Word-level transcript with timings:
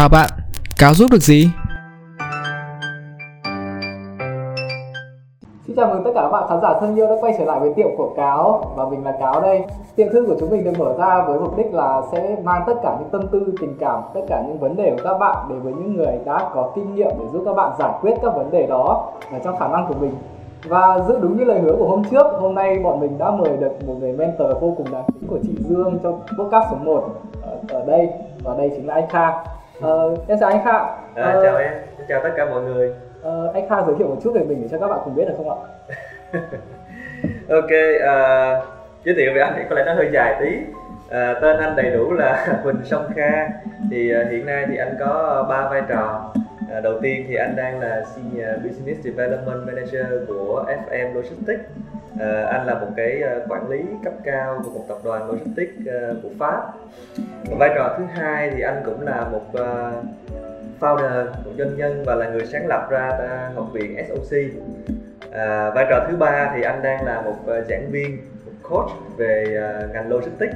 Chào 0.00 0.08
bạn, 0.08 0.30
cáo 0.78 0.94
giúp 0.94 1.06
được 1.12 1.22
gì? 1.22 1.50
Xin 5.66 5.76
chào 5.76 5.86
mừng 5.88 6.04
tất 6.04 6.10
cả 6.14 6.20
các 6.22 6.28
bạn 6.28 6.48
khán 6.48 6.60
giả 6.62 6.80
thân 6.80 6.96
yêu 6.96 7.06
đã 7.06 7.14
quay 7.20 7.34
trở 7.38 7.44
lại 7.44 7.60
với 7.60 7.74
tiệm 7.74 7.86
của 7.96 8.12
Cáo 8.16 8.72
và 8.76 8.88
mình 8.88 9.04
là 9.04 9.12
Cáo 9.20 9.40
đây. 9.40 9.64
Tiệm 9.96 10.06
thư 10.12 10.26
của 10.26 10.34
chúng 10.40 10.50
mình 10.50 10.64
được 10.64 10.78
mở 10.78 10.94
ra 10.98 11.22
với 11.22 11.40
mục 11.40 11.56
đích 11.56 11.74
là 11.74 12.02
sẽ 12.12 12.36
mang 12.44 12.62
tất 12.66 12.74
cả 12.82 12.96
những 13.00 13.08
tâm 13.10 13.28
tư, 13.32 13.54
tình 13.60 13.76
cảm, 13.80 14.02
tất 14.14 14.20
cả 14.28 14.42
những 14.46 14.58
vấn 14.58 14.76
đề 14.76 14.90
của 14.90 15.02
các 15.04 15.18
bạn 15.18 15.46
đến 15.48 15.60
với 15.60 15.72
những 15.72 15.96
người 15.96 16.18
đã 16.24 16.50
có 16.54 16.72
kinh 16.74 16.94
nghiệm 16.94 17.10
để 17.18 17.26
giúp 17.32 17.42
các 17.44 17.54
bạn 17.54 17.72
giải 17.78 17.92
quyết 18.00 18.14
các 18.22 18.36
vấn 18.36 18.50
đề 18.50 18.66
đó 18.66 19.12
ở 19.32 19.38
trong 19.44 19.56
khả 19.56 19.68
năng 19.68 19.86
của 19.86 19.94
mình. 20.00 20.14
Và 20.68 20.98
giữ 21.08 21.18
đúng 21.20 21.38
như 21.38 21.44
lời 21.44 21.60
hứa 21.60 21.76
của 21.78 21.88
hôm 21.88 22.04
trước, 22.04 22.26
hôm 22.40 22.54
nay 22.54 22.78
bọn 22.78 23.00
mình 23.00 23.18
đã 23.18 23.30
mời 23.30 23.56
được 23.56 23.72
một 23.86 23.94
người 24.00 24.12
mentor 24.12 24.48
vô 24.60 24.74
cùng 24.76 24.86
đáng 24.92 25.04
kính 25.06 25.28
của 25.28 25.38
chị 25.42 25.56
Dương 25.58 25.98
trong 26.02 26.20
podcast 26.38 26.64
số 26.70 26.76
1 26.84 27.08
ở, 27.42 27.56
ở 27.68 27.84
đây 27.86 28.08
và 28.42 28.54
đây 28.58 28.70
chính 28.76 28.86
là 28.86 28.94
anh 28.94 29.08
Kha. 29.08 29.59
Ờ, 29.80 30.14
em 30.28 30.38
chào 30.40 30.48
anh 30.50 30.64
Kha. 30.64 30.72
À, 30.72 30.96
Ờ, 31.14 31.40
chào 31.42 31.56
em, 31.56 31.72
chào 32.08 32.20
tất 32.22 32.30
cả 32.36 32.44
mọi 32.46 32.62
người. 32.62 32.92
ờ, 33.22 33.50
anh 33.54 33.68
Kha 33.68 33.82
giới 33.86 33.94
thiệu 33.98 34.08
một 34.08 34.16
chút 34.22 34.30
về 34.34 34.40
mình 34.40 34.62
để 34.62 34.68
cho 34.70 34.78
các 34.78 34.88
bạn 34.88 34.98
cùng 35.04 35.14
biết 35.14 35.24
được 35.28 35.34
không 35.36 35.50
ạ? 35.50 35.56
Ok, 37.48 37.70
à, 38.04 38.16
giới 39.04 39.14
thiệu 39.14 39.32
về 39.34 39.40
anh 39.40 39.52
thì 39.56 39.62
có 39.70 39.74
lẽ 39.76 39.84
nó 39.86 39.94
hơi 39.94 40.08
dài 40.12 40.36
tí. 40.40 40.56
À, 41.10 41.34
tên 41.42 41.56
anh 41.56 41.76
đầy 41.76 41.90
đủ 41.90 42.12
là 42.12 42.46
Huỳnh 42.62 42.84
Song 42.84 43.06
Kha. 43.16 43.48
Thì 43.90 44.12
à, 44.14 44.24
hiện 44.30 44.46
nay 44.46 44.66
thì 44.70 44.76
anh 44.76 44.94
có 45.00 45.46
ba 45.48 45.68
vai 45.70 45.82
trò. 45.88 46.32
À, 46.70 46.80
đầu 46.80 47.00
tiên 47.02 47.24
thì 47.28 47.34
anh 47.34 47.56
đang 47.56 47.80
là 47.80 48.02
Senior 48.14 48.64
Business 48.64 49.04
Development 49.04 49.66
Manager 49.66 50.06
của 50.28 50.64
FM 50.88 51.14
Logistics. 51.14 51.60
À, 52.18 52.46
anh 52.50 52.66
là 52.66 52.74
một 52.74 52.86
cái 52.96 53.22
ờ, 53.22 53.46
quản 53.48 53.68
lý 53.68 53.78
cấp 54.04 54.12
cao 54.24 54.62
của 54.64 54.70
một 54.70 54.84
tập 54.88 54.98
đoàn 55.04 55.30
logistics 55.30 55.86
ờ, 55.86 56.14
của 56.22 56.28
Pháp. 56.38 56.72
Và 57.50 57.56
vai 57.58 57.70
trò 57.74 57.94
thứ 57.98 58.04
hai 58.04 58.50
thì 58.50 58.60
anh 58.60 58.82
cũng 58.84 59.00
là 59.02 59.28
một 59.32 59.44
founder, 60.80 61.24
một 61.26 61.50
doanh 61.58 61.76
nhân 61.76 62.02
và 62.06 62.14
là 62.14 62.28
người 62.28 62.46
sáng 62.46 62.66
lập 62.66 62.86
ra 62.90 63.10
học 63.54 63.66
viện 63.72 64.04
SOC. 64.08 64.38
À, 65.32 65.70
vai 65.70 65.86
trò 65.90 66.06
thứ 66.08 66.16
ba 66.16 66.52
thì 66.54 66.62
anh 66.62 66.82
đang 66.82 67.04
là 67.04 67.20
một 67.20 67.36
giảng 67.68 67.90
viên, 67.90 68.18
một 68.46 68.52
coach 68.70 68.90
về 69.16 69.44
ngành 69.92 70.08
logistics. 70.08 70.54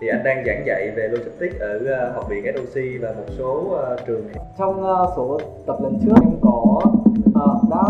Thì 0.00 0.08
anh 0.08 0.24
đang 0.24 0.44
giảng 0.46 0.66
dạy 0.66 0.90
về 0.96 1.08
logistics 1.08 1.60
ở 1.60 1.78
ờ, 1.86 2.12
học 2.12 2.28
viện 2.28 2.44
SOC 2.56 2.82
và 3.00 3.08
một 3.08 3.32
số 3.38 3.68
ờ, 3.70 3.96
trường 4.06 4.28
khác. 4.32 4.40
trong 4.58 4.82
ờ, 4.82 5.12
số 5.16 5.38
tập 5.66 5.76
lần 5.82 5.98
trước 6.04 6.12
em 6.22 6.32
có 6.42 6.80
ờ, 7.34 7.54
đã 7.70 7.82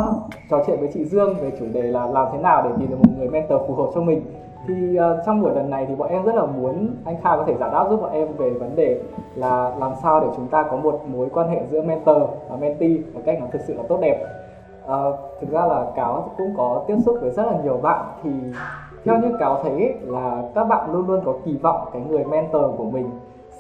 trò 0.51 0.65
chuyện 0.67 0.81
với 0.81 0.89
chị 0.95 1.05
Dương 1.05 1.35
về 1.41 1.51
chủ 1.59 1.65
đề 1.73 1.83
là 1.83 2.07
làm 2.07 2.27
thế 2.33 2.39
nào 2.39 2.63
để 2.65 2.71
tìm 2.79 2.91
được 2.91 2.97
một 2.97 3.13
người 3.19 3.29
mentor 3.29 3.61
phù 3.69 3.75
hợp 3.75 3.91
cho 3.95 4.01
mình 4.01 4.23
thì 4.69 4.99
uh, 4.99 5.27
trong 5.27 5.43
buổi 5.43 5.55
lần 5.55 5.71
này 5.71 5.87
thì 5.89 5.95
bọn 5.95 6.09
em 6.09 6.25
rất 6.25 6.35
là 6.35 6.47
muốn 6.47 6.95
anh 7.05 7.17
Kha 7.23 7.37
có 7.37 7.45
thể 7.47 7.55
giải 7.61 7.71
đáp 7.73 7.87
giúp 7.91 8.01
bọn 8.01 8.13
em 8.13 8.29
về 8.37 8.51
vấn 8.51 8.77
đề 8.77 9.01
là 9.35 9.73
làm 9.81 9.93
sao 10.03 10.21
để 10.21 10.27
chúng 10.37 10.49
ta 10.49 10.63
có 10.71 10.77
một 10.77 11.03
mối 11.07 11.29
quan 11.33 11.49
hệ 11.49 11.61
giữa 11.71 11.83
mentor 11.83 12.23
và 12.49 12.57
mentee 12.57 12.99
một 13.15 13.21
cách 13.25 13.39
nó 13.41 13.47
thực 13.53 13.61
sự 13.67 13.75
là 13.75 13.83
tốt 13.89 13.99
đẹp 14.01 14.27
Uh, 14.85 15.15
thực 15.41 15.51
ra 15.51 15.67
là 15.67 15.87
cáo 15.97 16.33
cũng 16.39 16.55
có 16.57 16.85
tiếp 16.89 16.97
xúc 17.07 17.19
với 17.21 17.31
rất 17.31 17.47
là 17.47 17.59
nhiều 17.65 17.77
bạn 17.77 18.05
thì 18.23 18.31
theo 19.05 19.19
như 19.19 19.37
cáo 19.41 19.59
thấy 19.63 19.73
ấy, 19.73 19.95
là 20.07 20.43
các 20.55 20.65
bạn 20.65 20.93
luôn 20.93 21.07
luôn 21.07 21.21
có 21.25 21.35
kỳ 21.45 21.57
vọng 21.57 21.89
cái 21.93 22.03
người 22.09 22.25
mentor 22.25 22.63
của 22.79 22.85
mình 22.85 23.11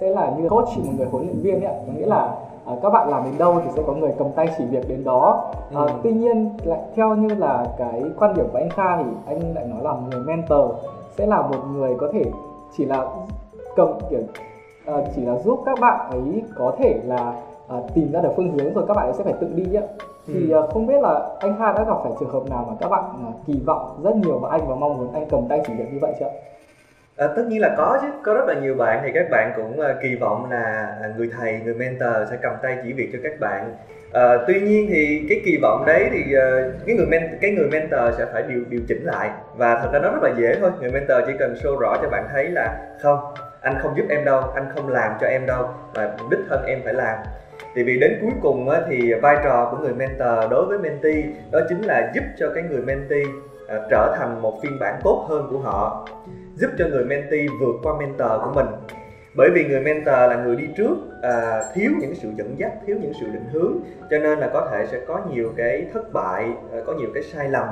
sẽ 0.00 0.11
là 0.11 0.33
như 0.39 0.48
coach 0.48 0.69
một 0.78 0.92
người 0.97 1.06
huấn 1.06 1.27
luyện 1.27 1.39
viên 1.42 1.64
ấy 1.64 1.75
có 1.86 1.92
nghĩa 1.98 2.06
là 2.06 2.34
à, 2.67 2.72
các 2.83 2.91
bạn 2.91 3.08
làm 3.08 3.25
đến 3.25 3.34
đâu 3.39 3.61
thì 3.64 3.70
sẽ 3.77 3.83
có 3.86 3.92
người 3.92 4.12
cầm 4.19 4.27
tay 4.36 4.48
chỉ 4.59 4.64
việc 4.64 4.89
đến 4.89 5.05
đó. 5.05 5.50
À, 5.75 5.83
Ừ. 5.83 5.89
tuy 6.03 6.12
nhiên 6.12 6.50
lại 6.64 6.81
theo 6.94 7.14
như 7.14 7.34
là 7.34 7.64
cái 7.78 8.03
quan 8.19 8.34
điểm 8.34 8.47
của 8.53 8.59
anh 8.59 8.70
Kha 8.70 8.97
thì 8.97 9.05
anh 9.27 9.55
lại 9.55 9.64
nói 9.66 9.83
là 9.83 9.92
người 10.11 10.20
mentor 10.27 10.70
sẽ 11.16 11.27
là 11.27 11.42
một 11.42 11.59
người 11.72 11.94
có 12.00 12.09
thể 12.12 12.25
chỉ 12.77 12.84
là 12.84 13.06
cầm 13.77 13.89
kiểu 14.11 14.20
à, 14.86 14.94
chỉ 15.16 15.22
là 15.22 15.39
giúp 15.39 15.62
các 15.66 15.78
bạn 15.81 16.11
ấy 16.11 16.42
có 16.59 16.72
thể 16.78 17.00
là 17.05 17.33
à, 17.69 17.77
tìm 17.94 18.12
ra 18.12 18.20
được 18.20 18.31
phương 18.36 18.50
hướng 18.50 18.75
rồi 18.75 18.84
các 18.89 18.94
bạn 18.94 19.06
ấy 19.06 19.12
sẽ 19.12 19.25
phải 19.25 19.33
tự 19.41 19.48
đi 19.55 19.75
ạ 19.75 19.83
thì 20.33 20.51
Ừ. 20.53 20.67
không 20.73 20.87
biết 20.87 21.01
là 21.03 21.21
anh 21.41 21.57
Kha 21.59 21.73
đã 21.73 21.84
gặp 21.84 21.97
phải 22.03 22.12
trường 22.21 22.31
hợp 22.31 22.43
nào 22.51 22.65
mà 22.69 22.75
các 22.81 22.89
bạn 22.89 23.05
ờ, 23.27 23.33
kỳ 23.47 23.61
vọng 23.66 24.00
rất 24.05 24.15
nhiều 24.16 24.39
vào 24.39 24.50
anh 24.50 24.61
và 24.69 24.75
mong 24.75 24.99
muốn 24.99 25.12
anh 25.15 25.27
cầm 25.31 25.41
tay 25.49 25.61
chỉ 25.66 25.72
việc 25.78 25.93
như 25.93 25.99
vậy 26.00 26.12
chưa? 26.21 26.31
À, 27.16 27.27
tất 27.37 27.43
nhiên 27.49 27.61
là 27.61 27.75
có 27.77 27.99
chứ, 28.03 28.09
có 28.25 28.34
rất 28.34 28.44
là 28.49 28.55
nhiều 28.55 28.75
bạn 28.75 29.00
thì 29.05 29.11
các 29.15 29.27
bạn 29.31 29.53
cũng 29.56 29.81
ờ, 29.81 29.94
kỳ 30.03 30.15
vọng 30.15 30.50
là 30.50 30.97
à, 31.03 31.09
người 31.17 31.31
thầy, 31.38 31.61
người 31.65 31.75
mentor 31.75 32.31
sẽ 32.31 32.37
cầm 32.43 32.53
tay 32.62 32.77
chỉ 32.84 32.93
việc 32.93 33.11
cho 33.12 33.19
các 33.22 33.41
bạn. 33.41 33.75
à, 34.12 34.37
tuy 34.47 34.61
nhiên 34.61 34.87
thì 34.91 35.27
cái 35.28 35.41
kỳ 35.44 35.59
vọng 35.62 35.84
đấy 35.87 36.09
thì 36.12 36.25
cái 36.87 36.97
người 36.97 37.06
men 37.06 37.38
cái 37.41 37.50
người 37.50 37.69
mentor 37.71 38.15
sẽ 38.19 38.27
phải 38.33 38.43
điều 38.43 38.61
điều 38.71 38.81
chỉnh 38.88 39.05
lại 39.05 39.31
và 39.56 39.78
thật 39.83 39.88
ra 39.93 39.99
nó 39.99 40.11
rất 40.11 40.22
là 40.22 40.31
dễ 40.38 40.55
thôi. 40.61 40.71
Người 40.81 40.91
mentor 40.91 41.19
chỉ 41.27 41.33
cần 41.38 41.55
show 41.55 41.78
rõ 41.78 41.97
cho 42.03 42.09
bạn 42.09 42.28
thấy 42.33 42.44
là 42.44 42.77
không, 43.03 43.19
anh 43.61 43.75
không 43.83 43.97
giúp 43.97 44.05
em 44.11 44.25
đâu, 44.25 44.41
anh 44.55 44.67
không 44.75 44.88
làm 44.88 45.12
cho 45.21 45.27
em 45.27 45.47
đâu 45.47 45.69
và 45.94 46.17
đích 46.31 46.41
thân 46.49 46.65
em 46.67 46.81
phải 46.84 46.94
làm. 46.94 47.19
Thì 47.78 47.84
vì 47.84 47.99
đến 47.99 48.19
cuối 48.21 48.31
cùng 48.43 48.69
á, 48.69 48.81
thì 48.89 49.15
vai 49.15 49.37
trò 49.44 49.69
của 49.71 49.77
người 49.77 49.94
mentor 49.94 50.50
đối 50.50 50.66
với 50.66 50.78
mentee 50.78 51.22
đó 51.53 51.61
chính 51.69 51.83
là 51.83 52.12
giúp 52.15 52.25
cho 52.39 52.50
cái 52.55 52.62
người 52.62 52.83
mentee 52.83 53.22
à, 53.69 53.77
trở 53.91 54.16
thành 54.19 54.43
một 54.43 54.59
phiên 54.62 54.78
bản 54.81 55.00
tốt 55.05 55.27
hơn 55.28 55.49
của 55.50 55.59
họ 55.59 56.09
giúp 56.55 56.71
cho 56.78 56.87
người 56.88 57.05
mentee 57.05 57.47
vượt 57.61 57.75
qua 57.83 57.93
mentor 57.99 58.31
của 58.44 58.53
mình. 58.55 58.67
Bởi 59.37 59.50
vì 59.55 59.65
người 59.65 59.81
mentor 59.81 60.15
là 60.15 60.43
người 60.44 60.56
đi 60.56 60.69
trước 60.77 60.97
à, 61.22 61.62
thiếu 61.75 61.91
những 62.00 62.15
sự 62.15 62.28
dẫn 62.37 62.55
dắt 62.59 62.72
thiếu 62.87 62.97
những 63.00 63.12
sự 63.21 63.27
định 63.27 63.47
hướng 63.53 63.72
cho 64.11 64.19
nên 64.19 64.38
là 64.38 64.50
có 64.53 64.69
thể 64.71 64.87
sẽ 64.87 65.00
có 65.06 65.21
nhiều 65.31 65.53
cái 65.56 65.87
thất 65.93 66.12
bại 66.12 66.44
à, 66.72 66.78
có 66.87 66.93
nhiều 66.93 67.09
cái 67.15 67.22
sai 67.22 67.49
lầm. 67.49 67.69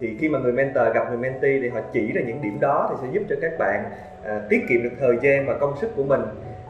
Thì 0.00 0.16
khi 0.20 0.28
mà 0.28 0.38
người 0.38 0.52
mentor 0.52 0.94
gặp 0.94 1.08
người 1.08 1.18
mentee 1.18 1.58
thì 1.62 1.68
họ 1.68 1.80
chỉ 1.92 2.12
ra 2.12 2.22
những 2.26 2.42
điểm 2.42 2.58
đó 2.60 2.88
thì 2.90 2.96
sẽ 3.02 3.08
giúp 3.12 3.22
cho 3.28 3.36
các 3.42 3.52
bạn 3.58 3.84
à, 4.24 4.40
tiết 4.48 4.60
kiệm 4.68 4.82
được 4.82 4.92
thời 5.00 5.16
gian 5.22 5.46
và 5.46 5.54
công 5.54 5.76
sức 5.80 5.90
của 5.96 6.04
mình 6.04 6.20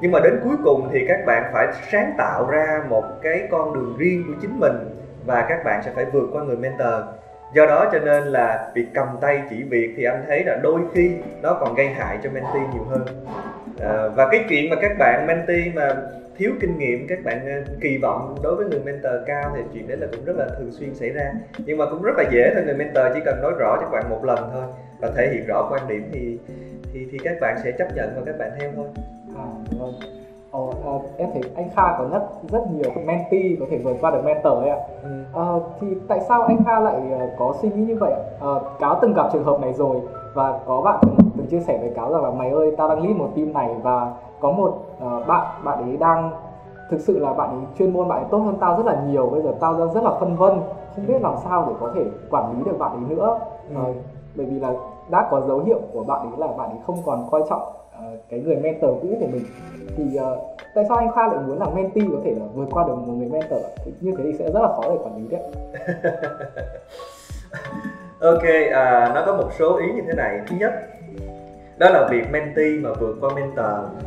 nhưng 0.00 0.12
mà 0.12 0.20
đến 0.20 0.40
cuối 0.44 0.56
cùng 0.64 0.88
thì 0.92 1.04
các 1.08 1.26
bạn 1.26 1.50
phải 1.52 1.66
sáng 1.90 2.14
tạo 2.18 2.50
ra 2.50 2.82
một 2.88 3.04
cái 3.22 3.48
con 3.50 3.74
đường 3.74 3.96
riêng 3.98 4.24
của 4.26 4.34
chính 4.40 4.60
mình 4.60 4.74
và 5.26 5.46
các 5.48 5.64
bạn 5.64 5.82
sẽ 5.84 5.90
phải 5.94 6.04
vượt 6.04 6.28
qua 6.32 6.42
người 6.42 6.56
mentor. 6.56 7.04
Do 7.54 7.66
đó 7.66 7.88
cho 7.92 7.98
nên 7.98 8.24
là 8.24 8.70
việc 8.74 8.86
cầm 8.94 9.06
tay 9.20 9.42
chỉ 9.50 9.62
việc 9.62 9.94
thì 9.96 10.04
anh 10.04 10.24
thấy 10.28 10.44
là 10.44 10.56
đôi 10.62 10.80
khi 10.94 11.12
nó 11.42 11.54
còn 11.60 11.74
gây 11.74 11.88
hại 11.88 12.18
cho 12.22 12.30
mentee 12.30 12.62
nhiều 12.72 12.84
hơn. 12.84 13.04
À, 13.80 14.08
và 14.16 14.28
cái 14.30 14.44
chuyện 14.48 14.70
mà 14.70 14.76
các 14.82 14.92
bạn 14.98 15.26
mentee 15.26 15.72
mà 15.74 15.94
thiếu 16.36 16.52
kinh 16.60 16.78
nghiệm 16.78 17.06
các 17.08 17.18
bạn 17.24 17.46
à, 17.46 17.62
kỳ 17.80 17.98
vọng 17.98 18.34
đối 18.42 18.56
với 18.56 18.66
người 18.66 18.80
mentor 18.84 19.12
cao 19.26 19.52
thì 19.56 19.62
chuyện 19.74 19.88
đấy 19.88 19.96
là 19.96 20.06
cũng 20.12 20.24
rất 20.24 20.36
là 20.36 20.46
thường 20.58 20.72
xuyên 20.72 20.94
xảy 20.94 21.10
ra. 21.10 21.32
Nhưng 21.58 21.78
mà 21.78 21.84
cũng 21.90 22.02
rất 22.02 22.12
là 22.16 22.24
dễ 22.30 22.50
thôi 22.54 22.62
người 22.64 22.74
mentor 22.74 23.04
chỉ 23.14 23.20
cần 23.24 23.42
nói 23.42 23.52
rõ 23.58 23.76
cho 23.76 23.82
các 23.82 23.90
bạn 23.92 24.10
một 24.10 24.24
lần 24.24 24.50
thôi 24.52 24.64
và 25.00 25.10
thể 25.16 25.30
hiện 25.32 25.46
rõ 25.46 25.68
quan 25.70 25.88
điểm 25.88 26.10
thì 26.12 26.38
thì 26.92 27.06
thì 27.12 27.18
các 27.24 27.36
bạn 27.40 27.56
sẽ 27.64 27.72
chấp 27.72 27.88
nhận 27.96 28.12
và 28.16 28.22
các 28.26 28.38
bạn 28.38 28.50
theo 28.60 28.70
thôi. 28.76 28.86
À, 29.36 29.44
vâng. 29.78 29.92
Ồ, 30.50 30.70
à, 30.86 30.92
em 31.16 31.28
thấy 31.32 31.42
anh 31.56 31.68
Kha 31.76 31.96
có 31.98 32.04
nhắc 32.12 32.22
rất 32.50 32.62
nhiều 32.72 32.90
mentee 33.06 33.56
có 33.60 33.66
thể 33.70 33.78
vượt 33.84 33.96
qua 34.00 34.10
được 34.10 34.20
mentor 34.24 34.52
ấy 34.58 34.68
ạ. 34.70 34.78
Ờ, 35.32 35.60
thì 35.80 35.86
tại 36.08 36.20
sao 36.20 36.42
anh 36.42 36.64
Kha 36.64 36.80
lại 36.80 37.00
ờ, 37.18 37.26
có 37.38 37.54
suy 37.62 37.68
nghĩ 37.70 37.84
như 37.84 37.96
vậy? 38.00 38.12
ạ? 38.12 38.22
Ờ, 38.40 38.60
cáo 38.78 38.98
từng 39.02 39.14
gặp 39.14 39.26
trường 39.32 39.44
hợp 39.44 39.60
này 39.60 39.72
rồi 39.72 39.96
và 40.34 40.58
có 40.66 40.80
bạn 40.80 40.98
từng, 41.02 41.16
từng 41.36 41.46
chia 41.46 41.60
sẻ 41.60 41.78
với 41.78 41.90
cáo 41.96 42.12
rằng 42.12 42.22
là 42.22 42.30
mày 42.30 42.50
ơi 42.50 42.74
tao 42.78 42.88
đang 42.88 43.02
lead 43.02 43.16
một 43.16 43.28
team 43.36 43.52
này 43.52 43.74
và 43.82 44.12
có 44.40 44.50
một 44.50 44.78
ờ, 45.00 45.24
bạn 45.26 45.46
bạn 45.64 45.78
ấy 45.88 45.96
đang 45.96 46.30
thực 46.90 47.00
sự 47.00 47.18
là 47.18 47.32
bạn 47.32 47.50
ấy 47.50 47.58
chuyên 47.78 47.92
môn 47.92 48.08
bạn 48.08 48.18
ấy 48.18 48.28
tốt 48.30 48.38
hơn 48.38 48.56
tao 48.60 48.76
rất 48.76 48.86
là 48.86 49.02
nhiều 49.08 49.26
bây 49.26 49.42
giờ 49.42 49.52
tao 49.60 49.74
đang 49.78 49.92
rất 49.92 50.04
là 50.04 50.10
phân 50.20 50.36
vân 50.36 50.60
không 50.96 51.06
biết 51.06 51.22
làm 51.22 51.34
sao 51.44 51.64
để 51.68 51.74
có 51.80 51.90
thể 51.94 52.04
quản 52.30 52.52
lý 52.58 52.64
được 52.64 52.78
bạn 52.78 52.92
ấy 52.92 53.16
nữa 53.16 53.38
Ờ, 53.74 53.84
bởi 54.36 54.46
vì 54.46 54.58
là 54.60 54.72
đã 55.10 55.28
có 55.30 55.40
dấu 55.40 55.58
hiệu 55.58 55.78
của 55.92 56.02
bạn 56.02 56.20
ấy 56.20 56.38
là 56.38 56.46
bạn 56.46 56.68
ấy 56.70 56.78
không 56.86 56.96
còn 57.06 57.28
coi 57.30 57.42
trọng 57.48 57.62
À, 58.00 58.08
cái 58.30 58.40
người 58.40 58.56
mentor 58.56 58.90
cũ 59.02 59.16
của 59.20 59.26
mình 59.26 59.44
thì 59.96 60.04
uh, 60.04 60.38
tại 60.74 60.84
sao 60.88 60.96
anh 60.96 61.12
Khoa 61.12 61.28
lại 61.28 61.38
muốn 61.46 61.58
làm 61.58 61.74
mentee 61.74 62.04
có 62.12 62.18
thể 62.24 62.30
là 62.30 62.44
vượt 62.54 62.68
qua 62.70 62.84
được 62.88 62.94
một 62.94 63.12
người 63.12 63.28
mentor? 63.28 63.60
Thì 63.84 63.92
như 64.00 64.12
thế 64.18 64.24
thì 64.24 64.32
sẽ 64.38 64.44
rất 64.44 64.60
là 64.60 64.68
khó 64.68 64.82
để 64.82 64.96
quản 65.04 65.16
lý 65.16 65.28
đấy. 65.30 65.42
Ok, 68.20 68.42
uh, 68.42 69.14
nó 69.14 69.22
có 69.26 69.36
một 69.36 69.50
số 69.58 69.76
ý 69.76 69.86
như 69.92 70.02
thế 70.06 70.14
này. 70.16 70.40
Thứ 70.46 70.56
nhất, 70.56 70.72
đó 71.78 71.90
là 71.90 72.08
việc 72.10 72.30
mentee 72.30 72.70
mà 72.82 72.90
vượt 73.00 73.16
qua 73.20 73.30
mentor 73.34 74.00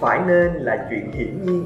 phải 0.00 0.20
nên 0.26 0.52
là 0.52 0.86
chuyện 0.90 1.12
hiển 1.12 1.46
nhiên. 1.46 1.64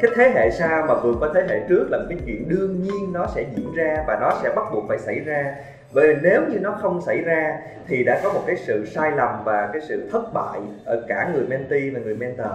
Cái 0.00 0.10
thế 0.16 0.32
hệ 0.34 0.50
sau 0.50 0.86
mà 0.88 0.94
vượt 0.94 1.16
qua 1.20 1.28
thế 1.34 1.46
hệ 1.48 1.60
trước 1.68 1.86
là 1.90 1.98
một 1.98 2.04
cái 2.08 2.18
chuyện 2.26 2.48
đương 2.48 2.82
nhiên 2.82 3.12
nó 3.12 3.26
sẽ 3.34 3.46
diễn 3.56 3.74
ra 3.74 4.04
và 4.06 4.18
nó 4.20 4.30
sẽ 4.42 4.50
bắt 4.56 4.64
buộc 4.72 4.84
phải 4.88 4.98
xảy 4.98 5.20
ra. 5.20 5.54
Bởi 5.94 6.08
vì 6.08 6.20
nếu 6.22 6.42
như 6.50 6.58
nó 6.58 6.70
không 6.70 7.00
xảy 7.00 7.20
ra 7.20 7.58
thì 7.88 8.04
đã 8.04 8.20
có 8.22 8.32
một 8.32 8.40
cái 8.46 8.56
sự 8.56 8.84
sai 8.86 9.10
lầm 9.16 9.44
và 9.44 9.70
cái 9.72 9.82
sự 9.88 10.08
thất 10.12 10.32
bại 10.34 10.60
ở 10.84 11.04
cả 11.08 11.30
người 11.34 11.46
mentee 11.46 11.90
và 11.94 12.00
người 12.00 12.14
mentor. 12.14 12.46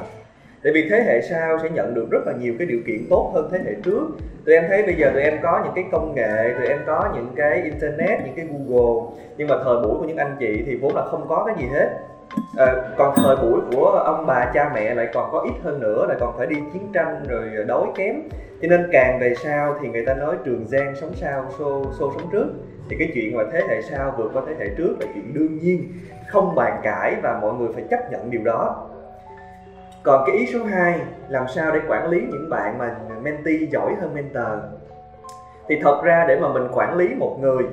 Tại 0.63 0.73
vì 0.73 0.89
thế 0.89 1.03
hệ 1.03 1.21
sau 1.21 1.59
sẽ 1.63 1.69
nhận 1.69 1.93
được 1.93 2.07
rất 2.11 2.19
là 2.25 2.33
nhiều 2.39 2.53
cái 2.57 2.67
điều 2.67 2.79
kiện 2.87 3.05
tốt 3.09 3.31
hơn 3.33 3.49
thế 3.51 3.59
hệ 3.65 3.73
trước. 3.83 4.07
Tụi 4.45 4.55
em 4.55 4.63
thấy 4.67 4.83
bây 4.83 4.95
giờ 4.95 5.11
tụi 5.13 5.21
em 5.21 5.37
có 5.43 5.61
những 5.63 5.73
cái 5.75 5.83
công 5.91 6.15
nghệ, 6.15 6.53
tụi 6.57 6.67
em 6.67 6.79
có 6.85 7.09
những 7.15 7.29
cái 7.35 7.61
internet, 7.61 8.19
những 8.25 8.35
cái 8.35 8.47
google. 8.51 9.17
Nhưng 9.37 9.47
mà 9.47 9.55
thời 9.63 9.75
buổi 9.75 9.97
của 9.99 10.05
những 10.05 10.17
anh 10.17 10.35
chị 10.39 10.63
thì 10.65 10.75
vốn 10.75 10.95
là 10.95 11.05
không 11.05 11.25
có 11.29 11.43
cái 11.47 11.55
gì 11.59 11.67
hết 11.73 11.89
à, 12.57 12.75
còn 12.97 13.13
thời 13.15 13.35
buổi 13.35 13.61
của 13.71 13.89
ông 13.89 14.25
bà 14.25 14.51
cha 14.53 14.71
mẹ 14.75 14.95
lại 14.95 15.07
còn 15.13 15.31
có 15.31 15.39
ít 15.39 15.53
hơn 15.63 15.79
nữa 15.79 16.05
lại 16.07 16.17
còn 16.19 16.37
phải 16.37 16.47
đi 16.47 16.55
chiến 16.73 16.91
tranh 16.93 17.23
rồi 17.29 17.65
đói 17.67 17.87
kém. 17.95 18.15
Cho 18.61 18.67
nên 18.67 18.89
càng 18.91 19.19
về 19.19 19.33
sau 19.43 19.75
thì 19.81 19.89
người 19.89 20.05
ta 20.05 20.13
nói 20.13 20.35
trường 20.45 20.67
giang 20.67 20.95
sống 20.95 21.11
sau 21.15 21.45
xô 21.59 21.85
xô 21.99 22.11
sống 22.15 22.29
trước. 22.31 22.47
Thì 22.89 22.95
cái 22.99 23.11
chuyện 23.13 23.37
mà 23.37 23.43
thế 23.51 23.61
hệ 23.69 23.81
sau 23.81 24.13
vượt 24.17 24.31
qua 24.33 24.41
thế 24.47 24.55
hệ 24.59 24.65
trước 24.77 24.95
là 24.99 25.07
chuyện 25.13 25.33
đương 25.33 25.57
nhiên 25.57 25.91
không 26.27 26.55
bàn 26.55 26.79
cãi 26.83 27.15
và 27.23 27.39
mọi 27.41 27.53
người 27.53 27.69
phải 27.73 27.83
chấp 27.89 28.11
nhận 28.11 28.31
điều 28.31 28.43
đó. 28.43 28.89
Còn 30.03 30.23
cái 30.27 30.35
ý 30.35 30.45
số 30.53 30.63
2 30.63 30.99
làm 31.29 31.47
sao 31.47 31.71
để 31.71 31.79
quản 31.87 32.09
lý 32.09 32.21
những 32.31 32.49
bạn 32.49 32.77
mà 32.77 32.95
mentee 33.21 33.67
giỏi 33.71 33.95
hơn 34.01 34.13
mentor? 34.13 34.47
Thì 35.67 35.79
thật 35.83 36.01
ra 36.03 36.25
để 36.27 36.39
mà 36.39 36.53
mình 36.53 36.67
quản 36.73 36.97
lý 36.97 37.15
một 37.15 37.37
người 37.41 37.63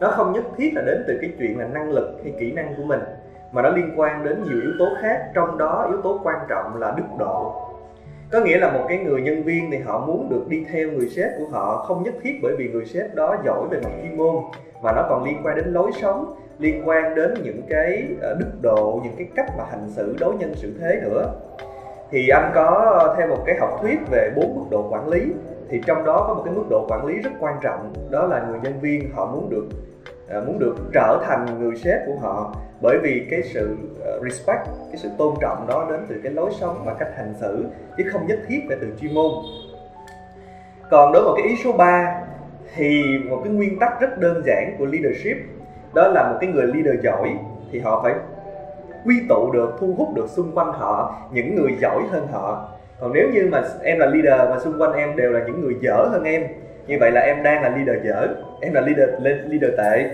nó 0.00 0.08
không 0.08 0.32
nhất 0.32 0.44
thiết 0.56 0.70
là 0.74 0.82
đến 0.86 1.04
từ 1.06 1.18
cái 1.20 1.32
chuyện 1.38 1.58
là 1.58 1.66
năng 1.66 1.90
lực 1.90 2.20
hay 2.22 2.32
kỹ 2.40 2.52
năng 2.52 2.74
của 2.76 2.82
mình 2.82 3.00
mà 3.52 3.62
nó 3.62 3.68
liên 3.68 3.92
quan 3.96 4.24
đến 4.24 4.42
nhiều 4.42 4.60
yếu 4.60 4.72
tố 4.78 4.88
khác, 5.00 5.30
trong 5.34 5.58
đó 5.58 5.86
yếu 5.90 6.02
tố 6.02 6.20
quan 6.24 6.36
trọng 6.48 6.76
là 6.76 6.94
đức 6.96 7.04
độ. 7.18 7.62
Có 8.32 8.40
nghĩa 8.40 8.58
là 8.58 8.72
một 8.72 8.84
cái 8.88 8.98
người 8.98 9.22
nhân 9.22 9.42
viên 9.42 9.70
thì 9.70 9.78
họ 9.78 10.06
muốn 10.06 10.28
được 10.30 10.48
đi 10.48 10.64
theo 10.72 10.90
người 10.90 11.08
sếp 11.08 11.30
của 11.38 11.46
họ, 11.50 11.84
không 11.88 12.02
nhất 12.02 12.14
thiết 12.22 12.38
bởi 12.42 12.56
vì 12.58 12.68
người 12.68 12.84
sếp 12.84 13.14
đó 13.14 13.36
giỏi 13.44 13.68
về 13.70 13.80
mặt 13.84 13.90
chuyên 14.02 14.16
môn, 14.16 14.34
mà 14.82 14.92
nó 14.92 15.06
còn 15.08 15.24
liên 15.24 15.40
quan 15.44 15.56
đến 15.56 15.72
lối 15.72 15.90
sống, 16.02 16.34
liên 16.58 16.88
quan 16.88 17.14
đến 17.14 17.34
những 17.42 17.62
cái 17.68 18.04
ờ, 18.20 18.36
đức 18.40 18.50
độ, 18.62 19.00
những 19.04 19.14
cái 19.18 19.28
cách 19.36 19.46
mà 19.58 19.64
hành 19.70 19.88
xử, 19.88 20.16
đối 20.20 20.34
nhân 20.34 20.54
xử 20.54 20.72
thế 20.80 21.00
nữa. 21.02 21.32
Thì 22.10 22.28
anh 22.28 22.52
có 22.54 23.14
theo 23.18 23.28
một 23.28 23.42
cái 23.46 23.56
học 23.60 23.78
thuyết 23.82 23.98
về 24.10 24.30
bốn 24.36 24.54
mức 24.54 24.64
độ 24.70 24.88
quản 24.90 25.08
lý, 25.08 25.32
thì 25.68 25.80
trong 25.86 26.04
đó 26.04 26.24
có 26.28 26.34
một 26.34 26.42
cái 26.44 26.54
mức 26.54 26.64
độ 26.70 26.86
quản 26.88 27.06
lý 27.06 27.14
rất 27.14 27.30
quan 27.40 27.54
trọng, 27.62 27.92
đó 28.10 28.26
là 28.26 28.46
người 28.48 28.58
nhân 28.62 28.80
viên 28.80 29.10
họ 29.14 29.26
muốn 29.26 29.50
được 29.50 29.66
À, 30.28 30.40
muốn 30.46 30.58
được 30.58 30.74
trở 30.92 31.22
thành 31.26 31.46
người 31.60 31.76
sếp 31.76 32.00
của 32.06 32.14
họ 32.20 32.54
bởi 32.80 32.98
vì 33.02 33.26
cái 33.30 33.42
sự 33.42 33.76
à, 34.04 34.10
respect, 34.24 34.66
cái 34.66 34.96
sự 34.96 35.08
tôn 35.18 35.34
trọng 35.40 35.66
đó 35.68 35.86
đến 35.90 36.00
từ 36.08 36.20
cái 36.22 36.32
lối 36.32 36.50
sống 36.60 36.82
và 36.84 36.94
cách 36.94 37.08
hành 37.16 37.34
xử, 37.40 37.64
chứ 37.98 38.04
không 38.12 38.26
nhất 38.26 38.38
thiết 38.48 38.60
phải 38.68 38.76
từ 38.80 38.86
chuyên 39.00 39.14
môn. 39.14 39.30
Còn 40.90 41.12
đối 41.12 41.22
với 41.22 41.32
cái 41.36 41.46
ý 41.48 41.56
số 41.64 41.72
3 41.72 42.22
thì 42.74 43.18
một 43.28 43.40
cái 43.44 43.52
nguyên 43.52 43.78
tắc 43.78 44.00
rất 44.00 44.18
đơn 44.18 44.42
giản 44.46 44.76
của 44.78 44.86
leadership, 44.86 45.36
đó 45.94 46.08
là 46.08 46.28
một 46.32 46.38
cái 46.40 46.50
người 46.50 46.66
leader 46.66 47.04
giỏi 47.04 47.38
thì 47.72 47.78
họ 47.78 48.00
phải 48.02 48.14
quy 49.04 49.14
tụ 49.28 49.52
được, 49.52 49.76
thu 49.80 49.94
hút 49.98 50.14
được 50.14 50.28
xung 50.28 50.52
quanh 50.54 50.72
họ 50.72 51.14
những 51.32 51.54
người 51.54 51.76
giỏi 51.80 52.02
hơn 52.10 52.26
họ. 52.32 52.68
Còn 53.00 53.12
nếu 53.12 53.28
như 53.32 53.48
mà 53.52 53.62
em 53.82 53.98
là 53.98 54.06
leader 54.06 54.50
mà 54.50 54.58
xung 54.58 54.80
quanh 54.80 54.92
em 54.92 55.16
đều 55.16 55.32
là 55.32 55.44
những 55.46 55.60
người 55.60 55.74
dở 55.80 56.08
hơn 56.10 56.24
em 56.24 56.42
như 56.86 56.96
vậy 57.00 57.10
là 57.12 57.20
em 57.20 57.42
đang 57.42 57.62
là 57.62 57.68
leader 57.68 58.06
dở. 58.06 58.28
Em 58.60 58.72
là 58.72 58.80
leader 58.80 59.08
leader 59.22 59.78
tệ. 59.78 60.10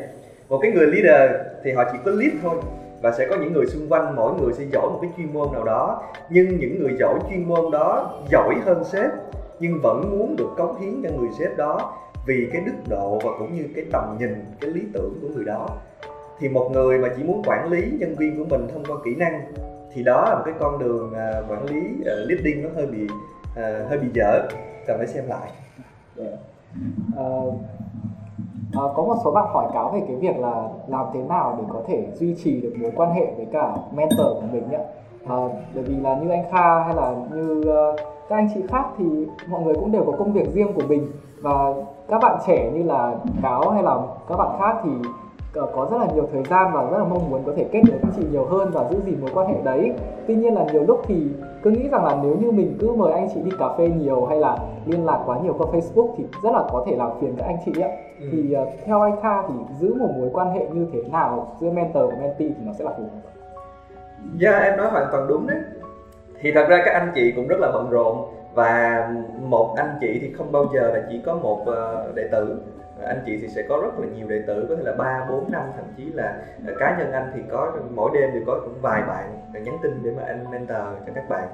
Một 0.49 0.59
cái 0.63 0.71
người 0.73 0.87
leader 0.87 1.31
thì 1.65 1.73
họ 1.73 1.85
chỉ 1.93 1.99
có 2.05 2.11
lead 2.11 2.33
thôi 2.43 2.57
và 3.03 3.13
sẽ 3.13 3.27
có 3.27 3.37
những 3.37 3.53
người 3.53 3.67
xung 3.67 3.89
quanh 3.89 4.17
mỗi 4.17 4.33
người 4.41 4.53
sẽ 4.53 4.65
giỏi 4.73 4.89
một 4.91 4.99
cái 5.03 5.11
chuyên 5.17 5.33
môn 5.33 5.53
nào 5.53 5.65
đó. 5.65 6.03
Nhưng 6.31 6.59
những 6.59 6.81
người 6.81 6.97
giỏi 6.99 7.19
chuyên 7.31 7.49
môn 7.49 7.71
đó 7.73 8.21
giỏi 8.31 8.55
hơn 8.65 8.85
sếp 8.85 9.11
nhưng 9.61 9.81
vẫn 9.83 10.11
muốn 10.11 10.37
được 10.37 10.49
cống 10.57 10.81
hiến 10.81 11.03
cho 11.03 11.09
người 11.19 11.29
sếp 11.39 11.57
đó 11.57 11.99
vì 12.27 12.49
cái 12.53 12.63
đức 12.67 12.73
độ 12.89 13.21
và 13.25 13.31
cũng 13.39 13.55
như 13.55 13.65
cái 13.77 13.85
tầm 13.93 14.17
nhìn 14.21 14.45
cái 14.61 14.71
lý 14.71 14.81
tưởng 14.95 15.19
của 15.23 15.29
người 15.29 15.45
đó. 15.45 15.69
Thì 16.41 16.49
một 16.49 16.71
người 16.73 16.99
mà 16.99 17.09
chỉ 17.17 17.23
muốn 17.23 17.43
quản 17.47 17.71
lý 17.71 17.83
nhân 17.99 18.15
viên 18.15 18.39
của 18.39 18.45
mình 18.45 18.69
thông 18.73 18.85
qua 18.85 18.97
kỹ 19.05 19.15
năng 19.15 19.41
thì 19.95 20.03
đó 20.03 20.25
là 20.29 20.35
một 20.35 20.43
cái 20.45 20.55
con 20.59 20.79
đường 20.79 21.15
à, 21.15 21.43
quản 21.49 21.65
lý 21.65 21.81
uh, 22.01 22.31
leading 22.31 22.63
nó 22.63 22.69
hơi 22.75 22.87
bị 22.87 23.05
uh, 23.05 23.89
hơi 23.89 23.99
bị 23.99 24.09
dở. 24.15 24.49
Cần 24.87 24.99
phải 24.99 25.07
xem 25.07 25.25
lại. 25.29 25.51
Yeah 26.19 26.52
uh, 27.21 27.55
uh, 28.79 28.93
có 28.97 29.03
một 29.03 29.17
số 29.25 29.31
bạn 29.31 29.47
hỏi 29.53 29.67
cáo 29.73 29.91
về 29.91 30.03
cái 30.07 30.17
việc 30.17 30.39
là 30.39 30.69
làm 30.87 31.07
thế 31.13 31.21
nào 31.23 31.57
để 31.59 31.65
có 31.73 31.81
thể 31.87 32.07
duy 32.15 32.35
trì 32.45 32.61
được 32.61 32.75
mối 32.81 32.93
quan 32.97 33.11
hệ 33.15 33.35
với 33.37 33.47
cả 33.53 33.77
mentor 33.93 34.27
của 34.27 34.47
mình 34.53 34.71
nhé 34.71 34.81
uh, 35.25 35.29
ờ, 35.29 35.49
bởi 35.75 35.85
vì 35.85 35.97
là 35.97 36.17
như 36.17 36.29
anh 36.29 36.45
Kha 36.51 36.85
hay 36.85 36.95
là 36.95 37.15
như 37.33 37.61
uh, 37.61 38.01
các 38.29 38.37
anh 38.37 38.49
chị 38.55 38.61
khác 38.69 38.85
thì 38.99 39.05
mọi 39.49 39.63
người 39.63 39.75
cũng 39.75 39.93
đều 39.93 40.05
có 40.07 40.13
công 40.19 40.33
việc 40.33 40.53
riêng 40.53 40.73
của 40.75 40.83
mình. 40.89 41.13
Và 41.43 41.75
các 42.09 42.19
bạn 42.23 42.39
trẻ 42.47 42.71
như 42.75 42.83
là 42.83 43.15
cáo 43.43 43.71
hay 43.71 43.83
là 43.83 43.97
các 44.29 44.37
bạn 44.37 44.59
khác 44.59 44.77
thì 44.85 44.91
có 45.53 45.89
rất 45.91 45.99
là 45.99 46.07
nhiều 46.15 46.29
thời 46.33 46.43
gian 46.43 46.73
và 46.75 46.83
rất 46.91 46.99
là 46.99 47.05
mong 47.05 47.31
muốn 47.31 47.43
có 47.47 47.53
thể 47.57 47.65
kết 47.73 47.83
nối 47.89 47.99
với 47.99 48.13
chị 48.17 48.23
nhiều 48.31 48.45
hơn 48.45 48.71
và 48.73 48.85
giữ 48.91 49.01
gìn 49.07 49.21
mối 49.21 49.31
quan 49.35 49.49
hệ 49.49 49.55
đấy. 49.65 49.93
Tuy 50.27 50.35
nhiên 50.35 50.55
là 50.55 50.65
nhiều 50.73 50.83
lúc 50.83 51.03
thì 51.07 51.27
cứ 51.63 51.71
nghĩ 51.71 51.89
rằng 51.89 52.05
là 52.05 52.19
nếu 52.23 52.37
như 52.41 52.51
mình 52.51 52.77
cứ 52.81 52.93
mời 52.93 53.13
anh 53.13 53.29
chị 53.35 53.41
đi 53.45 53.51
cà 53.59 53.69
phê 53.79 53.89
nhiều 53.89 54.27
hay 54.27 54.39
là 54.39 54.57
liên 54.87 55.07
lạc 55.07 55.23
quá 55.27 55.39
nhiều 55.43 55.55
qua 55.59 55.67
Facebook 55.73 56.15
thì 56.17 56.25
rất 56.43 56.51
là 56.53 56.65
có 56.73 56.85
thể 56.87 56.97
làm 56.97 57.11
phiền 57.21 57.35
các 57.39 57.47
anh 57.47 57.57
chị 57.65 57.81
ạ. 57.83 57.89
Ừ. 58.21 58.27
thì 58.33 58.57
uh, 58.63 58.69
theo 58.85 59.01
anh 59.01 59.17
Kha 59.23 59.43
thì 59.49 59.55
giữ 59.81 59.95
một 59.95 60.11
mối 60.19 60.31
quan 60.33 60.51
hệ 60.51 60.67
như 60.73 60.87
thế 60.93 61.03
nào 61.03 61.57
giữa 61.61 61.71
mentor 61.71 62.11
và 62.11 62.17
mentee 62.21 62.49
thì 62.49 62.65
nó 62.65 62.73
sẽ 62.79 62.85
là 62.85 62.91
phù 62.97 63.03
hợp? 63.03 63.31
Dạ 64.39 64.51
yeah, 64.51 64.63
em 64.63 64.77
nói 64.77 64.91
hoàn 64.91 65.07
toàn 65.13 65.27
đúng 65.29 65.47
đấy. 65.47 65.59
Thì 66.41 66.53
thật 66.55 66.67
ra 66.69 66.83
các 66.85 66.95
anh 66.95 67.13
chị 67.15 67.33
cũng 67.37 67.49
rất 67.49 67.57
là 67.61 67.71
bận 67.73 67.91
rộn 67.91 68.17
và 68.55 69.09
một 69.41 69.75
anh 69.77 69.91
chị 70.01 70.19
thì 70.21 70.33
không 70.33 70.53
bao 70.53 70.65
giờ 70.75 70.81
là 70.93 71.03
chỉ 71.11 71.21
có 71.27 71.35
một 71.35 71.61
uh, 71.61 72.15
đệ 72.15 72.29
tử 72.33 72.63
anh 73.07 73.21
chị 73.27 73.39
thì 73.43 73.49
sẽ 73.49 73.63
có 73.69 73.81
rất 73.83 73.99
là 73.99 74.07
nhiều 74.17 74.27
đệ 74.29 74.43
tử 74.47 74.67
có 74.69 74.77
thể 74.77 74.83
là 74.83 74.93
ba 74.93 75.27
bốn 75.31 75.53
năm 75.53 75.63
thậm 75.77 75.85
chí 75.97 76.05
là 76.13 76.37
uh, 76.71 76.79
cá 76.79 76.99
nhân 76.99 77.13
anh 77.13 77.31
thì 77.35 77.41
có 77.51 77.73
mỗi 77.91 78.11
đêm 78.15 78.31
thì 78.33 78.41
có 78.47 78.61
cũng 78.65 78.75
vài 78.83 79.03
bạn 79.03 79.43
nhắn 79.65 79.79
tin 79.83 80.03
để 80.05 80.11
mà 80.17 80.23
anh 80.27 80.51
mentor 80.51 80.79
cho 81.07 81.13
các 81.15 81.29
bạn. 81.29 81.49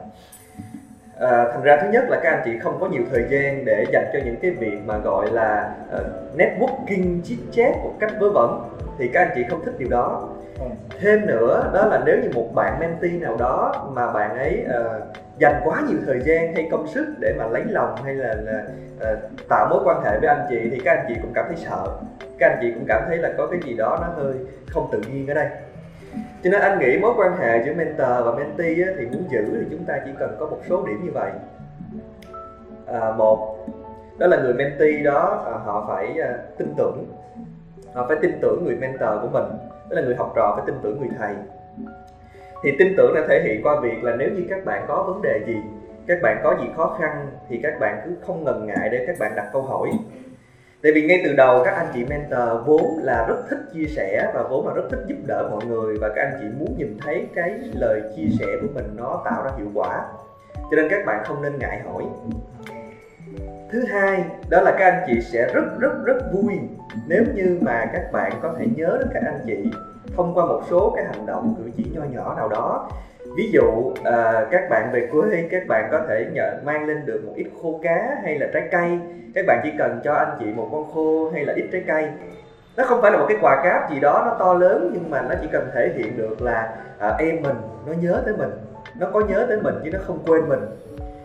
À, 1.19 1.45
thành 1.53 1.63
ra 1.63 1.79
thứ 1.83 1.89
nhất 1.91 2.05
là 2.09 2.21
các 2.23 2.31
anh 2.31 2.43
chị 2.45 2.59
không 2.59 2.81
có 2.81 2.89
nhiều 2.89 3.03
thời 3.11 3.25
gian 3.31 3.65
để 3.65 3.85
dành 3.93 4.11
cho 4.13 4.19
những 4.25 4.37
cái 4.43 4.51
việc 4.51 4.79
mà 4.87 4.99
gọi 4.99 5.31
là 5.31 5.75
uh, 5.97 6.39
networking 6.39 7.23
chit 7.25 7.39
chat 7.53 7.75
một 7.77 7.93
cách 8.01 8.13
vớ 8.21 8.31
vẩn 8.31 8.71
thì 8.99 9.09
các 9.09 9.21
anh 9.21 9.33
chị 9.35 9.45
không 9.51 9.65
thích 9.65 9.75
điều 9.79 9.89
đó. 9.89 10.29
Thêm 11.01 11.27
nữa 11.27 11.71
đó 11.75 11.87
là 11.87 12.03
nếu 12.07 12.17
như 12.23 12.31
một 12.35 12.49
bạn 12.55 12.79
mentee 12.81 13.11
nào 13.11 13.37
đó 13.37 13.89
mà 13.95 14.13
bạn 14.13 14.37
ấy 14.37 14.67
uh, 14.67 15.03
dành 15.39 15.61
quá 15.65 15.83
nhiều 15.89 15.99
thời 16.07 16.21
gian 16.21 16.55
hay 16.55 16.69
công 16.71 16.87
sức 16.87 17.07
để 17.21 17.35
mà 17.39 17.47
lấy 17.47 17.65
lòng 17.65 17.95
hay 18.05 18.15
là, 18.15 18.35
là 18.35 18.65
uh, 18.97 19.19
tạo 19.49 19.67
mối 19.71 19.81
quan 19.85 20.03
hệ 20.05 20.19
với 20.19 20.29
anh 20.29 20.47
chị 20.49 20.69
thì 20.71 20.81
các 20.85 20.97
anh 20.97 21.05
chị 21.09 21.15
cũng 21.23 21.33
cảm 21.35 21.45
thấy 21.49 21.57
sợ. 21.57 21.87
Các 22.39 22.49
anh 22.49 22.59
chị 22.63 22.73
cũng 22.75 22.85
cảm 22.89 23.03
thấy 23.09 23.19
là 23.19 23.33
có 23.39 23.47
cái 23.47 23.61
gì 23.65 23.77
đó 23.77 23.99
nó 24.01 24.23
hơi 24.23 24.35
không 24.67 24.89
tự 24.93 25.01
nhiên 25.13 25.27
ở 25.27 25.35
đây. 25.35 25.49
Cho 26.43 26.51
nên 26.51 26.61
anh 26.61 26.79
nghĩ 26.79 26.99
mối 26.99 27.13
quan 27.17 27.37
hệ 27.39 27.63
giữa 27.67 27.75
mentor 27.75 28.09
và 28.25 28.33
mentee 28.33 28.85
á, 28.87 28.93
thì 28.99 29.07
muốn 29.07 29.25
giữ 29.31 29.45
thì 29.61 29.67
chúng 29.71 29.85
ta 29.85 29.99
chỉ 30.05 30.11
cần 30.19 30.37
có 30.41 30.47
một 30.47 30.59
số 30.69 30.87
điểm 30.87 31.05
như 31.05 31.11
vậy. 31.15 31.31
À, 32.87 33.13
một 33.17 33.67
đó 34.19 34.27
là 34.27 34.37
người 34.37 34.55
mentee 34.55 35.03
đó 35.05 35.45
à, 35.47 35.53
họ 35.65 35.85
phải 35.89 36.21
à, 36.21 36.39
tin 36.59 36.75
tưởng. 36.77 37.07
Họ 37.95 38.07
phải 38.09 38.17
tin 38.23 38.39
tưởng 38.43 38.65
người 38.65 38.77
mentor 38.77 39.11
của 39.23 39.29
mình. 39.33 39.45
Đó 39.71 39.97
là 39.97 40.03
người 40.03 40.15
học 40.15 40.33
trò 40.37 40.53
phải 40.57 40.67
tin 40.67 40.75
tưởng 40.83 41.01
người 41.01 41.11
thầy 41.19 41.35
thì 42.63 42.73
tin 42.79 42.95
tưởng 42.97 43.15
đã 43.15 43.21
thể 43.29 43.43
hiện 43.45 43.63
qua 43.63 43.81
việc 43.81 44.05
là 44.05 44.17
nếu 44.17 44.31
như 44.31 44.43
các 44.51 44.65
bạn 44.65 44.85
có 44.89 45.05
vấn 45.07 45.23
đề 45.23 45.41
gì, 45.47 45.57
các 46.07 46.19
bạn 46.23 46.41
có 46.43 46.57
gì 46.61 46.67
khó 46.77 46.97
khăn, 47.01 47.27
thì 47.49 47.61
các 47.63 47.81
bạn 47.81 48.01
cứ 48.05 48.11
không 48.27 48.45
ngần 48.45 48.67
ngại 48.67 48.89
để 48.93 49.05
các 49.07 49.17
bạn 49.19 49.33
đặt 49.37 49.47
câu 49.53 49.63
hỏi. 49.63 49.91
Tại 50.83 50.93
vì 50.93 51.07
ngay 51.07 51.21
từ 51.25 51.33
đầu 51.37 51.65
các 51.65 51.75
anh 51.75 51.87
chị 51.95 52.05
mentor 52.05 52.67
vốn 52.67 52.99
là 53.03 53.27
rất 53.29 53.37
thích 53.51 53.59
chia 53.73 53.87
sẻ 53.87 54.31
và 54.35 54.43
vốn 54.43 54.67
là 54.67 54.75
rất 54.75 54.83
thích 54.91 55.05
giúp 55.07 55.17
đỡ 55.27 55.49
mọi 55.51 55.67
người 55.67 55.97
và 56.01 56.09
các 56.09 56.23
anh 56.23 56.39
chị 56.41 56.47
muốn 56.59 56.75
nhìn 56.79 56.99
thấy 57.01 57.27
cái 57.35 57.51
lời 57.73 58.03
chia 58.17 58.29
sẻ 58.39 58.47
của 58.61 58.69
mình 58.75 58.85
nó 58.97 59.23
tạo 59.25 59.45
ra 59.45 59.51
hiệu 59.59 59.69
quả. 59.75 60.05
Cho 60.55 60.77
nên 60.77 60.89
các 60.91 61.07
bạn 61.07 61.25
không 61.25 61.43
nên 61.43 61.59
ngại 61.59 61.81
hỏi. 61.81 62.03
Thứ 63.73 63.85
hai, 63.85 64.25
đó 64.51 64.61
là 64.61 64.71
các 64.79 64.85
anh 64.85 65.03
chị 65.07 65.21
sẽ 65.21 65.53
rất 65.55 65.65
rất 65.79 65.93
rất 66.05 66.19
vui 66.33 66.59
nếu 67.07 67.25
như 67.35 67.59
mà 67.61 67.87
các 67.93 68.13
bạn 68.13 68.33
có 68.43 68.55
thể 68.59 68.67
nhớ 68.77 68.97
đến 69.01 69.09
các 69.15 69.23
anh 69.27 69.41
chị 69.47 69.71
thông 70.19 70.35
qua 70.35 70.47
một 70.47 70.63
số 70.71 70.93
cái 70.97 71.05
hành 71.05 71.27
động 71.27 71.55
cử 71.59 71.71
chỉ 71.77 71.85
nho 71.95 72.03
nhỏ 72.03 72.35
nào 72.37 72.49
đó. 72.49 72.89
Ví 73.37 73.51
dụ 73.53 73.93
à, 74.05 74.47
các 74.51 74.71
bạn 74.71 74.91
về 74.93 75.09
quê 75.13 75.49
các 75.51 75.63
bạn 75.69 75.89
có 75.93 76.01
thể 76.09 76.27
nhận 76.33 76.65
mang 76.65 76.87
lên 76.87 77.07
được 77.07 77.23
một 77.27 77.33
ít 77.37 77.47
khô 77.63 77.81
cá 77.83 78.17
hay 78.23 78.39
là 78.39 78.47
trái 78.53 78.69
cây. 78.71 78.99
Các 79.35 79.45
bạn 79.47 79.61
chỉ 79.65 79.73
cần 79.79 80.01
cho 80.05 80.13
anh 80.15 80.37
chị 80.41 80.47
một 80.47 80.69
con 80.73 80.93
khô 80.95 81.31
hay 81.31 81.45
là 81.45 81.53
ít 81.57 81.69
trái 81.73 81.83
cây. 81.87 82.09
Nó 82.77 82.85
không 82.85 83.03
phải 83.03 83.11
là 83.11 83.19
một 83.19 83.27
cái 83.29 83.39
quà 83.41 83.63
cáp 83.65 83.91
gì 83.91 84.01
đó 84.01 84.23
nó 84.27 84.37
to 84.39 84.55
lớn 84.55 84.91
nhưng 84.93 85.11
mà 85.11 85.23
nó 85.23 85.35
chỉ 85.43 85.49
cần 85.53 85.71
thể 85.75 85.93
hiện 85.97 86.17
được 86.17 86.43
là 86.43 86.77
à, 86.99 87.17
em 87.19 87.43
mình 87.43 87.57
nó 87.87 87.93
nhớ 87.93 88.23
tới 88.25 88.35
mình. 88.37 88.51
Nó 88.99 89.07
có 89.13 89.21
nhớ 89.21 89.47
tới 89.49 89.61
mình 89.63 89.75
chứ 89.85 89.91
nó 89.91 89.99
không 90.03 90.19
quên 90.27 90.49
mình. 90.49 90.61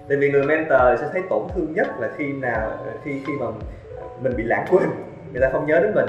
Tại 0.10 0.18
vì 0.18 0.32
người 0.32 0.44
mentor 0.44 1.00
sẽ 1.00 1.08
thấy 1.14 1.22
tổn 1.30 1.42
thương 1.56 1.74
nhất 1.74 1.88
là 2.00 2.10
khi 2.18 2.34
nào 2.34 2.72
khi 3.04 3.22
khi 3.28 3.34
mà 3.40 3.46
mình 4.22 4.34
bị 4.38 4.44
lãng 4.44 4.66
quên 4.70 4.90
người 5.32 5.42
ta 5.42 5.50
không 5.52 5.66
nhớ 5.66 5.80
đến 5.80 5.94
mình 5.94 6.06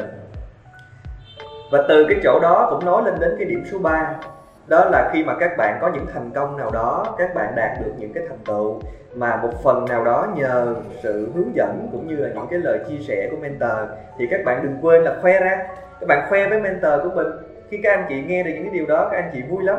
và 1.74 1.84
từ 1.88 2.06
cái 2.08 2.18
chỗ 2.22 2.38
đó 2.42 2.68
cũng 2.70 2.84
nói 2.84 3.02
lên 3.04 3.14
đến 3.20 3.34
cái 3.38 3.46
điểm 3.46 3.64
số 3.70 3.78
3 3.78 4.14
đó 4.66 4.84
là 4.84 5.10
khi 5.12 5.24
mà 5.24 5.34
các 5.40 5.50
bạn 5.56 5.78
có 5.80 5.90
những 5.94 6.06
thành 6.14 6.30
công 6.34 6.56
nào 6.56 6.70
đó, 6.70 7.14
các 7.18 7.34
bạn 7.34 7.52
đạt 7.56 7.70
được 7.80 7.92
những 7.98 8.12
cái 8.12 8.24
thành 8.28 8.38
tựu 8.44 8.80
mà 9.14 9.36
một 9.36 9.62
phần 9.62 9.84
nào 9.84 10.04
đó 10.04 10.26
nhờ 10.34 10.74
sự 11.02 11.30
hướng 11.34 11.56
dẫn 11.56 11.88
cũng 11.92 12.06
như 12.06 12.16
là 12.16 12.28
những 12.34 12.46
cái 12.50 12.58
lời 12.58 12.78
chia 12.88 12.98
sẻ 13.08 13.28
của 13.30 13.36
mentor, 13.36 13.90
thì 14.18 14.26
các 14.30 14.40
bạn 14.44 14.62
đừng 14.62 14.76
quên 14.82 15.02
là 15.02 15.14
khoe 15.22 15.40
ra. 15.40 15.66
Các 16.00 16.06
bạn 16.06 16.26
khoe 16.28 16.48
với 16.48 16.60
mentor 16.60 16.92
của 17.02 17.10
mình. 17.14 17.26
Khi 17.70 17.80
các 17.82 17.90
anh 17.94 18.04
chị 18.08 18.22
nghe 18.26 18.42
được 18.42 18.52
những 18.54 18.64
cái 18.64 18.72
điều 18.72 18.86
đó, 18.86 19.08
các 19.10 19.16
anh 19.16 19.30
chị 19.32 19.42
vui 19.42 19.64
lắm. 19.64 19.78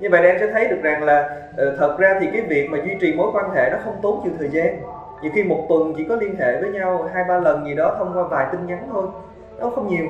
Như 0.00 0.08
vậy 0.10 0.20
thì 0.22 0.28
em 0.28 0.36
sẽ 0.40 0.46
thấy 0.52 0.68
được 0.68 0.82
rằng 0.82 1.04
là 1.04 1.38
ờ, 1.56 1.76
thật 1.78 1.96
ra 1.98 2.18
thì 2.20 2.28
cái 2.32 2.42
việc 2.42 2.68
mà 2.70 2.78
duy 2.84 2.96
trì 3.00 3.14
mối 3.14 3.30
quan 3.32 3.50
hệ 3.50 3.70
nó 3.70 3.78
không 3.84 3.98
tốn 4.02 4.20
nhiều 4.24 4.32
thời 4.38 4.48
gian. 4.48 4.80
Nhiều 5.22 5.32
khi 5.34 5.44
một 5.44 5.66
tuần 5.68 5.94
chỉ 5.96 6.04
có 6.08 6.16
liên 6.16 6.36
hệ 6.36 6.60
với 6.60 6.70
nhau 6.70 7.10
hai 7.14 7.24
ba 7.28 7.38
lần 7.38 7.66
gì 7.66 7.74
đó 7.74 7.94
thông 7.98 8.12
qua 8.14 8.22
vài 8.22 8.46
tin 8.52 8.66
nhắn 8.66 8.88
thôi. 8.92 9.06
Nó 9.58 9.70
không 9.70 9.88
nhiều 9.88 10.06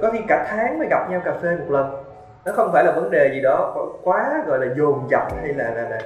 có 0.00 0.10
khi 0.12 0.18
cả 0.28 0.46
tháng 0.48 0.78
mới 0.78 0.88
gặp 0.90 1.10
nhau 1.10 1.20
cà 1.24 1.32
phê 1.42 1.56
một 1.56 1.70
lần. 1.70 2.04
Nó 2.44 2.52
không 2.52 2.70
phải 2.72 2.84
là 2.84 2.92
vấn 2.92 3.10
đề 3.10 3.30
gì 3.32 3.40
đó 3.40 3.76
quá 4.02 4.44
gọi 4.46 4.66
là 4.66 4.74
dồn 4.76 5.08
dập 5.10 5.22
hay 5.40 5.54
là 5.54 5.70
là, 5.70 5.88
là 5.88 5.98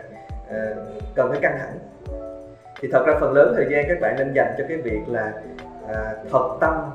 uh, 0.51 0.77
cần 1.15 1.31
phải 1.31 1.39
căng 1.43 1.59
thẳng. 1.59 1.79
Thì 2.81 2.89
thật 2.93 3.05
ra 3.07 3.15
phần 3.21 3.33
lớn 3.33 3.53
thời 3.57 3.67
gian 3.71 3.85
các 3.89 3.99
bạn 4.01 4.15
nên 4.19 4.33
dành 4.33 4.55
cho 4.59 4.65
cái 4.69 4.77
việc 4.77 5.01
là 5.09 5.33
uh, 5.85 6.31
thật 6.33 6.57
tâm 6.61 6.91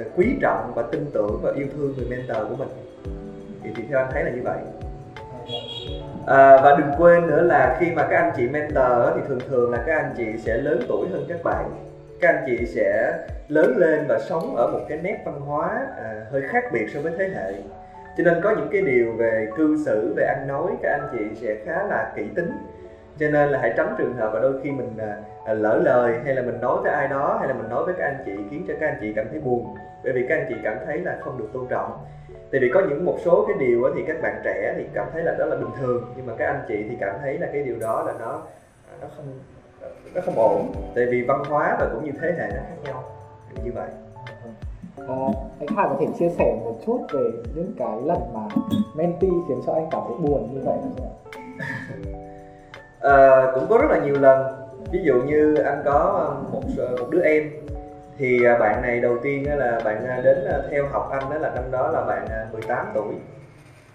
uh, 0.00 0.06
quý 0.16 0.36
trọng 0.40 0.72
và 0.74 0.82
tin 0.82 1.10
tưởng 1.12 1.40
và 1.42 1.52
yêu 1.56 1.66
thương 1.72 1.94
người 1.96 2.06
mentor 2.10 2.48
của 2.48 2.56
mình. 2.56 2.68
Thì, 3.62 3.70
thì 3.76 3.82
theo 3.90 3.98
anh 3.98 4.08
thấy 4.12 4.24
là 4.24 4.30
như 4.30 4.42
vậy. 4.44 4.58
À, 6.26 6.60
và 6.62 6.76
đừng 6.78 6.90
quên 6.98 7.26
nữa 7.26 7.40
là 7.40 7.76
khi 7.80 7.90
mà 7.90 8.06
các 8.10 8.16
anh 8.16 8.32
chị 8.36 8.48
mentor 8.48 9.14
thì 9.14 9.20
thường 9.28 9.40
thường 9.48 9.70
là 9.70 9.78
các 9.86 9.96
anh 9.96 10.14
chị 10.16 10.24
sẽ 10.38 10.56
lớn 10.56 10.80
tuổi 10.88 11.08
hơn 11.12 11.24
các 11.28 11.44
bạn 11.44 11.70
các 12.20 12.28
anh 12.28 12.44
chị 12.46 12.66
sẽ 12.66 13.18
lớn 13.48 13.76
lên 13.76 14.04
và 14.08 14.18
sống 14.18 14.56
ở 14.56 14.70
một 14.72 14.80
cái 14.88 14.98
nét 15.02 15.22
văn 15.24 15.40
hóa 15.40 15.86
à, 15.96 16.26
hơi 16.30 16.42
khác 16.48 16.64
biệt 16.72 16.86
so 16.94 17.00
với 17.00 17.12
thế 17.18 17.28
hệ. 17.28 17.52
Cho 18.16 18.24
nên 18.24 18.40
có 18.42 18.54
những 18.56 18.68
cái 18.72 18.82
điều 18.82 19.12
về 19.12 19.48
cư 19.56 19.76
xử 19.86 20.14
về 20.16 20.24
ăn 20.24 20.48
nói 20.48 20.72
các 20.82 20.90
anh 20.90 21.08
chị 21.12 21.40
sẽ 21.46 21.56
khá 21.64 21.86
là 21.88 22.12
kỹ 22.16 22.24
tính. 22.34 22.50
Cho 23.18 23.28
nên 23.30 23.48
là 23.48 23.58
hãy 23.58 23.72
tránh 23.76 23.94
trường 23.98 24.16
hợp 24.16 24.30
và 24.34 24.40
đôi 24.40 24.60
khi 24.62 24.70
mình 24.70 24.96
à, 24.98 25.16
à, 25.44 25.54
lỡ 25.54 25.80
lời 25.84 26.14
hay 26.24 26.34
là 26.34 26.42
mình 26.42 26.60
nói 26.60 26.82
với 26.82 26.92
ai 26.92 27.08
đó 27.08 27.36
hay 27.38 27.48
là 27.48 27.54
mình 27.54 27.68
nói 27.68 27.84
với 27.84 27.94
các 27.98 28.04
anh 28.04 28.22
chị 28.26 28.32
khiến 28.50 28.64
cho 28.68 28.74
các 28.80 28.86
anh 28.86 28.98
chị 29.00 29.12
cảm 29.16 29.26
thấy 29.30 29.40
buồn. 29.40 29.74
Bởi 30.04 30.12
vì 30.12 30.26
các 30.28 30.36
anh 30.36 30.46
chị 30.48 30.54
cảm 30.64 30.76
thấy 30.86 30.98
là 30.98 31.18
không 31.20 31.38
được 31.38 31.48
tôn 31.52 31.66
trọng. 31.68 32.04
Tại 32.52 32.60
vì 32.60 32.70
có 32.74 32.82
những 32.88 33.04
một 33.04 33.18
số 33.24 33.44
cái 33.48 33.56
điều 33.68 33.82
thì 33.96 34.02
các 34.06 34.22
bạn 34.22 34.40
trẻ 34.44 34.74
thì 34.76 34.84
cảm 34.94 35.06
thấy 35.12 35.22
là 35.22 35.34
đó 35.38 35.46
là 35.46 35.56
bình 35.56 35.70
thường 35.80 36.12
nhưng 36.16 36.26
mà 36.26 36.32
các 36.38 36.46
anh 36.46 36.64
chị 36.68 36.86
thì 36.90 36.96
cảm 37.00 37.14
thấy 37.22 37.38
là 37.38 37.46
cái 37.52 37.62
điều 37.62 37.76
đó 37.80 38.02
là 38.02 38.12
nó 38.20 38.42
à, 38.90 38.94
nó 39.00 39.08
không 39.16 39.26
nó 40.14 40.20
không 40.20 40.38
ổn 40.38 40.72
tại 40.94 41.06
vì 41.06 41.22
văn 41.22 41.42
hóa 41.48 41.76
và 41.80 41.88
cũng 41.92 42.04
như 42.04 42.12
thế 42.22 42.32
hệ 42.38 42.48
nó 42.48 42.62
khác 42.68 42.76
nhau. 42.84 43.04
Như 43.64 43.72
vậy. 43.74 43.88
À, 45.08 45.14
anh 45.60 45.76
Hải 45.76 45.86
có 45.88 45.96
thể 46.00 46.06
chia 46.18 46.28
sẻ 46.28 46.56
một 46.64 46.74
chút 46.86 47.06
về 47.12 47.20
những 47.54 47.72
cái 47.78 47.96
lần 48.04 48.18
mà 48.34 48.40
mentee 48.94 49.30
khiến 49.48 49.62
cho 49.66 49.72
anh 49.72 49.88
cảm 49.90 50.02
thấy 50.08 50.16
buồn 50.18 50.54
như 50.54 50.60
vậy 50.64 50.76
không 50.82 51.06
ạ? 51.06 51.12
à, 53.00 53.46
cũng 53.54 53.66
có 53.68 53.78
rất 53.78 53.90
là 53.90 53.98
nhiều 53.98 54.14
lần. 54.20 54.46
Ví 54.92 55.00
dụ 55.02 55.14
như 55.14 55.54
anh 55.54 55.82
có 55.84 56.30
một 56.52 56.62
một 57.00 57.10
đứa 57.10 57.22
em. 57.22 57.50
Thì 58.18 58.44
à, 58.44 58.58
bạn 58.58 58.82
này 58.82 59.00
đầu 59.00 59.18
tiên 59.22 59.58
là 59.58 59.80
bạn 59.84 60.06
à, 60.06 60.20
đến 60.24 60.44
à, 60.44 60.58
theo 60.70 60.86
học 60.86 61.08
anh 61.10 61.30
đó 61.30 61.38
là 61.38 61.50
năm 61.50 61.64
đó 61.70 61.90
là 61.90 62.04
bạn 62.04 62.26
18 62.52 62.86
tuổi. 62.94 63.14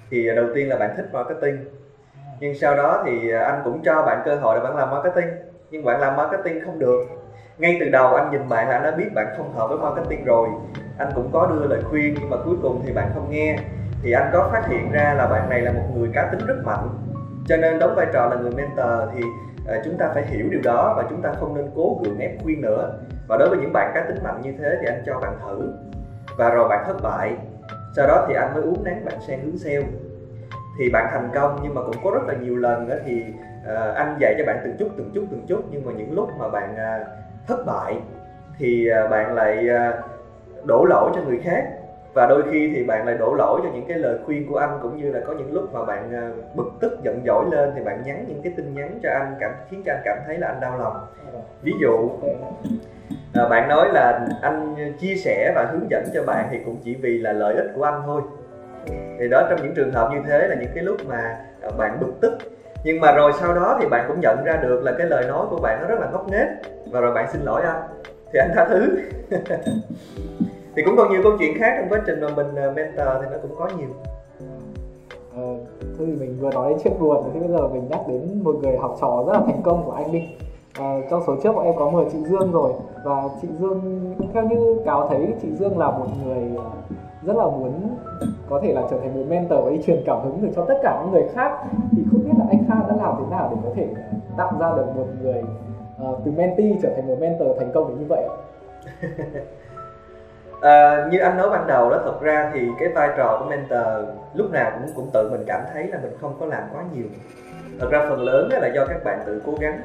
Thì 0.10 0.36
đầu 0.36 0.46
tiên 0.56 0.70
là 0.70 0.76
bạn 0.76 0.94
thích 0.98 1.10
marketing. 1.14 1.58
Nhưng 2.40 2.56
sau 2.56 2.76
đó 2.76 3.04
thì 3.06 3.32
anh 3.32 3.62
cũng 3.64 3.82
cho 3.84 4.04
bạn 4.06 4.22
cơ 4.26 4.36
hội 4.36 4.56
để 4.56 4.64
bạn 4.64 4.78
làm 4.78 4.92
marketing 4.92 5.53
nhưng 5.74 5.86
bạn 5.86 6.00
làm 6.00 6.16
marketing 6.16 6.66
không 6.66 6.80
được. 6.80 7.02
Ngay 7.58 7.78
từ 7.80 7.90
đầu 7.90 8.16
anh 8.16 8.32
nhìn 8.32 8.50
bạn 8.50 8.70
là 8.70 8.76
anh 8.76 8.84
đã 8.84 8.92
biết 8.92 9.14
bạn 9.16 9.28
không 9.38 9.54
hợp 9.54 9.68
với 9.68 9.78
marketing 9.78 10.26
rồi. 10.26 10.48
Anh 10.98 11.08
cũng 11.16 11.30
có 11.34 11.48
đưa 11.48 11.68
lời 11.68 11.82
khuyên 11.90 12.16
nhưng 12.20 12.30
mà 12.30 12.38
cuối 12.46 12.56
cùng 12.62 12.82
thì 12.86 12.94
bạn 12.94 13.12
không 13.14 13.32
nghe. 13.32 13.58
Thì 14.04 14.12
anh 14.12 14.30
có 14.34 14.50
phát 14.52 14.68
hiện 14.70 14.92
ra 14.92 15.14
là 15.18 15.28
bạn 15.28 15.50
này 15.50 15.62
là 15.62 15.72
một 15.72 15.84
người 15.96 16.10
cá 16.14 16.30
tính 16.32 16.48
rất 16.48 16.56
mạnh. 16.66 16.90
Cho 17.48 17.58
nên 17.58 17.80
đóng 17.80 17.96
vai 17.96 18.08
trò 18.14 18.26
là 18.26 18.36
người 18.36 18.52
mentor 18.52 19.16
thì 19.16 19.22
ờ, 19.68 19.82
chúng 19.86 19.98
ta 19.98 20.10
phải 20.14 20.26
hiểu 20.26 20.48
điều 20.52 20.62
đó 20.64 20.94
và 20.98 21.04
chúng 21.10 21.22
ta 21.22 21.34
không 21.40 21.56
nên 21.56 21.66
cố 21.76 22.02
gượng 22.04 22.20
ép 22.20 22.32
khuyên 22.44 22.62
nữa. 22.62 22.94
Và 23.28 23.38
đối 23.38 23.50
với 23.50 23.58
những 23.58 23.74
bạn 23.74 23.92
cá 23.96 24.02
tính 24.02 24.24
mạnh 24.24 24.42
như 24.42 24.54
thế 24.60 24.78
thì 24.82 24.88
anh 24.88 25.04
cho 25.06 25.20
bạn 25.20 25.34
thử. 25.46 25.74
Và 26.38 26.50
rồi 26.50 26.70
bạn 26.70 26.84
thất 26.88 26.98
bại. 27.04 27.36
Sau 27.96 28.08
đó 28.08 28.26
thì 28.28 28.34
anh 28.36 28.54
mới 28.54 28.64
uống 28.64 28.84
nắng 28.84 29.06
bạn 29.06 29.16
sang 29.28 29.42
hướng 29.44 29.58
sale. 29.58 29.86
Thì 30.80 30.90
bạn 30.90 31.08
thành 31.12 31.30
công 31.34 31.60
nhưng 31.64 31.76
mà 31.76 31.82
cũng 31.82 31.96
có 32.04 32.12
rất 32.12 32.24
là 32.28 32.34
nhiều 32.34 32.56
lần 32.56 32.90
đó 32.90 32.96
thì 33.06 33.24
uh, 33.64 33.96
anh 33.96 34.18
dạy 34.20 34.36
cho 34.38 34.44
bạn 34.46 34.58
từng 34.64 34.76
chút 34.80 34.90
từng 34.98 35.12
chút 35.14 35.24
từng 35.32 35.46
chút 35.48 35.64
nhưng 35.72 35.86
mà 35.86 35.92
những 35.98 36.16
lúc 36.16 36.30
mà 36.40 36.50
bạn 36.50 36.74
uh, 36.74 37.08
thất 37.48 37.66
bại 37.66 37.98
thì 38.58 38.90
uh, 39.06 39.12
bạn 39.12 39.36
lại 39.36 39.68
uh, 39.70 40.66
đổ 40.66 40.86
lỗi 40.90 41.12
cho 41.16 41.22
người 41.22 41.40
khác. 41.44 41.64
Và 42.14 42.28
đôi 42.28 42.44
khi 42.52 42.72
thì 42.76 42.84
bạn 42.84 43.06
lại 43.06 43.18
đổ 43.18 43.34
lỗi 43.34 43.60
cho 43.64 43.70
những 43.74 43.86
cái 43.88 43.98
lời 43.98 44.18
khuyên 44.26 44.48
của 44.50 44.58
anh 44.58 44.80
cũng 44.82 44.98
như 44.98 45.12
là 45.12 45.20
có 45.28 45.34
những 45.34 45.54
lúc 45.54 45.74
mà 45.74 45.86
bạn 45.86 46.12
bực 46.56 46.72
tức 46.80 47.00
giận 47.04 47.22
dỗi 47.26 47.46
lên 47.52 47.72
thì 47.76 47.84
bạn 47.84 48.02
nhắn 48.06 48.26
những 48.28 48.42
cái 48.44 48.54
tin 48.58 48.76
nhắn 48.76 49.00
cho 49.04 49.10
anh 49.10 49.36
cảm 49.40 49.52
khiến 49.70 49.82
cho 49.86 49.94
anh 49.94 50.02
cảm 50.06 50.18
thấy 50.26 50.38
là 50.38 50.48
anh 50.48 50.60
đau 50.60 50.78
lòng. 50.78 50.98
Ví 51.62 51.74
dụ 51.82 52.10
à, 53.34 53.48
bạn 53.50 53.70
nói 53.70 53.90
là 53.94 54.28
anh 54.42 54.76
chia 55.00 55.16
sẻ 55.16 55.52
và 55.56 55.66
hướng 55.72 55.90
dẫn 55.90 56.04
cho 56.14 56.24
bạn 56.24 56.48
thì 56.52 56.60
cũng 56.66 56.78
chỉ 56.84 56.96
vì 56.96 57.18
là 57.18 57.34
lợi 57.34 57.56
ích 57.56 57.68
của 57.76 57.84
anh 57.84 58.02
thôi. 58.06 58.22
Thì 59.20 59.28
đó 59.32 59.48
trong 59.50 59.60
những 59.64 59.76
trường 59.76 59.92
hợp 59.92 60.10
như 60.14 60.20
thế 60.28 60.48
là 60.48 60.56
những 60.56 60.72
cái 60.76 60.84
lúc 60.84 60.98
mà 61.08 61.38
bạn 61.78 62.00
bực 62.00 62.14
tức 62.22 62.38
nhưng 62.84 63.00
mà 63.00 63.12
rồi 63.12 63.32
sau 63.40 63.54
đó 63.54 63.78
thì 63.80 63.88
bạn 63.88 64.06
cũng 64.08 64.20
nhận 64.20 64.44
ra 64.46 64.60
được 64.64 64.84
là 64.84 64.94
cái 64.98 65.08
lời 65.08 65.26
nói 65.28 65.46
của 65.50 65.60
bạn 65.62 65.82
nó 65.82 65.88
rất 65.88 66.00
là 66.00 66.10
ngốc 66.12 66.30
nghếch. 66.30 66.48
Và 66.92 67.00
rồi 67.00 67.14
bạn 67.14 67.26
xin 67.34 67.42
lỗi 67.42 67.62
anh. 67.62 67.82
Thì 68.34 68.40
anh 68.40 68.52
tha 68.56 68.66
thứ. 68.70 68.98
Thì 70.76 70.84
cũng 70.86 70.96
còn 70.98 71.12
nhiều 71.12 71.22
câu 71.24 71.32
chuyện 71.40 71.60
khác 71.60 71.76
trong 71.78 71.90
quá 71.90 72.02
trình 72.06 72.22
mà 72.22 72.28
mình 72.36 72.56
ờ, 72.56 72.72
mentor 72.72 73.08
thì 73.22 73.28
nó 73.32 73.38
cũng 73.42 73.56
có 73.60 73.70
nhiều. 73.78 73.90
Ờ, 75.36 75.56
thôi 75.98 76.08
thì 76.08 76.14
mình 76.20 76.38
vừa 76.40 76.52
nói 76.52 76.70
đến 76.70 76.80
chuyện 76.84 76.94
buồn 77.00 77.30
thì 77.34 77.40
bây 77.40 77.50
giờ 77.50 77.68
mình 77.68 77.88
nhắc 77.90 78.00
đến 78.08 78.44
một 78.44 78.56
người 78.62 78.78
học 78.78 78.98
trò 79.02 79.24
rất 79.28 79.34
là 79.34 79.42
thành 79.46 79.62
công 79.64 79.86
của 79.86 79.92
anh 79.92 80.12
đi. 80.12 80.30
À, 80.80 81.00
trong 81.10 81.24
số 81.28 81.36
trước 81.44 81.52
bọn 81.56 81.66
em 81.66 81.74
có 81.78 81.90
mời 81.90 82.06
chị 82.12 82.18
Dương 82.18 82.52
rồi. 82.52 82.74
Và 83.04 83.24
chị 83.42 83.48
Dương 83.60 84.16
theo 84.34 84.44
như 84.44 84.82
cáo 84.86 85.08
thấy 85.10 85.34
chị 85.42 85.48
Dương 85.60 85.78
là 85.78 85.92
một 85.92 86.08
người 86.26 86.44
ờ, 86.58 86.72
rất 87.26 87.36
là 87.36 87.46
muốn 87.46 87.98
có 88.50 88.60
thể 88.64 88.74
là 88.74 88.82
trở 88.92 88.98
thành 89.00 89.14
một 89.14 89.24
mentor 89.28 89.66
và 89.66 89.72
truyền 89.86 90.04
cảm 90.06 90.18
hứng 90.24 90.42
được 90.42 90.50
cho 90.56 90.66
tất 90.68 90.76
cả 90.84 91.02
những 91.02 91.12
người 91.12 91.30
khác. 91.36 91.52
Thì 91.92 92.04
không 92.12 92.24
biết 92.24 92.34
là 92.40 92.46
anh 92.50 92.66
Kha 92.68 92.76
đã 92.90 92.96
làm 93.04 93.16
thế 93.20 93.26
nào 93.32 93.50
để 93.52 93.58
có 93.64 93.70
thể 93.76 93.88
tạo 94.38 94.54
ra 94.60 94.68
được 94.78 94.86
một 94.96 95.06
người 95.22 95.44
uh, 96.04 96.20
từ 96.26 96.32
mentee 96.32 96.78
trở 96.82 96.90
thành 96.96 97.08
một 97.08 97.18
mentor 97.20 97.48
thành 97.60 97.72
công 97.74 98.00
như 98.00 98.06
vậy? 98.10 98.24
À, 100.62 101.06
như 101.12 101.20
anh 101.20 101.38
nói 101.38 101.50
ban 101.50 101.68
đầu 101.68 101.90
đó 101.90 102.02
thật 102.06 102.22
ra 102.22 102.52
thì 102.54 102.68
cái 102.80 102.90
vai 102.90 103.10
trò 103.18 103.38
của 103.40 103.50
mentor 103.50 104.10
lúc 104.34 104.52
nào 104.52 104.72
cũng 104.72 104.92
cũng 104.96 105.10
tự 105.14 105.30
mình 105.32 105.44
cảm 105.48 105.62
thấy 105.74 105.88
là 105.88 106.00
mình 106.02 106.12
không 106.22 106.36
có 106.40 106.46
làm 106.46 106.64
quá 106.74 106.84
nhiều. 106.96 107.06
Thật 107.80 107.88
ra 107.92 108.06
phần 108.10 108.24
lớn 108.24 108.50
là 108.52 108.68
do 108.68 108.86
các 108.86 109.04
bạn 109.04 109.20
tự 109.26 109.42
cố 109.46 109.54
gắng. 109.60 109.82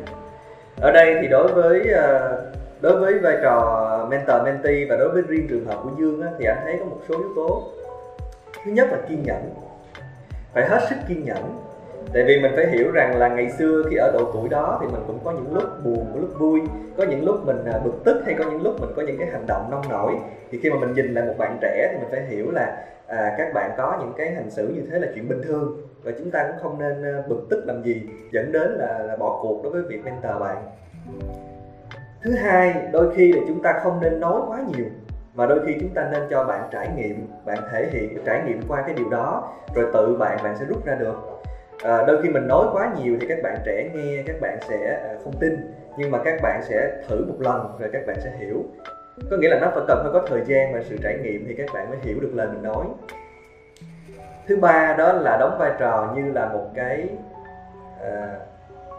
Ở 0.81 0.93
đây 0.93 1.19
thì 1.23 1.29
đối 1.29 1.53
với 1.53 1.93
ờ, 1.93 2.39
đối 2.81 3.01
với 3.01 3.19
vai 3.19 3.37
trò 3.43 4.07
mentor 4.11 4.43
mentee 4.45 4.87
và 4.91 4.97
đối 4.97 5.09
với 5.09 5.23
riêng 5.29 5.47
trường 5.51 5.65
hợp 5.65 5.77
của 5.83 5.91
dương 5.99 6.23
á, 6.23 6.29
thì 6.39 6.45
anh 6.45 6.59
thấy 6.65 6.77
có 6.79 6.85
một 6.85 6.99
số 7.09 7.19
yếu 7.19 7.29
tố 7.37 7.63
thứ 8.69 8.75
nhất 8.75 8.89
là 8.91 8.99
kiên 9.09 9.23
nhẫn. 9.23 9.55
Phải 10.53 10.69
hết 10.69 10.81
sức 10.91 10.97
kiên 11.09 11.25
nhẫn. 11.25 11.61
Tại 12.13 12.25
vì 12.25 12.41
mình 12.41 12.53
phải 12.57 12.67
hiểu 12.67 12.91
rằng 12.93 13.17
là 13.19 13.29
ngày 13.29 13.51
xưa 13.51 13.83
khi 13.91 13.97
ở 13.97 14.11
độ 14.15 14.31
tuổi 14.33 14.49
đó 14.49 14.79
thì 14.81 14.87
mình 14.87 15.03
cũng 15.07 15.19
có 15.25 15.33
những 15.33 15.55
lúc 15.55 15.65
buồn 15.85 16.07
có 16.15 16.21
lúc 16.21 16.31
vui 16.39 16.61
có 16.97 17.05
những 17.05 17.25
lúc 17.25 17.47
mình 17.47 17.65
à, 17.73 17.79
bực 17.85 18.05
tức 18.05 18.23
hay 18.25 18.35
có 18.39 18.45
những 18.45 18.63
lúc 18.63 18.81
mình 18.81 18.91
có 18.97 19.03
những 19.03 19.19
cái 19.19 19.29
hành 19.33 19.45
động 19.47 19.71
nông 19.71 19.83
nổi. 19.91 20.13
Thì 20.51 20.59
khi 20.63 20.71
mà 20.71 20.77
mình 20.79 20.93
nhìn 20.93 21.15
lại 21.15 21.25
một 21.25 21.35
bạn 21.39 21.59
trẻ 21.61 21.89
thì 21.93 21.99
mình 21.99 22.09
phải 22.11 22.23
hiểu 22.29 22.51
là 22.51 22.85
à, 23.07 23.35
các 23.39 23.55
bạn 23.55 23.71
có 23.77 23.97
những 24.01 24.13
cái 24.17 24.31
hành 24.31 24.51
xử 24.51 24.69
như 24.69 24.83
thế 24.91 24.99
là 24.99 25.09
chuyện 25.15 25.29
bình 25.29 25.41
thường 25.45 25.81
và 26.03 26.13
chúng 26.19 26.31
ta 26.31 26.49
cũng 26.49 26.57
không 26.63 26.79
nên 26.79 27.05
à, 27.05 27.23
bực 27.29 27.47
tức 27.51 27.65
làm 27.67 27.83
gì 27.83 28.03
dẫn 28.33 28.53
đến 28.53 28.71
là, 28.71 28.99
là 28.99 29.17
bỏ 29.17 29.39
cuộc 29.43 29.61
đối 29.63 29.73
với 29.73 29.83
việc 29.83 30.05
mentor 30.05 30.41
bạn. 30.41 30.57
Thứ 32.23 32.35
hai 32.35 32.75
đôi 32.93 33.15
khi 33.15 33.33
là 33.33 33.41
chúng 33.49 33.63
ta 33.63 33.81
không 33.83 34.01
nên 34.01 34.21
nói 34.21 34.41
quá 34.49 34.61
nhiều 34.77 34.87
mà 35.39 35.47
đôi 35.47 35.61
khi 35.67 35.77
chúng 35.81 35.95
ta 35.95 36.09
nên 36.13 36.23
cho 36.31 36.45
bạn 36.45 36.69
trải 36.71 36.89
nghiệm 36.97 37.29
bạn 37.45 37.59
thể 37.73 37.89
hiện 37.93 38.19
trải 38.27 38.43
nghiệm 38.47 38.61
qua 38.69 38.83
cái 38.87 38.95
điều 38.95 39.09
đó 39.11 39.53
rồi 39.75 39.87
tự 39.93 40.17
bạn 40.17 40.39
bạn 40.45 40.57
sẽ 40.59 40.65
rút 40.65 40.87
ra 40.87 40.95
được. 40.95 41.15
À, 41.83 42.05
đôi 42.07 42.23
khi 42.23 42.29
mình 42.29 42.49
nói 42.49 42.67
quá 42.73 42.93
nhiều 42.97 43.17
thì 43.21 43.27
các 43.29 43.39
bạn 43.43 43.57
trẻ 43.65 43.91
nghe 43.95 44.23
các 44.27 44.37
bạn 44.41 44.59
sẽ 44.69 45.01
à, 45.03 45.15
không 45.25 45.33
tin. 45.41 45.73
Nhưng 45.97 46.11
mà 46.11 46.19
các 46.25 46.41
bạn 46.43 46.61
sẽ 46.63 47.03
thử 47.09 47.25
một 47.29 47.37
lần 47.39 47.77
rồi 47.79 47.91
các 47.93 48.07
bạn 48.07 48.17
sẽ 48.21 48.33
hiểu. 48.39 48.65
Có 49.31 49.37
nghĩa 49.37 49.49
là 49.49 49.59
nó 49.61 49.71
phải 49.75 49.85
cần 49.89 49.99
phải 50.03 50.13
có 50.13 50.27
thời 50.29 50.43
gian 50.45 50.75
và 50.75 50.81
sự 50.89 50.97
trải 51.03 51.19
nghiệm 51.23 51.45
thì 51.49 51.55
các 51.55 51.67
bạn 51.75 51.91
mới 51.91 51.99
hiểu 52.03 52.21
được 52.21 52.31
lời 52.35 52.47
mình 52.53 52.63
nói. 52.63 52.87
Thứ 54.47 54.57
ba 54.57 54.95
đó 54.99 55.13
là 55.13 55.37
đóng 55.41 55.57
vai 55.59 55.73
trò 55.79 56.13
như 56.17 56.33
là 56.33 56.49
một 56.49 56.67
cái 56.75 57.09
à, 58.03 58.37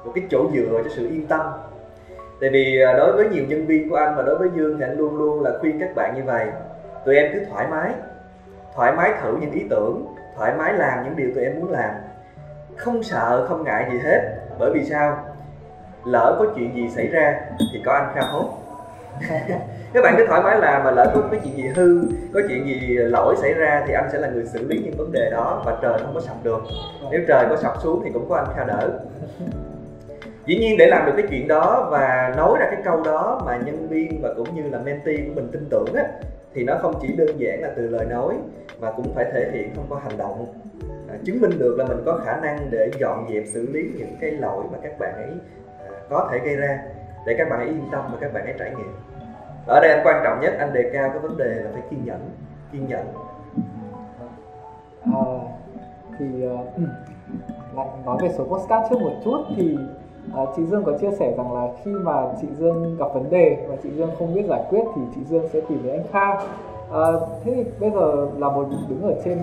một 0.05 0.11
cái 0.15 0.23
chỗ 0.29 0.49
dựa 0.53 0.81
cho 0.83 0.89
sự 0.95 1.07
yên 1.09 1.27
tâm 1.27 1.41
tại 2.41 2.49
vì 2.49 2.81
à, 2.81 2.93
đối 2.93 3.13
với 3.13 3.29
nhiều 3.29 3.43
nhân 3.47 3.65
viên 3.65 3.89
của 3.89 3.95
anh 3.95 4.15
và 4.15 4.23
đối 4.23 4.37
với 4.37 4.49
dương 4.55 4.77
thì 4.77 4.85
anh 4.85 4.97
luôn 4.97 5.17
luôn 5.17 5.43
là 5.43 5.51
khuyên 5.59 5.79
các 5.79 5.95
bạn 5.95 6.15
như 6.15 6.23
vậy. 6.23 6.47
Tụi 7.05 7.15
em 7.15 7.31
cứ 7.33 7.39
thoải 7.49 7.67
mái 7.67 7.91
thoải 8.75 8.91
mái 8.91 9.13
thử 9.21 9.37
những 9.41 9.51
ý 9.51 9.61
tưởng, 9.69 10.15
thoải 10.35 10.53
mái 10.57 10.73
làm 10.73 11.03
những 11.03 11.15
điều 11.15 11.31
tụi 11.35 11.43
em 11.43 11.59
muốn 11.59 11.71
làm. 11.71 11.91
Không 12.77 13.03
sợ, 13.03 13.45
không 13.49 13.63
ngại 13.63 13.89
gì 13.91 13.99
hết, 13.99 14.21
bởi 14.59 14.71
vì 14.73 14.85
sao? 14.85 15.25
Lỡ 16.05 16.35
có 16.39 16.45
chuyện 16.55 16.75
gì 16.75 16.89
xảy 16.89 17.07
ra 17.07 17.39
thì 17.73 17.81
có 17.85 17.93
anh 17.93 18.11
kha 18.15 18.21
hốt. 18.21 18.45
Các 19.93 20.01
bạn 20.03 20.15
cứ 20.17 20.25
thoải 20.27 20.41
mái 20.41 20.59
làm 20.59 20.83
mà 20.83 20.91
lỡ 20.91 21.11
có 21.15 21.21
cái 21.31 21.39
chuyện 21.43 21.57
gì 21.57 21.67
hư, 21.67 22.01
có 22.33 22.39
chuyện 22.47 22.65
gì 22.65 22.97
lỗi 22.97 23.35
xảy 23.41 23.53
ra 23.53 23.83
thì 23.87 23.93
anh 23.93 24.09
sẽ 24.11 24.19
là 24.19 24.27
người 24.27 24.45
xử 24.45 24.67
lý 24.67 24.81
những 24.83 24.97
vấn 24.97 25.11
đề 25.11 25.29
đó 25.31 25.61
và 25.65 25.77
trời 25.81 25.99
không 25.99 26.13
có 26.13 26.21
sập 26.21 26.43
được. 26.43 26.61
Nếu 27.11 27.21
trời 27.27 27.45
có 27.49 27.55
sập 27.55 27.73
xuống 27.81 28.01
thì 28.03 28.11
cũng 28.13 28.29
có 28.29 28.35
anh 28.35 28.47
kha 28.55 28.63
đỡ 28.63 28.89
dĩ 30.49 30.57
nhiên 30.57 30.77
để 30.77 30.87
làm 30.87 31.05
được 31.05 31.11
cái 31.17 31.25
chuyện 31.29 31.47
đó 31.47 31.87
và 31.91 32.33
nói 32.37 32.57
ra 32.59 32.65
cái 32.71 32.81
câu 32.83 33.03
đó 33.03 33.41
mà 33.45 33.57
nhân 33.65 33.87
viên 33.87 34.21
và 34.21 34.33
cũng 34.37 34.55
như 34.55 34.69
là 34.69 34.79
mentee 34.79 35.17
của 35.17 35.33
mình 35.35 35.49
tin 35.51 35.65
tưởng 35.69 35.93
á 35.95 36.03
thì 36.53 36.63
nó 36.63 36.75
không 36.81 36.93
chỉ 37.01 37.07
đơn 37.17 37.39
giản 37.39 37.61
là 37.61 37.71
từ 37.75 37.87
lời 37.87 38.05
nói 38.05 38.35
mà 38.79 38.91
cũng 38.91 39.13
phải 39.15 39.25
thể 39.33 39.51
hiện 39.53 39.75
thông 39.75 39.85
qua 39.89 39.99
hành 40.03 40.17
động. 40.17 40.45
À, 41.09 41.15
chứng 41.25 41.41
minh 41.41 41.51
được 41.59 41.75
là 41.77 41.85
mình 41.85 41.97
có 42.05 42.21
khả 42.25 42.39
năng 42.41 42.67
để 42.71 42.91
dọn 42.99 43.27
dẹp 43.33 43.43
xử 43.53 43.67
lý 43.71 43.89
những 43.97 44.15
cái 44.21 44.31
lỗi 44.31 44.63
mà 44.71 44.77
các 44.83 44.99
bạn 44.99 45.13
ấy 45.15 45.31
à, 45.79 45.91
có 46.09 46.29
thể 46.31 46.39
gây 46.39 46.55
ra. 46.55 46.79
Để 47.25 47.35
các 47.37 47.49
bạn 47.49 47.59
ấy 47.59 47.67
yên 47.67 47.89
tâm 47.91 48.03
và 48.11 48.17
các 48.21 48.33
bạn 48.33 48.43
ấy 48.45 48.53
trải 48.59 48.69
nghiệm. 48.69 48.93
Ở 49.67 49.79
đây 49.81 49.91
anh 49.91 50.07
quan 50.07 50.21
trọng 50.23 50.39
nhất 50.41 50.53
anh 50.59 50.73
đề 50.73 50.89
cao 50.93 51.09
cái 51.09 51.19
vấn 51.19 51.37
đề 51.37 51.45
là 51.45 51.69
phải 51.73 51.81
kiên 51.89 52.05
nhẫn 52.05 52.29
kiên 52.71 52.87
nhẫn. 52.87 53.05
À, 55.13 55.21
thì 56.19 56.25
uh, 56.47 56.59
lại 57.75 57.87
nói 58.05 58.17
về 58.21 58.29
số 58.37 58.43
postcard 58.43 58.89
trước 58.89 59.01
một 59.01 59.13
chút 59.23 59.43
thì 59.55 59.77
À, 60.35 60.41
chị 60.55 60.65
Dương 60.65 60.83
có 60.83 60.91
chia 61.01 61.11
sẻ 61.11 61.33
rằng 61.37 61.53
là 61.53 61.67
khi 61.83 61.91
mà 61.91 62.13
chị 62.41 62.47
Dương 62.57 62.97
gặp 62.99 63.05
vấn 63.13 63.29
đề 63.29 63.65
và 63.69 63.75
chị 63.83 63.89
Dương 63.89 64.09
không 64.19 64.35
biết 64.35 64.45
giải 64.49 64.63
quyết 64.69 64.83
thì 64.95 65.01
chị 65.15 65.21
Dương 65.29 65.49
sẽ 65.53 65.61
tìm 65.69 65.79
đến 65.83 65.93
anh 65.93 66.07
Kha. 66.11 66.27
À, 66.91 67.05
thế 67.43 67.53
thì 67.55 67.63
bây 67.79 67.91
giờ 67.91 68.27
là 68.37 68.49
một 68.49 68.65
đứng 68.89 69.03
ở 69.03 69.13
trên 69.25 69.37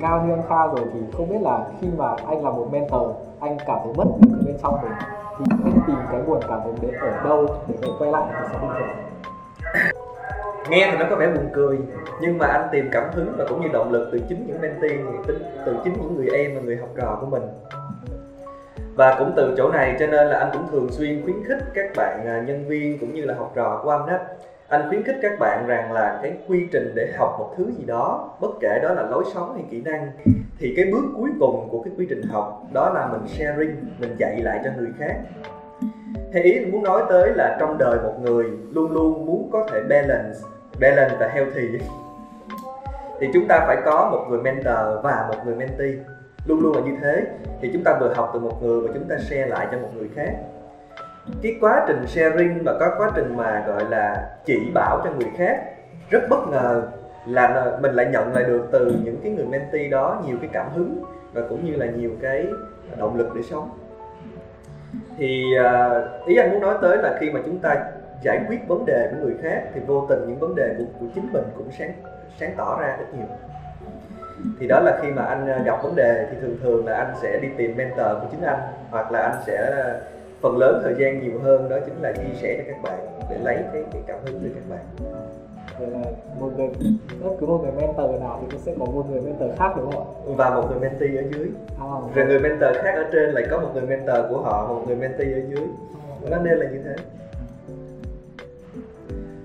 cao 0.00 0.24
như 0.26 0.32
anh 0.32 0.42
Kha 0.48 0.66
rồi 0.66 0.86
thì 0.92 1.00
không 1.12 1.28
biết 1.28 1.42
là 1.42 1.66
khi 1.80 1.88
mà 1.96 2.16
anh 2.26 2.44
là 2.44 2.50
một 2.50 2.68
mentor 2.72 3.10
anh 3.40 3.56
cảm 3.66 3.78
thấy 3.84 3.92
mất 3.96 4.04
ở 4.04 4.38
bên 4.46 4.56
trong 4.62 4.74
mình 4.82 4.92
thì 5.38 5.44
anh 5.64 5.78
tìm 5.86 5.96
cái 6.12 6.20
nguồn 6.26 6.40
cảm 6.48 6.60
hứng 6.64 6.76
đấy 6.82 6.92
ở 7.00 7.24
đâu 7.24 7.46
để 7.68 7.74
có 7.82 7.88
quay 7.98 8.12
lại 8.12 8.22
cuộc 8.28 8.48
sống 8.52 8.60
bình 8.60 8.70
thường? 8.78 8.88
Nghe 10.70 10.88
thì 10.90 10.98
nó 10.98 11.06
có 11.10 11.16
vẻ 11.16 11.26
buồn 11.26 11.48
cười 11.52 11.78
nhưng 12.20 12.38
mà 12.38 12.46
anh 12.46 12.68
tìm 12.72 12.88
cảm 12.92 13.04
hứng 13.12 13.32
và 13.38 13.44
cũng 13.48 13.60
như 13.60 13.68
động 13.72 13.92
lực 13.92 14.08
từ 14.12 14.20
chính 14.28 14.46
những 14.46 14.60
mentee 14.60 14.98
từ 15.66 15.76
chính 15.84 15.92
những 15.92 16.16
người 16.16 16.28
em 16.28 16.54
và 16.54 16.60
người 16.60 16.76
học 16.76 16.88
trò 16.96 17.18
của 17.20 17.26
mình 17.26 17.42
và 18.98 19.16
cũng 19.18 19.32
từ 19.36 19.54
chỗ 19.56 19.68
này, 19.68 19.96
cho 19.98 20.06
nên 20.06 20.26
là 20.26 20.38
anh 20.38 20.50
cũng 20.52 20.66
thường 20.70 20.88
xuyên 20.90 21.22
khuyến 21.24 21.36
khích 21.44 21.58
các 21.74 21.90
bạn 21.96 22.26
à, 22.26 22.42
nhân 22.46 22.68
viên 22.68 22.98
cũng 22.98 23.14
như 23.14 23.24
là 23.24 23.34
học 23.34 23.52
trò 23.54 23.80
của 23.82 23.90
anh 23.90 24.06
đó 24.06 24.18
anh 24.68 24.88
khuyến 24.88 25.02
khích 25.02 25.16
các 25.22 25.32
bạn 25.38 25.66
rằng 25.66 25.92
là 25.92 26.18
cái 26.22 26.32
quy 26.48 26.66
trình 26.72 26.92
để 26.94 27.12
học 27.18 27.36
một 27.38 27.54
thứ 27.56 27.70
gì 27.78 27.84
đó, 27.86 28.30
bất 28.40 28.50
kể 28.60 28.78
đó 28.82 28.94
là 28.94 29.02
lối 29.02 29.24
sống 29.34 29.54
hay 29.54 29.64
kỹ 29.70 29.82
năng, 29.84 30.10
thì 30.58 30.74
cái 30.76 30.84
bước 30.92 31.04
cuối 31.16 31.30
cùng 31.40 31.68
của 31.70 31.82
cái 31.82 31.92
quy 31.98 32.06
trình 32.08 32.22
học 32.22 32.62
đó 32.72 32.90
là 32.94 33.06
mình 33.06 33.26
sharing, 33.26 33.76
mình 33.98 34.14
dạy 34.18 34.40
lại 34.42 34.60
cho 34.64 34.70
người 34.76 34.90
khác. 34.98 35.14
Hay 36.32 36.42
ý 36.42 36.66
muốn 36.66 36.82
nói 36.82 37.02
tới 37.08 37.32
là 37.34 37.56
trong 37.60 37.78
đời 37.78 37.98
một 38.02 38.14
người 38.22 38.44
luôn 38.72 38.92
luôn 38.92 39.26
muốn 39.26 39.50
có 39.52 39.66
thể 39.70 39.80
balance 39.80 40.38
balance 40.80 41.16
và 41.20 41.28
healthy. 41.28 41.68
Thì 43.20 43.28
chúng 43.32 43.48
ta 43.48 43.64
phải 43.66 43.76
có 43.84 44.08
một 44.12 44.26
người 44.28 44.40
mentor 44.42 45.02
và 45.02 45.26
một 45.28 45.38
người 45.44 45.54
mentee 45.54 46.17
luôn 46.46 46.60
luôn 46.60 46.76
là 46.76 46.80
như 46.80 46.96
thế. 47.02 47.26
Thì 47.60 47.70
chúng 47.72 47.84
ta 47.84 47.98
vừa 48.00 48.14
học 48.14 48.30
từ 48.34 48.40
một 48.40 48.62
người 48.62 48.80
và 48.80 48.94
chúng 48.94 49.04
ta 49.08 49.16
share 49.18 49.46
lại 49.46 49.66
cho 49.72 49.78
một 49.78 49.88
người 49.96 50.08
khác. 50.14 50.34
Cái 51.42 51.56
quá 51.60 51.84
trình 51.88 52.06
sharing 52.06 52.62
và 52.64 52.76
có 52.80 52.94
quá 52.98 53.10
trình 53.14 53.36
mà 53.36 53.64
gọi 53.66 53.84
là 53.90 54.30
chỉ 54.44 54.70
bảo 54.74 55.00
cho 55.04 55.10
người 55.10 55.30
khác 55.36 55.64
rất 56.10 56.20
bất 56.30 56.48
ngờ 56.50 56.82
là 57.26 57.78
mình 57.80 57.92
lại 57.94 58.06
nhận 58.06 58.34
lại 58.34 58.44
được 58.44 58.68
từ 58.72 58.94
những 59.04 59.16
cái 59.22 59.32
người 59.32 59.46
mentee 59.46 59.88
đó 59.88 60.22
nhiều 60.26 60.36
cái 60.40 60.50
cảm 60.52 60.66
hứng 60.74 61.02
và 61.32 61.42
cũng 61.48 61.64
như 61.64 61.76
là 61.76 61.86
nhiều 61.86 62.10
cái 62.22 62.46
động 62.96 63.16
lực 63.16 63.34
để 63.34 63.42
sống. 63.42 63.70
Thì 65.18 65.44
à, 65.64 66.02
ý 66.26 66.36
anh 66.36 66.50
muốn 66.50 66.60
nói 66.60 66.78
tới 66.82 66.96
là 66.96 67.16
khi 67.20 67.30
mà 67.30 67.40
chúng 67.46 67.58
ta 67.58 67.90
giải 68.22 68.40
quyết 68.48 68.68
vấn 68.68 68.86
đề 68.86 69.08
của 69.10 69.26
người 69.26 69.34
khác 69.42 69.62
thì 69.74 69.80
vô 69.86 70.06
tình 70.08 70.18
những 70.26 70.38
vấn 70.38 70.54
đề 70.54 70.74
của, 70.78 70.84
của 71.00 71.06
chính 71.14 71.32
mình 71.32 71.44
cũng 71.56 71.70
sáng 71.78 71.92
sáng 72.40 72.54
tỏ 72.56 72.78
ra 72.80 72.96
rất 72.98 73.06
nhiều 73.18 73.26
thì 74.60 74.66
đó 74.66 74.80
là 74.80 74.98
khi 75.02 75.08
mà 75.10 75.22
anh 75.22 75.46
à, 75.48 75.62
gặp 75.64 75.82
vấn 75.82 75.96
đề 75.96 76.26
thì 76.30 76.36
thường 76.40 76.56
thường 76.62 76.86
là 76.86 76.96
anh 76.96 77.14
sẽ 77.22 77.38
đi 77.42 77.48
tìm 77.56 77.76
mentor 77.76 78.06
của 78.20 78.26
chính 78.30 78.42
anh 78.42 78.60
hoặc 78.90 79.12
là 79.12 79.20
anh 79.20 79.42
sẽ 79.46 79.84
phần 80.40 80.58
lớn 80.58 80.80
thời 80.84 80.94
gian 80.98 81.20
nhiều 81.20 81.40
hơn 81.42 81.68
đó 81.68 81.76
chính 81.86 82.02
là 82.02 82.12
chia 82.12 82.34
sẻ 82.34 82.54
cho 82.58 82.64
các 82.72 82.82
bạn 82.82 82.98
để 83.30 83.38
lấy 83.42 83.56
cái, 83.72 83.82
cái 83.92 84.02
cảm 84.06 84.18
hứng 84.24 84.40
từ 84.42 84.50
các 84.54 84.62
bạn. 84.70 85.12
Vậy 85.78 85.88
là 85.90 85.98
một 86.40 86.50
người 86.56 86.68
bất 87.22 87.30
cứ 87.40 87.46
một 87.46 87.60
người 87.62 87.72
mentor 87.72 88.20
nào 88.20 88.38
thì 88.40 88.46
cũng 88.50 88.60
sẽ 88.60 88.74
có 88.78 88.84
một 88.84 89.04
người 89.10 89.20
mentor 89.20 89.58
khác 89.58 89.72
đúng 89.76 89.92
không 89.92 90.02
ạ? 90.02 90.34
Và 90.36 90.50
một 90.50 90.64
người 90.70 90.80
mentee 90.80 91.16
ở 91.16 91.22
dưới. 91.32 91.48
À, 91.80 91.86
rồi 92.14 92.26
người 92.26 92.38
mentor 92.38 92.76
khác 92.82 92.92
ở 92.94 93.04
trên 93.12 93.30
lại 93.30 93.44
có 93.50 93.60
một 93.60 93.70
người 93.74 93.86
mentor 93.86 94.16
của 94.30 94.40
họ 94.40 94.66
một 94.68 94.82
người 94.86 94.96
mentee 94.96 95.32
ở 95.32 95.40
dưới. 95.48 95.66
Nó 96.30 96.36
nên 96.38 96.58
là 96.58 96.70
như 96.70 96.80
thế 96.84 96.94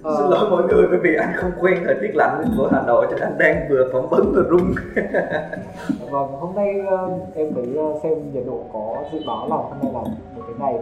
Ờ... 0.04 0.16
Xin 0.18 0.28
lỗi 0.28 0.50
mọi 0.50 0.64
người 0.64 0.88
bởi 0.90 1.00
vì 1.00 1.16
anh 1.16 1.34
không 1.36 1.52
quen 1.62 1.82
thời 1.86 1.96
tiết 2.02 2.16
lạnh 2.16 2.44
của 2.58 2.70
Hà 2.72 2.82
Nội 2.88 3.08
cho 3.10 3.16
nên 3.16 3.24
anh 3.24 3.38
đang 3.38 3.68
vừa 3.70 3.90
phỏng 3.94 4.10
vấn 4.10 4.32
vừa 4.32 4.44
run 4.44 4.74
Vâng, 6.12 6.32
hôm 6.40 6.56
nay 6.56 6.82
uh, 6.82 7.36
em 7.36 7.54
thấy 7.56 7.78
uh, 7.78 8.04
xem 8.04 8.14
nhiệt 8.34 8.44
độ 8.46 8.64
có 8.74 9.04
dự 9.12 9.20
báo 9.28 9.50
là 9.50 9.56
hôm 9.56 9.78
nay 9.82 9.92
là 9.94 10.00
một 10.36 10.42
cái 10.48 10.56
ngày 10.60 10.80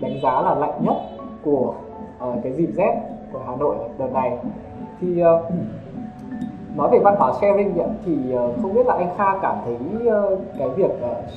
đánh 0.00 0.20
giá 0.22 0.42
là 0.42 0.54
lạnh 0.54 0.84
nhất 0.84 0.96
của 1.42 1.74
uh, 2.28 2.34
cái 2.42 2.52
dịp 2.52 2.68
rét 2.76 3.00
của 3.32 3.40
Hà 3.46 3.56
Nội 3.56 3.76
đợt 3.98 4.12
này. 4.12 4.38
Thì 5.00 5.22
uh, 5.22 5.52
nói 6.76 6.88
về 6.92 6.98
văn 6.98 7.14
hóa 7.18 7.32
sharing 7.40 7.74
thì 8.06 8.34
uh, 8.34 8.62
không 8.62 8.74
biết 8.74 8.86
là 8.86 8.94
anh 8.94 9.10
Kha 9.18 9.38
cảm 9.42 9.56
thấy 9.64 9.76
cái 10.58 10.68
việc 10.68 10.90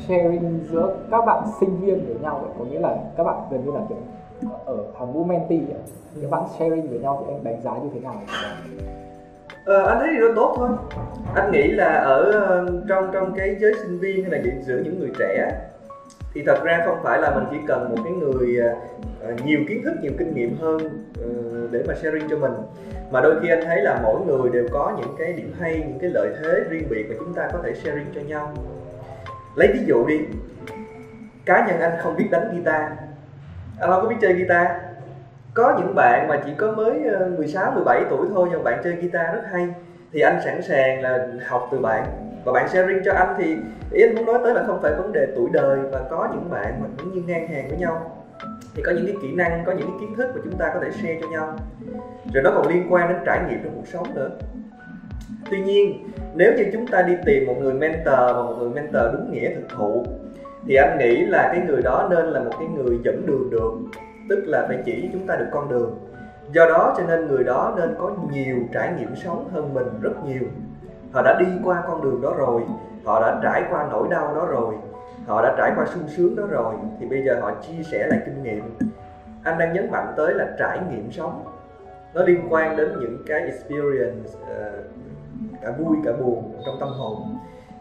sharing 0.08 0.60
giữa 0.72 0.96
các 1.12 1.26
bạn 1.26 1.44
sinh 1.60 1.78
viên 1.82 2.06
với 2.06 2.16
nhau 2.22 2.42
có 2.60 2.66
nghĩa 2.66 2.80
là 2.80 2.98
các 3.18 3.24
bạn 3.24 3.36
gần 3.52 3.66
như 3.66 3.72
là 3.72 3.80
kiểu 3.90 3.98
ở 4.66 4.78
hàng 5.00 5.14
Momenti 5.14 5.60
các 6.22 6.30
bạn 6.30 6.44
sharing 6.60 6.90
với 6.90 7.00
nhau 7.00 7.24
thì 7.26 7.34
em 7.34 7.44
đánh 7.44 7.62
giá 7.64 7.72
như 7.72 7.90
thế 7.94 8.00
nào? 8.00 8.22
Ờ, 9.66 9.88
anh 9.88 10.00
thấy 10.00 10.10
điều 10.14 10.28
đó 10.28 10.34
tốt 10.36 10.54
thôi. 10.58 10.70
Anh 11.36 11.52
nghĩ 11.52 11.68
là 11.68 12.02
ở 12.06 12.32
ờ, 12.32 12.72
trong 12.88 13.10
trong 13.14 13.34
cái 13.38 13.56
giới 13.60 13.74
sinh 13.74 14.00
viên 14.00 14.24
hay 14.24 14.32
là 14.32 14.52
giữa 14.66 14.82
những 14.84 15.00
người 15.00 15.12
trẻ 15.20 15.52
thì 16.34 16.44
thật 16.46 16.64
ra 16.64 16.84
không 16.86 16.98
phải 17.04 17.22
là 17.22 17.36
mình 17.36 17.44
chỉ 17.52 17.58
cần 17.68 17.90
một 17.90 18.02
cái 18.04 18.14
người 18.14 18.58
uh, 19.34 19.46
nhiều 19.46 19.60
kiến 19.68 19.82
thức 19.84 19.94
nhiều 20.02 20.12
kinh 20.18 20.36
nghiệm 20.36 20.58
hơn 20.58 20.78
uh, 20.78 21.72
để 21.72 21.84
mà 21.88 21.94
sharing 21.96 22.30
cho 22.30 22.38
mình. 22.38 22.52
Mà 23.12 23.22
đôi 23.22 23.36
khi 23.42 23.50
anh 23.50 23.64
thấy 23.66 23.82
là 23.82 24.00
mỗi 24.04 24.22
người 24.26 24.50
đều 24.50 24.68
có 24.72 24.98
những 25.00 25.16
cái 25.20 25.34
điểm 25.34 25.54
hay 25.60 25.84
những 25.88 26.00
cái 26.00 26.10
lợi 26.10 26.30
thế 26.42 26.60
riêng 26.70 26.88
biệt 26.90 27.06
mà 27.10 27.16
chúng 27.20 27.34
ta 27.34 27.50
có 27.54 27.60
thể 27.64 27.74
sharing 27.74 28.06
cho 28.16 28.22
nhau. 28.22 28.54
Lấy 29.56 29.68
ví 29.74 29.80
dụ 29.86 30.06
đi 30.08 30.20
cá 31.46 31.68
nhân 31.68 31.80
anh 31.80 32.00
không 32.00 32.16
biết 32.18 32.28
đánh 32.32 32.50
guitar 32.54 32.92
anh 33.80 33.90
không 33.90 34.02
có 34.02 34.10
biết 34.10 34.16
chơi 34.22 34.34
guitar? 34.34 34.68
Có 35.54 35.76
những 35.78 35.96
bạn 35.96 36.28
mà 36.28 36.42
chỉ 36.46 36.52
có 36.58 36.72
mới 36.72 37.04
ờ, 37.14 37.30
16, 37.38 37.72
17 37.72 38.04
tuổi 38.10 38.28
thôi 38.34 38.48
nhưng 38.52 38.64
bạn 38.64 38.82
chơi 38.84 38.94
guitar 38.94 39.36
rất 39.36 39.42
hay. 39.52 39.68
Thì 40.14 40.22
anh 40.22 40.42
sẵn 40.46 40.62
sàng 40.62 41.02
là 41.02 41.28
học 41.48 41.70
từ 41.72 41.80
bạn. 41.80 42.06
Và 42.46 42.52
bạn 42.52 42.70
sharing 42.70 43.02
cho 43.06 43.14
anh 43.14 43.36
thì 43.38 43.56
ý 43.92 44.04
anh 44.04 44.16
muốn 44.16 44.26
nói 44.26 44.40
tới 44.44 44.54
là 44.54 44.64
không 44.68 44.82
phải 44.82 44.94
vấn 44.96 45.12
đề 45.12 45.28
tuổi 45.36 45.50
đời 45.54 45.80
và 45.92 46.02
có 46.10 46.30
những 46.32 46.50
bạn 46.50 46.82
mà 46.82 46.88
cũng 46.98 47.14
như 47.14 47.22
ngang 47.28 47.48
hàng 47.48 47.68
với 47.70 47.78
nhau. 47.78 48.26
Thì 48.76 48.84
có 48.84 48.92
những 48.92 49.06
cái 49.06 49.16
kỹ 49.22 49.32
năng 49.36 49.64
có 49.66 49.72
những 49.72 49.88
cái 49.88 49.98
kiến 50.00 50.16
thức 50.16 50.32
mà 50.36 50.42
chúng 50.44 50.58
ta 50.58 50.72
có 50.74 50.80
thể 50.84 50.92
share 50.92 51.20
cho 51.22 51.28
nhau. 51.28 51.56
Rồi 52.34 52.44
nó 52.44 52.52
còn 52.56 52.68
liên 52.68 52.94
quan 52.94 53.10
đến 53.10 53.18
trải 53.26 53.40
nghiệm 53.50 53.64
trong 53.64 53.74
cuộc 53.76 53.88
sống 53.88 54.16
nữa. 54.16 54.30
Tuy 55.50 55.62
nhiên 55.62 56.10
nếu 56.36 56.54
như 56.58 56.66
chúng 56.74 56.88
ta 56.88 57.02
đi 57.02 57.14
tìm 57.26 57.48
một 57.48 57.56
người 57.60 57.74
mentor 57.74 58.16
và 58.16 58.44
một 58.44 58.56
người 58.60 58.70
mentor 58.70 59.04
đúng 59.14 59.32
nghĩa 59.32 59.50
thực 59.56 59.70
thụ 59.70 60.06
thì 60.70 60.76
anh 60.76 60.98
nghĩ 60.98 61.26
là 61.26 61.50
cái 61.52 61.62
người 61.68 61.82
đó 61.82 62.08
nên 62.10 62.26
là 62.26 62.40
một 62.40 62.52
cái 62.60 62.68
người 62.68 63.00
dẫn 63.04 63.26
đường 63.26 63.50
được 63.50 63.74
tức 64.30 64.44
là 64.46 64.66
phải 64.68 64.78
chỉ 64.86 65.10
chúng 65.14 65.28
ta 65.28 65.36
được 65.36 65.48
con 65.52 65.70
đường. 65.70 66.00
Do 66.54 66.66
đó 66.66 66.94
cho 66.98 67.04
nên 67.08 67.28
người 67.28 67.44
đó 67.44 67.74
nên 67.78 67.96
có 68.00 68.12
nhiều 68.32 68.58
trải 68.74 68.94
nghiệm 68.98 69.16
sống 69.16 69.50
hơn 69.54 69.74
mình 69.74 69.88
rất 70.02 70.26
nhiều. 70.26 70.44
Họ 71.12 71.22
đã 71.22 71.40
đi 71.40 71.46
qua 71.64 71.84
con 71.88 72.02
đường 72.02 72.22
đó 72.22 72.34
rồi 72.38 72.62
họ 73.06 73.22
đã 73.22 73.40
trải 73.44 73.64
qua 73.70 73.88
nỗi 73.92 74.08
đau 74.12 74.36
đó 74.36 74.46
rồi 74.46 74.76
họ 75.28 75.42
đã 75.42 75.56
trải 75.58 75.72
qua 75.76 75.86
sung 75.86 76.08
sướng 76.08 76.36
đó 76.36 76.44
rồi 76.50 76.76
thì 77.00 77.06
bây 77.06 77.24
giờ 77.24 77.40
họ 77.42 77.52
chia 77.52 77.84
sẻ 77.84 78.08
lại 78.10 78.20
kinh 78.26 78.44
nghiệm. 78.44 78.64
Anh 79.44 79.58
đang 79.58 79.74
nhấn 79.74 79.92
mạnh 79.92 80.14
tới 80.18 80.34
là 80.34 80.48
trải 80.60 80.80
nghiệm 80.90 81.12
sống. 81.12 81.44
Nó 82.14 82.24
liên 82.24 82.48
quan 82.50 82.78
đến 82.78 82.90
những 83.00 83.24
cái 83.28 83.42
experience 83.42 84.30
uh, 84.42 84.86
cả 85.62 85.72
vui 85.80 85.98
cả 86.06 86.12
buồn 86.20 86.52
trong 86.66 86.76
tâm 86.80 86.90
hồn 86.90 87.38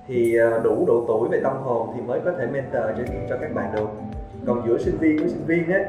thì 0.09 0.37
ờ, 0.37 0.61
đủ 0.65 0.85
độ 0.87 1.05
tuổi 1.09 1.29
về 1.29 1.41
tâm 1.45 1.53
hồn 1.63 1.89
thì 1.95 2.01
mới 2.01 2.21
có 2.25 2.33
thể 2.39 2.47
mentor 2.47 2.83
cho 2.99 3.05
cho 3.29 3.37
các 3.41 3.55
bạn 3.55 3.73
được. 3.77 3.89
Còn 4.47 4.63
giữa 4.67 4.79
sinh 4.79 4.99
viên 4.99 5.19
với 5.19 5.29
sinh 5.29 5.45
viên 5.47 5.73
ấy, 5.73 5.85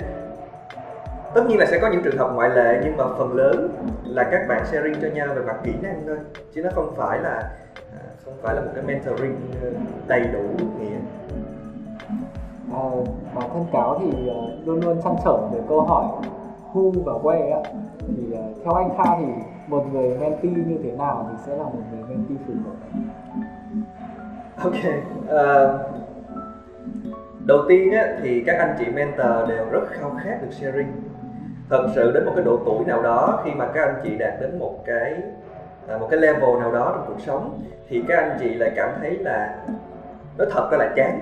tất 1.36 1.44
nhiên 1.48 1.60
là 1.60 1.66
sẽ 1.66 1.80
có 1.82 1.90
những 1.92 2.02
trường 2.04 2.18
hợp 2.18 2.32
ngoại 2.36 2.50
lệ 2.50 2.82
nhưng 2.84 2.98
mà 2.98 3.04
phần 3.18 3.34
lớn 3.34 3.70
là 4.06 4.24
các 4.32 4.48
bạn 4.48 4.66
sharing 4.66 4.96
cho 5.02 5.08
nhau 5.08 5.28
về 5.36 5.42
mặt 5.42 5.60
kỹ 5.64 5.72
năng 5.82 6.04
thôi. 6.08 6.18
Chứ 6.54 6.64
nó 6.64 6.70
không 6.76 6.94
phải 6.98 7.20
là 7.20 7.52
à, 7.94 8.04
không 8.26 8.34
phải 8.42 8.56
là 8.56 8.62
một 8.62 8.72
cái 8.76 8.84
mentoring 8.84 9.36
ờ, 9.62 9.70
đầy 10.08 10.22
đủ 10.34 10.66
nghĩa. 10.80 10.98
À, 12.74 12.84
bản 13.36 13.50
thân 13.54 13.66
cáo 13.74 14.00
thì 14.02 14.12
luôn 14.66 14.82
luôn 14.86 15.02
chăn 15.04 15.16
trở 15.26 15.38
về 15.54 15.60
câu 15.70 15.82
hỏi 15.82 16.06
who 16.74 16.92
và 17.04 17.14
where 17.14 17.64
á. 17.64 17.72
Thì 18.08 18.38
theo 18.64 18.74
anh 18.74 18.90
Kha 18.98 19.18
thì 19.20 19.26
một 19.68 19.86
người 19.94 20.10
mentee 20.10 20.52
như 20.52 20.78
thế 20.84 20.92
nào 20.92 21.30
thì 21.32 21.38
sẽ 21.46 21.56
là 21.56 21.64
một 21.64 21.82
người 21.92 22.04
mentee 22.10 22.38
phù 22.48 22.54
hợp? 22.66 23.00
Ok 24.64 24.74
uh, 24.74 25.82
đầu 27.46 27.60
tiên 27.70 27.92
á, 27.92 28.08
thì 28.24 28.44
các 28.46 28.58
anh 28.60 28.76
chị 28.80 28.86
mentor 28.86 29.50
đều 29.50 29.66
rất 29.72 29.82
khao 29.90 30.18
khát 30.24 30.38
được 30.42 30.52
sharing. 30.52 30.92
Thật 31.70 31.88
sự 31.96 32.12
đến 32.12 32.26
một 32.26 32.32
cái 32.36 32.46
độ 32.46 32.60
tuổi 32.66 32.86
nào 32.86 33.02
đó 33.02 33.42
khi 33.46 33.52
mà 33.52 33.68
các 33.74 33.86
anh 33.86 33.96
chị 34.04 34.16
đạt 34.16 34.34
đến 34.42 34.60
một 34.60 34.84
cái 34.86 35.16
à, 35.88 35.98
một 35.98 36.08
cái 36.12 36.20
level 36.20 36.60
nào 36.60 36.72
đó 36.72 36.92
trong 36.96 37.06
cuộc 37.08 37.22
sống 37.26 37.62
thì 37.90 38.04
các 38.08 38.18
anh 38.18 38.38
chị 38.40 38.54
lại 38.54 38.72
cảm 38.76 38.90
thấy 39.02 39.18
là 39.18 39.56
nó 40.38 40.46
thật 40.52 40.70
ra 40.72 40.78
là 40.78 40.94
chán. 40.96 41.20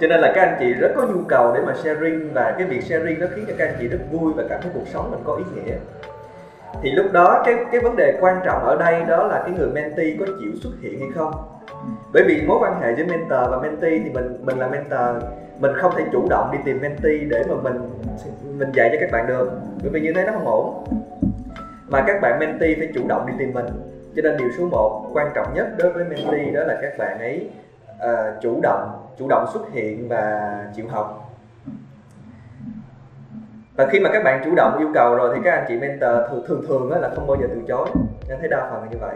Cho 0.00 0.06
nên 0.06 0.20
là 0.20 0.32
các 0.34 0.42
anh 0.42 0.56
chị 0.60 0.72
rất 0.72 0.92
có 0.96 1.06
nhu 1.06 1.20
cầu 1.28 1.52
để 1.54 1.60
mà 1.66 1.74
sharing 1.74 2.32
và 2.32 2.54
cái 2.58 2.66
việc 2.66 2.82
sharing 2.82 3.20
nó 3.20 3.26
khiến 3.34 3.44
cho 3.48 3.54
các 3.58 3.68
anh 3.68 3.76
chị 3.80 3.88
rất 3.88 3.98
vui 4.12 4.32
và 4.36 4.42
cảm 4.48 4.60
thấy 4.62 4.70
cuộc 4.74 4.86
sống 4.86 5.10
mình 5.10 5.20
có 5.24 5.34
ý 5.34 5.44
nghĩa 5.54 5.76
thì 6.82 6.90
lúc 6.90 7.06
đó 7.12 7.42
cái 7.44 7.54
cái 7.72 7.80
vấn 7.80 7.96
đề 7.96 8.18
quan 8.20 8.40
trọng 8.44 8.64
ở 8.64 8.76
đây 8.76 9.04
đó 9.08 9.26
là 9.26 9.42
cái 9.44 9.50
người 9.58 9.68
mentee 9.68 10.16
có 10.20 10.26
chịu 10.26 10.50
xuất 10.62 10.70
hiện 10.82 11.00
hay 11.00 11.08
không? 11.14 11.32
Bởi 12.12 12.22
vì 12.26 12.42
mối 12.46 12.58
quan 12.60 12.80
hệ 12.80 12.94
giữa 12.96 13.04
mentor 13.04 13.50
và 13.50 13.58
mentee 13.62 14.00
thì 14.04 14.10
mình 14.10 14.36
mình 14.44 14.58
là 14.58 14.68
mentor 14.68 15.24
mình 15.58 15.72
không 15.76 15.92
thể 15.96 16.04
chủ 16.12 16.26
động 16.30 16.48
đi 16.52 16.58
tìm 16.64 16.80
mentee 16.80 17.18
để 17.30 17.44
mà 17.48 17.54
mình 17.62 17.80
mình 18.58 18.72
dạy 18.72 18.90
cho 18.92 18.98
các 19.00 19.10
bạn 19.12 19.26
được. 19.26 19.50
Bởi 19.82 19.90
vì 19.90 20.00
như 20.00 20.12
thế 20.12 20.24
nó 20.24 20.32
không 20.32 20.46
ổn. 20.46 20.84
Mà 21.88 22.04
các 22.06 22.20
bạn 22.22 22.38
mentee 22.38 22.74
phải 22.78 22.88
chủ 22.94 23.08
động 23.08 23.26
đi 23.26 23.32
tìm 23.38 23.52
mình. 23.54 23.66
Cho 24.16 24.22
nên 24.22 24.36
điều 24.36 24.48
số 24.58 24.66
1 24.66 25.10
quan 25.12 25.30
trọng 25.34 25.54
nhất 25.54 25.68
đối 25.78 25.92
với 25.92 26.04
mentee 26.04 26.50
đó 26.50 26.60
là 26.64 26.78
các 26.82 26.98
bạn 26.98 27.18
ấy 27.18 27.50
uh, 27.96 28.42
chủ 28.42 28.60
động 28.62 28.90
chủ 29.18 29.28
động 29.28 29.46
xuất 29.52 29.72
hiện 29.72 30.08
và 30.08 30.56
chịu 30.76 30.86
học 30.88 31.29
và 33.76 33.86
khi 33.86 34.00
mà 34.00 34.10
các 34.12 34.24
bạn 34.24 34.42
chủ 34.44 34.54
động 34.54 34.78
yêu 34.78 34.88
cầu 34.94 35.14
rồi 35.14 35.30
thì 35.34 35.40
các 35.44 35.52
anh 35.52 35.64
chị 35.68 35.76
mentor 35.76 36.30
thường 36.30 36.44
thường 36.48 36.62
thường 36.68 36.90
là 36.90 37.10
không 37.14 37.26
bao 37.26 37.36
giờ 37.40 37.46
từ 37.50 37.60
chối. 37.68 37.88
Nên 38.28 38.38
thấy 38.38 38.48
đa 38.48 38.68
phần 38.70 38.82
là 38.82 38.88
như 38.90 38.98
vậy. 39.00 39.14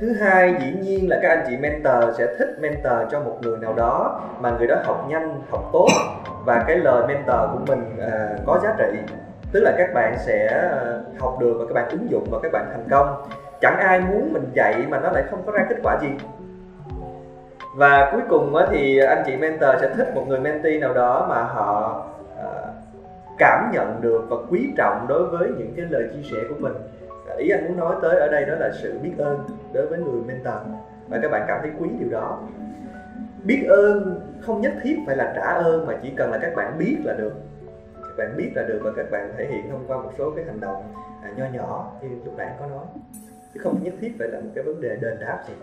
Thứ 0.00 0.12
hai 0.20 0.54
dĩ 0.60 0.72
nhiên 0.80 1.10
là 1.10 1.18
các 1.22 1.28
anh 1.28 1.44
chị 1.48 1.56
mentor 1.56 2.16
sẽ 2.18 2.26
thích 2.38 2.56
mentor 2.60 2.92
cho 3.10 3.20
một 3.20 3.38
người 3.42 3.58
nào 3.58 3.72
đó 3.72 4.20
mà 4.40 4.50
người 4.50 4.66
đó 4.66 4.76
học 4.84 5.06
nhanh 5.08 5.40
học 5.50 5.70
tốt. 5.72 5.88
Và 6.44 6.64
cái 6.66 6.76
lời 6.76 7.06
mentor 7.06 7.36
của 7.52 7.58
mình 7.66 7.96
à, 8.00 8.28
có 8.46 8.58
giá 8.62 8.74
trị. 8.78 8.98
Tức 9.52 9.60
là 9.60 9.72
các 9.78 9.94
bạn 9.94 10.14
sẽ 10.18 10.46
à, 10.46 11.00
học 11.18 11.36
được 11.40 11.56
và 11.58 11.64
các 11.68 11.74
bạn 11.74 11.88
ứng 11.90 12.10
dụng 12.10 12.24
và 12.30 12.38
các 12.42 12.52
bạn 12.52 12.66
thành 12.70 12.86
công. 12.90 13.22
Chẳng 13.60 13.78
ai 13.78 14.00
muốn 14.00 14.32
mình 14.32 14.50
dạy 14.54 14.74
mà 14.88 15.00
nó 15.00 15.10
lại 15.10 15.22
không 15.30 15.42
có 15.46 15.52
ra 15.52 15.66
kết 15.68 15.76
quả 15.82 15.98
gì. 16.02 16.08
Và 17.76 18.10
cuối 18.12 18.20
cùng 18.28 18.54
thì 18.70 18.98
anh 18.98 19.22
chị 19.26 19.36
mentor 19.36 19.70
sẽ 19.80 19.88
thích 19.96 20.14
một 20.14 20.24
người 20.28 20.40
mentee 20.40 20.78
nào 20.78 20.94
đó 20.94 21.26
mà 21.28 21.42
họ 21.42 22.02
cảm 23.38 23.70
nhận 23.72 24.00
được 24.00 24.26
và 24.28 24.36
quý 24.50 24.72
trọng 24.76 25.06
đối 25.08 25.26
với 25.26 25.48
những 25.58 25.72
cái 25.76 25.86
lời 25.90 26.08
chia 26.14 26.22
sẻ 26.30 26.38
của 26.48 26.54
mình. 26.58 26.72
Ý 27.36 27.50
anh 27.50 27.68
muốn 27.68 27.76
nói 27.76 27.96
tới 28.02 28.20
ở 28.20 28.28
đây 28.28 28.44
đó 28.44 28.54
là 28.54 28.70
sự 28.82 28.98
biết 29.02 29.12
ơn 29.18 29.38
đối 29.72 29.86
với 29.86 29.98
người 29.98 30.22
mentor. 30.26 30.54
Và 31.08 31.18
các 31.22 31.30
bạn 31.30 31.44
cảm 31.48 31.58
thấy 31.62 31.70
quý 31.80 31.88
điều 31.98 32.10
đó. 32.10 32.40
Biết 33.44 33.66
ơn 33.68 34.20
không 34.40 34.60
nhất 34.60 34.72
thiết 34.82 34.96
phải 35.06 35.16
là 35.16 35.32
trả 35.36 35.42
ơn 35.42 35.86
mà 35.86 35.98
chỉ 36.02 36.12
cần 36.16 36.30
là 36.30 36.38
các 36.38 36.52
bạn 36.56 36.78
biết 36.78 36.96
là 37.04 37.14
được. 37.14 37.32
Các 38.02 38.14
bạn 38.18 38.36
biết 38.36 38.50
là 38.54 38.62
được 38.62 38.80
và 38.82 38.90
các 38.96 39.10
bạn 39.10 39.32
thể 39.38 39.46
hiện 39.46 39.70
thông 39.70 39.84
qua 39.86 39.96
một 39.96 40.10
số 40.18 40.30
cái 40.36 40.44
hành 40.44 40.60
động 40.60 40.84
à, 41.22 41.30
nho 41.36 41.44
nhỏ 41.52 41.92
như 42.02 42.08
lúc 42.24 42.34
nãy 42.36 42.48
có 42.60 42.66
nói. 42.66 42.84
Chứ 43.54 43.60
không 43.62 43.78
nhất 43.82 43.94
thiết 44.00 44.14
phải 44.18 44.28
là 44.28 44.40
một 44.40 44.50
cái 44.54 44.64
vấn 44.64 44.80
đề 44.80 44.96
đền 44.96 45.16
đáp 45.20 45.38
gì. 45.48 45.54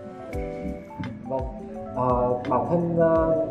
Vâng. 1.29 1.41
À, 1.95 2.10
bản 2.49 2.65
thân 2.69 2.97
uh, 2.97 3.49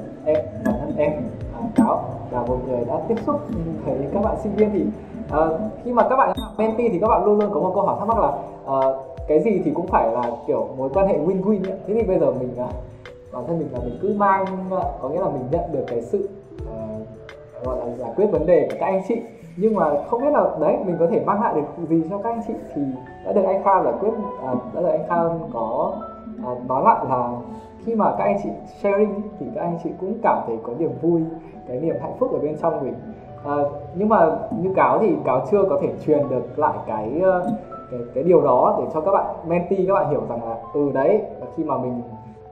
một 2.49 2.59
người 2.69 2.85
đã 2.85 3.01
tiếp 3.09 3.15
xúc 3.27 3.41
với 3.85 4.09
các 4.15 4.23
bạn 4.23 4.37
sinh 4.43 4.53
viên 4.57 4.71
thì 4.73 4.85
uh, 5.37 5.61
khi 5.85 5.93
mà 5.93 6.09
các 6.09 6.17
bạn 6.17 6.29
học 6.37 6.53
mentee 6.59 6.89
thì 6.89 6.99
các 6.99 7.09
bạn 7.09 7.25
luôn 7.25 7.39
luôn 7.39 7.51
có 7.55 7.61
một 7.61 7.73
câu 7.75 7.87
hỏi 7.87 7.97
thắc 7.99 8.09
mắc 8.09 8.19
là 8.19 8.33
uh, 8.79 8.97
cái 9.29 9.41
gì 9.41 9.63
thì 9.65 9.71
cũng 9.71 9.87
phải 9.87 10.13
là 10.13 10.23
kiểu 10.47 10.69
mối 10.77 10.91
quan 10.95 11.07
hệ 11.07 11.19
win 11.19 11.43
win 11.43 11.63
thế 11.65 11.95
thì 11.95 12.03
bây 12.03 12.19
giờ 12.19 12.33
mình 12.33 12.51
uh, 12.53 12.71
bản 13.33 13.45
thân 13.47 13.59
mình 13.59 13.69
là 13.73 13.79
mình 13.79 13.99
cứ 14.03 14.15
mang 14.17 14.45
uh, 14.77 14.83
có 15.01 15.09
nghĩa 15.09 15.21
là 15.21 15.29
mình 15.29 15.45
nhận 15.51 15.73
được 15.73 15.85
cái 15.87 16.03
sự 16.03 16.29
uh, 16.63 17.65
gọi 17.65 17.77
là 17.79 17.97
giải 17.97 18.11
quyết 18.17 18.27
vấn 18.27 18.47
đề 18.47 18.69
của 18.71 18.77
các 18.81 18.87
anh 18.87 19.03
chị. 19.09 19.15
Nhưng 19.57 19.75
mà 19.75 19.85
không 20.11 20.21
biết 20.21 20.33
là 20.33 20.51
đấy 20.61 20.77
mình 20.87 20.97
có 20.99 21.07
thể 21.11 21.21
mang 21.21 21.43
lại 21.43 21.55
được 21.55 21.87
gì 21.89 22.03
cho 22.11 22.19
các 22.19 22.31
anh 22.31 22.43
chị 22.47 22.55
thì 22.75 22.83
đã 23.25 23.33
được 23.33 23.43
anh 23.43 23.63
Kha 23.65 23.83
giải 23.83 23.95
quyết 24.01 24.11
à, 24.43 24.55
đã 24.75 24.81
được 24.83 24.89
anh 24.89 25.09
Kha 25.09 25.17
có 25.53 25.93
à, 26.45 26.51
nói 26.69 26.83
lại 26.85 27.05
là 27.09 27.29
khi 27.85 27.95
mà 27.95 28.15
các 28.19 28.25
anh 28.25 28.37
chị 28.43 28.49
sharing 28.83 29.23
thì 29.39 29.47
các 29.55 29.61
anh 29.61 29.79
chị 29.85 29.91
cũng 30.01 30.15
cảm 30.23 30.43
thấy 30.47 30.57
có 30.63 30.73
niềm 30.79 30.91
vui 31.03 31.23
cái 31.69 31.77
niềm 31.77 31.97
hạnh 32.01 32.17
phúc 32.19 32.33
ở 32.33 32.39
bên 32.39 32.57
trong 32.63 32.85
mình. 32.85 32.95
À, 33.45 33.55
nhưng 33.95 34.09
mà 34.09 34.31
như 34.63 34.71
cáo 34.77 34.99
thì 34.99 35.15
cáo 35.25 35.47
chưa 35.51 35.65
có 35.71 35.79
thể 35.83 35.89
truyền 36.07 36.29
được 36.29 36.59
lại 36.59 36.79
cái 36.87 37.21
ờ, 37.23 37.51
cái, 37.91 38.01
cái 38.15 38.25
điều 38.25 38.41
đó 38.41 38.77
để 38.79 38.91
cho 38.95 39.01
các 39.01 39.13
bạn 39.13 39.27
mentee 39.47 39.85
các 39.87 39.95
bạn 39.95 40.11
hiểu 40.11 40.23
rằng 40.29 40.49
là 40.49 40.57
từ 40.75 40.91
đấy 40.95 41.23
khi 41.57 41.65
mà 41.65 41.79
mình 41.79 42.03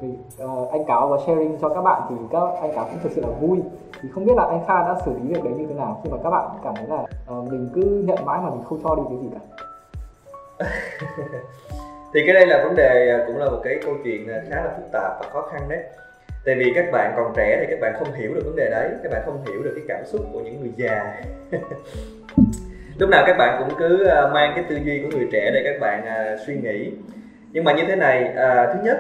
thì 0.01 0.09
uh, 0.09 0.17
ờ, 0.39 0.67
anh 0.71 0.85
cáo 0.85 1.09
có 1.09 1.19
sharing 1.27 1.59
cho 1.61 1.69
các 1.69 1.83
bạn 1.83 2.03
thì 2.09 2.17
các 2.31 2.43
anh 2.61 2.73
cáo 2.75 2.85
cũng 2.85 2.99
thực 3.03 3.13
sự 3.13 3.21
là 3.21 3.29
vui. 3.41 3.63
Thì 4.03 4.09
không 4.15 4.25
biết 4.25 4.37
là 4.37 4.45
anh 4.45 4.61
Kha 4.67 4.75
đã 4.75 4.97
xử 5.05 5.13
lý 5.13 5.29
việc 5.29 5.45
đấy 5.45 5.53
như 5.57 5.67
thế 5.67 5.75
nào 5.75 6.01
khi 6.05 6.11
mà 6.11 6.17
các 6.25 6.31
bạn 6.31 6.49
cảm 6.65 6.75
thấy 6.75 6.87
là 6.87 7.05
uh, 7.39 7.53
mình 7.53 7.71
cứ 7.75 8.05
nhận 8.07 8.25
mãi 8.25 8.41
mà 8.43 8.51
mình 8.51 8.63
không 8.65 8.79
cho 8.85 8.95
đi 8.95 9.03
cái 9.09 9.19
gì 9.19 9.29
cả? 9.35 9.41
Thì 12.15 12.21
cái 12.27 12.35
đây 12.35 12.47
là 12.47 12.65
vấn 12.65 12.75
đề 12.77 13.11
à, 13.11 13.25
cũng 13.27 13.37
là 13.37 13.51
một 13.51 13.61
cái 13.65 13.79
câu 13.85 13.95
chuyện 14.05 14.29
à, 14.29 14.43
khá 14.51 14.57
là 14.57 14.73
phức 14.77 14.93
tạp 14.93 15.13
và 15.21 15.27
khó 15.33 15.43
khăn 15.43 15.63
đấy 15.69 15.83
tại 16.47 16.55
vì 16.55 16.73
các 16.75 16.93
bạn 16.93 17.13
còn 17.17 17.33
trẻ 17.37 17.57
thì 17.61 17.67
các 17.71 17.81
bạn 17.81 17.95
không 17.99 18.13
hiểu 18.13 18.35
được 18.35 18.43
vấn 18.45 18.57
đề 18.57 18.71
đấy 18.71 18.91
các 19.03 19.13
bạn 19.13 19.23
không 19.25 19.45
hiểu 19.47 19.63
được 19.63 19.73
cái 19.75 19.85
cảm 19.89 20.07
xúc 20.07 20.21
của 20.33 20.41
những 20.41 20.61
người 20.61 20.73
già. 20.77 21.15
Lúc 22.99 23.11
nào 23.11 23.25
các 23.27 23.37
bạn 23.39 23.57
cũng 23.59 23.79
cứ 23.79 24.05
ờ, 24.05 24.31
mang 24.35 24.53
cái 24.55 24.65
tư 24.69 24.77
duy 24.85 25.03
của 25.03 25.17
người 25.17 25.29
trẻ 25.33 25.51
để 25.55 25.63
các 25.65 25.81
bạn 25.81 26.07
ờ, 26.07 26.37
suy 26.47 26.57
nghĩ. 26.57 26.93
Nhưng 27.53 27.65
mà 27.65 27.73
như 27.73 27.83
thế 27.89 27.97
này 27.97 28.25
à, 28.25 28.67
thứ 28.67 28.79
nhất 28.85 28.99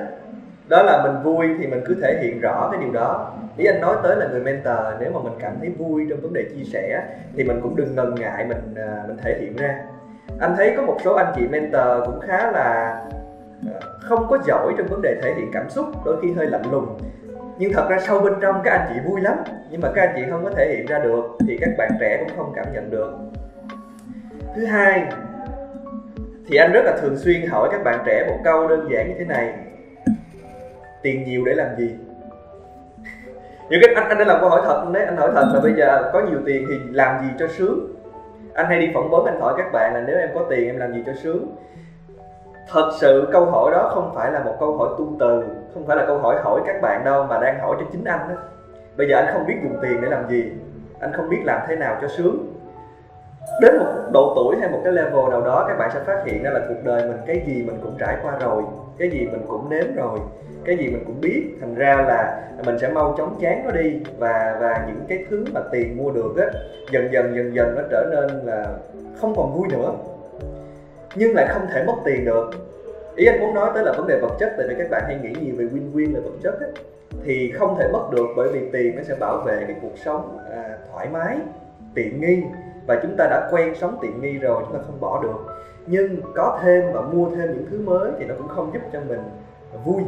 đó 0.68 0.82
là 0.82 1.02
mình 1.02 1.22
vui 1.22 1.48
thì 1.58 1.66
mình 1.66 1.80
cứ 1.86 1.96
thể 2.02 2.18
hiện 2.22 2.40
rõ 2.40 2.68
cái 2.72 2.80
điều 2.80 2.92
đó. 2.92 3.32
Ý 3.56 3.66
anh 3.66 3.80
nói 3.80 3.96
tới 4.02 4.16
là 4.16 4.26
người 4.26 4.40
mentor 4.40 4.78
nếu 5.00 5.12
mà 5.12 5.20
mình 5.22 5.32
cảm 5.38 5.52
thấy 5.60 5.68
vui 5.68 6.06
trong 6.10 6.20
vấn 6.20 6.32
đề 6.32 6.44
chia 6.44 6.64
sẻ 6.64 7.02
thì 7.36 7.44
mình 7.44 7.60
cũng 7.62 7.76
đừng 7.76 7.94
ngần 7.94 8.14
ngại 8.14 8.44
mình 8.44 8.74
mình 9.06 9.16
thể 9.22 9.38
hiện 9.40 9.56
ra. 9.56 9.78
Anh 10.40 10.54
thấy 10.56 10.74
có 10.76 10.82
một 10.82 10.96
số 11.04 11.14
anh 11.14 11.32
chị 11.36 11.48
mentor 11.48 12.06
cũng 12.06 12.20
khá 12.20 12.50
là 12.50 13.00
không 14.00 14.26
có 14.30 14.38
giỏi 14.46 14.72
trong 14.78 14.86
vấn 14.86 15.02
đề 15.02 15.16
thể 15.22 15.34
hiện 15.34 15.50
cảm 15.52 15.70
xúc 15.70 15.86
đôi 16.04 16.16
khi 16.22 16.32
hơi 16.32 16.46
lạnh 16.46 16.72
lùng 16.72 16.98
nhưng 17.58 17.72
thật 17.72 17.86
ra 17.88 17.98
sâu 17.98 18.20
bên 18.20 18.32
trong 18.40 18.60
các 18.64 18.70
anh 18.70 18.90
chị 18.94 19.00
vui 19.10 19.20
lắm. 19.20 19.36
Nhưng 19.70 19.80
mà 19.80 19.90
các 19.94 20.02
anh 20.02 20.12
chị 20.16 20.22
không 20.30 20.44
có 20.44 20.50
thể 20.50 20.74
hiện 20.76 20.86
ra 20.86 20.98
được, 20.98 21.36
thì 21.46 21.58
các 21.60 21.70
bạn 21.78 21.90
trẻ 22.00 22.16
cũng 22.18 22.36
không 22.36 22.52
cảm 22.56 22.66
nhận 22.72 22.90
được. 22.90 23.12
Thứ 24.56 24.66
hai, 24.66 25.04
thì 26.48 26.56
anh 26.56 26.72
rất 26.72 26.84
là 26.84 26.96
thường 27.00 27.16
xuyên 27.16 27.46
hỏi 27.46 27.68
các 27.72 27.84
bạn 27.84 28.02
trẻ 28.06 28.26
một 28.28 28.38
câu 28.44 28.68
đơn 28.68 28.88
giản 28.90 29.08
như 29.08 29.14
thế 29.18 29.24
này. 29.24 29.54
Tiền 31.02 31.24
nhiều 31.24 31.44
để 31.44 31.54
làm 31.54 31.76
gì? 31.76 31.90
Những 33.70 33.80
cái 33.82 33.94
anh 33.94 34.08
anh 34.08 34.18
đã 34.18 34.24
làm 34.24 34.40
câu 34.40 34.48
hỏi 34.48 34.60
thật 34.64 34.90
đấy, 34.92 35.04
anh 35.04 35.16
hỏi 35.16 35.30
thật 35.34 35.50
là 35.54 35.60
bây 35.60 35.72
giờ 35.72 36.10
có 36.12 36.20
nhiều 36.20 36.38
tiền 36.46 36.66
thì 36.68 36.74
làm 36.92 37.24
gì 37.24 37.28
cho 37.38 37.48
sướng? 37.48 37.96
Anh 38.54 38.66
hay 38.66 38.78
đi 38.78 38.90
phỏng 38.94 39.10
vấn, 39.10 39.24
anh 39.24 39.40
hỏi 39.40 39.54
các 39.56 39.72
bạn 39.72 39.94
là 39.94 40.04
nếu 40.06 40.18
em 40.18 40.28
có 40.34 40.46
tiền 40.50 40.66
em 40.66 40.76
làm 40.76 40.92
gì 40.92 41.02
cho 41.06 41.12
sướng? 41.14 41.56
Thật 42.72 42.90
sự 43.00 43.28
câu 43.32 43.44
hỏi 43.44 43.70
đó 43.72 43.90
không 43.94 44.12
phải 44.14 44.32
là 44.32 44.44
một 44.44 44.56
câu 44.60 44.76
hỏi 44.76 44.88
tu 44.98 45.16
từ, 45.20 45.42
không 45.74 45.86
phải 45.86 45.96
là 45.96 46.06
câu 46.06 46.18
hỏi 46.18 46.36
hỏi 46.42 46.60
các 46.66 46.82
bạn 46.82 47.04
đâu 47.04 47.24
mà 47.24 47.38
đang 47.38 47.60
hỏi 47.60 47.76
cho 47.80 47.86
chính 47.92 48.04
anh 48.04 48.28
đó. 48.28 48.34
Bây 48.96 49.08
giờ 49.08 49.16
anh 49.16 49.34
không 49.34 49.46
biết 49.46 49.54
dùng 49.62 49.78
tiền 49.82 50.00
để 50.02 50.08
làm 50.08 50.28
gì, 50.28 50.52
anh 51.00 51.12
không 51.12 51.28
biết 51.28 51.40
làm 51.44 51.60
thế 51.68 51.76
nào 51.76 51.98
cho 52.02 52.08
sướng. 52.08 52.52
Đến 53.62 53.78
một 53.78 53.86
độ 54.12 54.32
tuổi 54.36 54.56
hay 54.60 54.68
một 54.70 54.80
cái 54.84 54.92
level 54.92 55.30
nào 55.30 55.40
đó, 55.40 55.64
các 55.68 55.78
bạn 55.78 55.90
sẽ 55.94 56.00
phát 56.00 56.22
hiện 56.24 56.42
ra 56.42 56.50
là 56.50 56.60
cuộc 56.68 56.84
đời 56.84 57.02
mình, 57.08 57.16
cái 57.26 57.42
gì 57.46 57.62
mình 57.66 57.78
cũng 57.82 57.96
trải 57.98 58.16
qua 58.22 58.32
rồi, 58.40 58.62
cái 58.98 59.10
gì 59.10 59.28
mình 59.32 59.42
cũng 59.48 59.70
nếm 59.70 59.94
rồi, 59.94 60.18
cái 60.64 60.76
gì 60.76 60.88
mình 60.88 61.02
cũng 61.06 61.20
biết. 61.20 61.56
Thành 61.60 61.74
ra 61.74 62.04
là 62.08 62.42
mình 62.64 62.78
sẽ 62.78 62.88
mau 62.88 63.14
chóng 63.18 63.36
chán 63.40 63.62
nó 63.64 63.70
đi 63.70 64.00
và 64.18 64.56
và 64.60 64.84
những 64.86 65.04
cái 65.08 65.24
thứ 65.30 65.44
mà 65.54 65.60
tiền 65.72 65.96
mua 65.96 66.10
được 66.10 66.34
á, 66.38 66.46
dần 66.90 67.12
dần 67.12 67.36
dần 67.36 67.54
dần 67.54 67.74
nó 67.74 67.82
trở 67.90 68.06
nên 68.10 68.46
là 68.46 68.66
không 69.20 69.34
còn 69.36 69.54
vui 69.54 69.68
nữa 69.70 69.92
nhưng 71.16 71.34
lại 71.34 71.46
không 71.48 71.66
thể 71.72 71.84
mất 71.86 71.94
tiền 72.04 72.24
được. 72.24 72.50
Ý 73.16 73.26
anh 73.26 73.40
muốn 73.40 73.54
nói 73.54 73.70
tới 73.74 73.84
là 73.84 73.92
vấn 73.92 74.06
đề 74.06 74.18
vật 74.22 74.36
chất 74.38 74.54
tại 74.58 74.66
vì 74.68 74.74
các 74.78 74.90
bạn 74.90 75.02
hay 75.06 75.18
nghĩ 75.22 75.32
nhiều 75.40 75.54
về 75.58 75.64
win 75.64 75.92
win 75.94 76.14
về 76.14 76.20
vật 76.20 76.36
chất 76.42 76.60
ấy, 76.60 76.70
thì 77.24 77.52
không 77.52 77.76
thể 77.78 77.88
mất 77.92 78.08
được 78.12 78.26
bởi 78.36 78.48
vì 78.52 78.60
tiền 78.72 78.96
nó 78.96 79.02
sẽ 79.02 79.14
bảo 79.20 79.38
vệ 79.46 79.64
cái 79.66 79.76
cuộc 79.82 79.98
sống 80.04 80.38
à, 80.50 80.76
thoải 80.92 81.08
mái 81.12 81.38
tiện 81.94 82.20
nghi. 82.20 82.42
Và 82.86 82.98
chúng 83.02 83.16
ta 83.16 83.26
đã 83.30 83.48
quen 83.52 83.74
sống 83.74 83.98
tiện 84.02 84.20
nghi 84.20 84.38
rồi 84.38 84.62
chúng 84.64 84.78
ta 84.78 84.82
không 84.86 85.00
bỏ 85.00 85.22
được. 85.22 85.54
Nhưng 85.86 86.20
có 86.34 86.58
thêm 86.62 86.84
và 86.92 87.00
mua 87.00 87.30
thêm 87.30 87.52
những 87.52 87.66
thứ 87.70 87.80
mới 87.84 88.10
thì 88.18 88.24
nó 88.24 88.34
cũng 88.38 88.48
không 88.48 88.70
giúp 88.72 88.80
cho 88.92 89.00
mình 89.08 89.20
vui. 89.84 90.02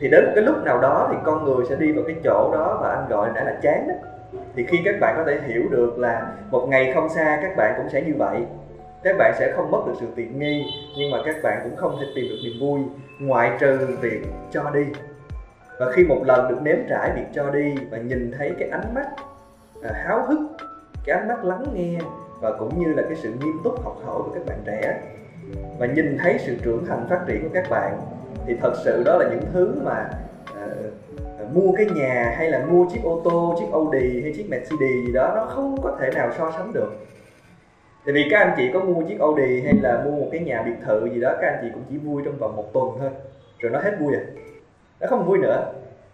Thì 0.00 0.08
đến 0.08 0.24
một 0.24 0.32
cái 0.34 0.44
lúc 0.44 0.64
nào 0.64 0.80
đó 0.80 1.08
thì 1.10 1.16
con 1.24 1.44
người 1.44 1.66
sẽ 1.68 1.76
đi 1.76 1.92
vào 1.92 2.04
cái 2.06 2.16
chỗ 2.24 2.50
đó 2.52 2.78
và 2.82 2.88
anh 2.88 3.08
gọi 3.08 3.30
đã 3.34 3.44
là 3.44 3.58
chán 3.62 3.88
đó. 3.88 3.94
Thì 4.56 4.64
khi 4.64 4.78
các 4.84 4.94
bạn 5.00 5.14
có 5.16 5.24
thể 5.26 5.38
hiểu 5.46 5.62
được 5.70 5.98
là 5.98 6.32
một 6.50 6.66
ngày 6.68 6.92
không 6.94 7.08
xa 7.08 7.38
các 7.42 7.56
bạn 7.56 7.74
cũng 7.76 7.88
sẽ 7.88 8.02
như 8.02 8.12
vậy 8.18 8.36
các 9.02 9.16
bạn 9.18 9.34
sẽ 9.38 9.52
không 9.56 9.70
mất 9.70 9.78
được 9.86 9.92
sự 10.00 10.06
tiện 10.16 10.38
nghi 10.38 10.64
nhưng 10.98 11.10
mà 11.10 11.18
các 11.24 11.36
bạn 11.42 11.60
cũng 11.64 11.76
không 11.76 11.96
thể 12.00 12.06
tìm 12.14 12.28
được 12.28 12.36
niềm 12.44 12.60
vui 12.60 12.80
ngoại 13.20 13.56
trừ 13.60 13.96
việc 14.00 14.20
cho 14.50 14.70
đi. 14.70 14.84
Và 15.78 15.92
khi 15.92 16.04
một 16.04 16.22
lần 16.26 16.48
được 16.48 16.62
nếm 16.62 16.76
trải 16.88 17.12
việc 17.16 17.26
cho 17.34 17.50
đi 17.50 17.74
và 17.90 17.98
nhìn 17.98 18.32
thấy 18.38 18.52
cái 18.58 18.68
ánh 18.68 18.94
mắt 18.94 19.06
à, 19.82 19.90
háo 19.94 20.26
hức 20.26 20.38
cái 21.04 21.18
ánh 21.18 21.28
mắt 21.28 21.44
lắng 21.44 21.64
nghe 21.74 21.98
và 22.40 22.52
cũng 22.58 22.80
như 22.80 22.94
là 22.94 23.02
cái 23.02 23.16
sự 23.16 23.28
nghiêm 23.28 23.60
túc 23.64 23.84
học 23.84 23.96
hỏi 24.04 24.22
của 24.24 24.30
các 24.34 24.46
bạn 24.46 24.58
trẻ 24.66 25.00
và 25.78 25.86
nhìn 25.86 26.18
thấy 26.18 26.38
sự 26.38 26.56
trưởng 26.62 26.86
thành 26.86 27.06
phát 27.10 27.20
triển 27.26 27.42
của 27.42 27.54
các 27.54 27.70
bạn 27.70 27.98
thì 28.46 28.56
thật 28.62 28.72
sự 28.84 29.02
đó 29.06 29.16
là 29.18 29.28
những 29.30 29.44
thứ 29.52 29.74
mà 29.84 30.10
à, 30.56 30.66
à 31.38 31.44
mua 31.54 31.72
cái 31.76 31.86
nhà 31.94 32.34
hay 32.36 32.50
là 32.50 32.66
mua 32.66 32.86
chiếc 32.92 33.00
ô 33.04 33.20
tô 33.24 33.56
chiếc 33.58 33.66
Audi 33.72 34.22
hay 34.22 34.32
chiếc 34.36 34.46
Mercedes 34.50 35.06
gì 35.06 35.12
đó 35.12 35.32
nó 35.36 35.44
không 35.44 35.76
có 35.82 35.96
thể 36.00 36.10
nào 36.14 36.30
so 36.38 36.52
sánh 36.56 36.72
được 36.72 36.92
tại 38.06 38.12
vì 38.12 38.28
các 38.30 38.38
anh 38.38 38.54
chị 38.56 38.70
có 38.72 38.80
mua 38.80 39.02
chiếc 39.02 39.20
Audi 39.20 39.60
hay 39.60 39.74
là 39.82 40.02
mua 40.04 40.10
một 40.10 40.28
cái 40.32 40.40
nhà 40.40 40.62
biệt 40.62 40.76
thự 40.86 41.06
gì 41.12 41.20
đó 41.20 41.34
các 41.40 41.48
anh 41.48 41.58
chị 41.62 41.68
cũng 41.74 41.82
chỉ 41.90 41.96
vui 41.98 42.22
trong 42.24 42.38
vòng 42.38 42.56
một 42.56 42.72
tuần 42.72 42.96
thôi. 43.00 43.10
Rồi 43.58 43.72
nó 43.72 43.78
hết 43.78 43.96
vui 44.00 44.14
à. 44.14 44.22
Nó 45.00 45.06
không 45.06 45.26
vui 45.26 45.38
nữa. 45.38 45.72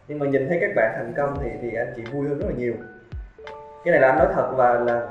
Nhưng 0.09 0.19
mà 0.19 0.27
nhìn 0.27 0.49
thấy 0.49 0.59
các 0.61 0.71
bạn 0.77 0.93
thành 0.97 1.13
công 1.17 1.39
thì 1.43 1.51
thì 1.63 1.75
anh 1.75 1.93
chị 1.97 2.03
vui 2.13 2.29
hơn 2.29 2.39
rất 2.39 2.47
là 2.49 2.55
nhiều. 2.57 2.75
Cái 3.85 3.93
này 3.93 4.01
là 4.01 4.09
anh 4.09 4.19
nói 4.19 4.29
thật 4.35 4.53
và 4.57 4.79
là 4.79 5.09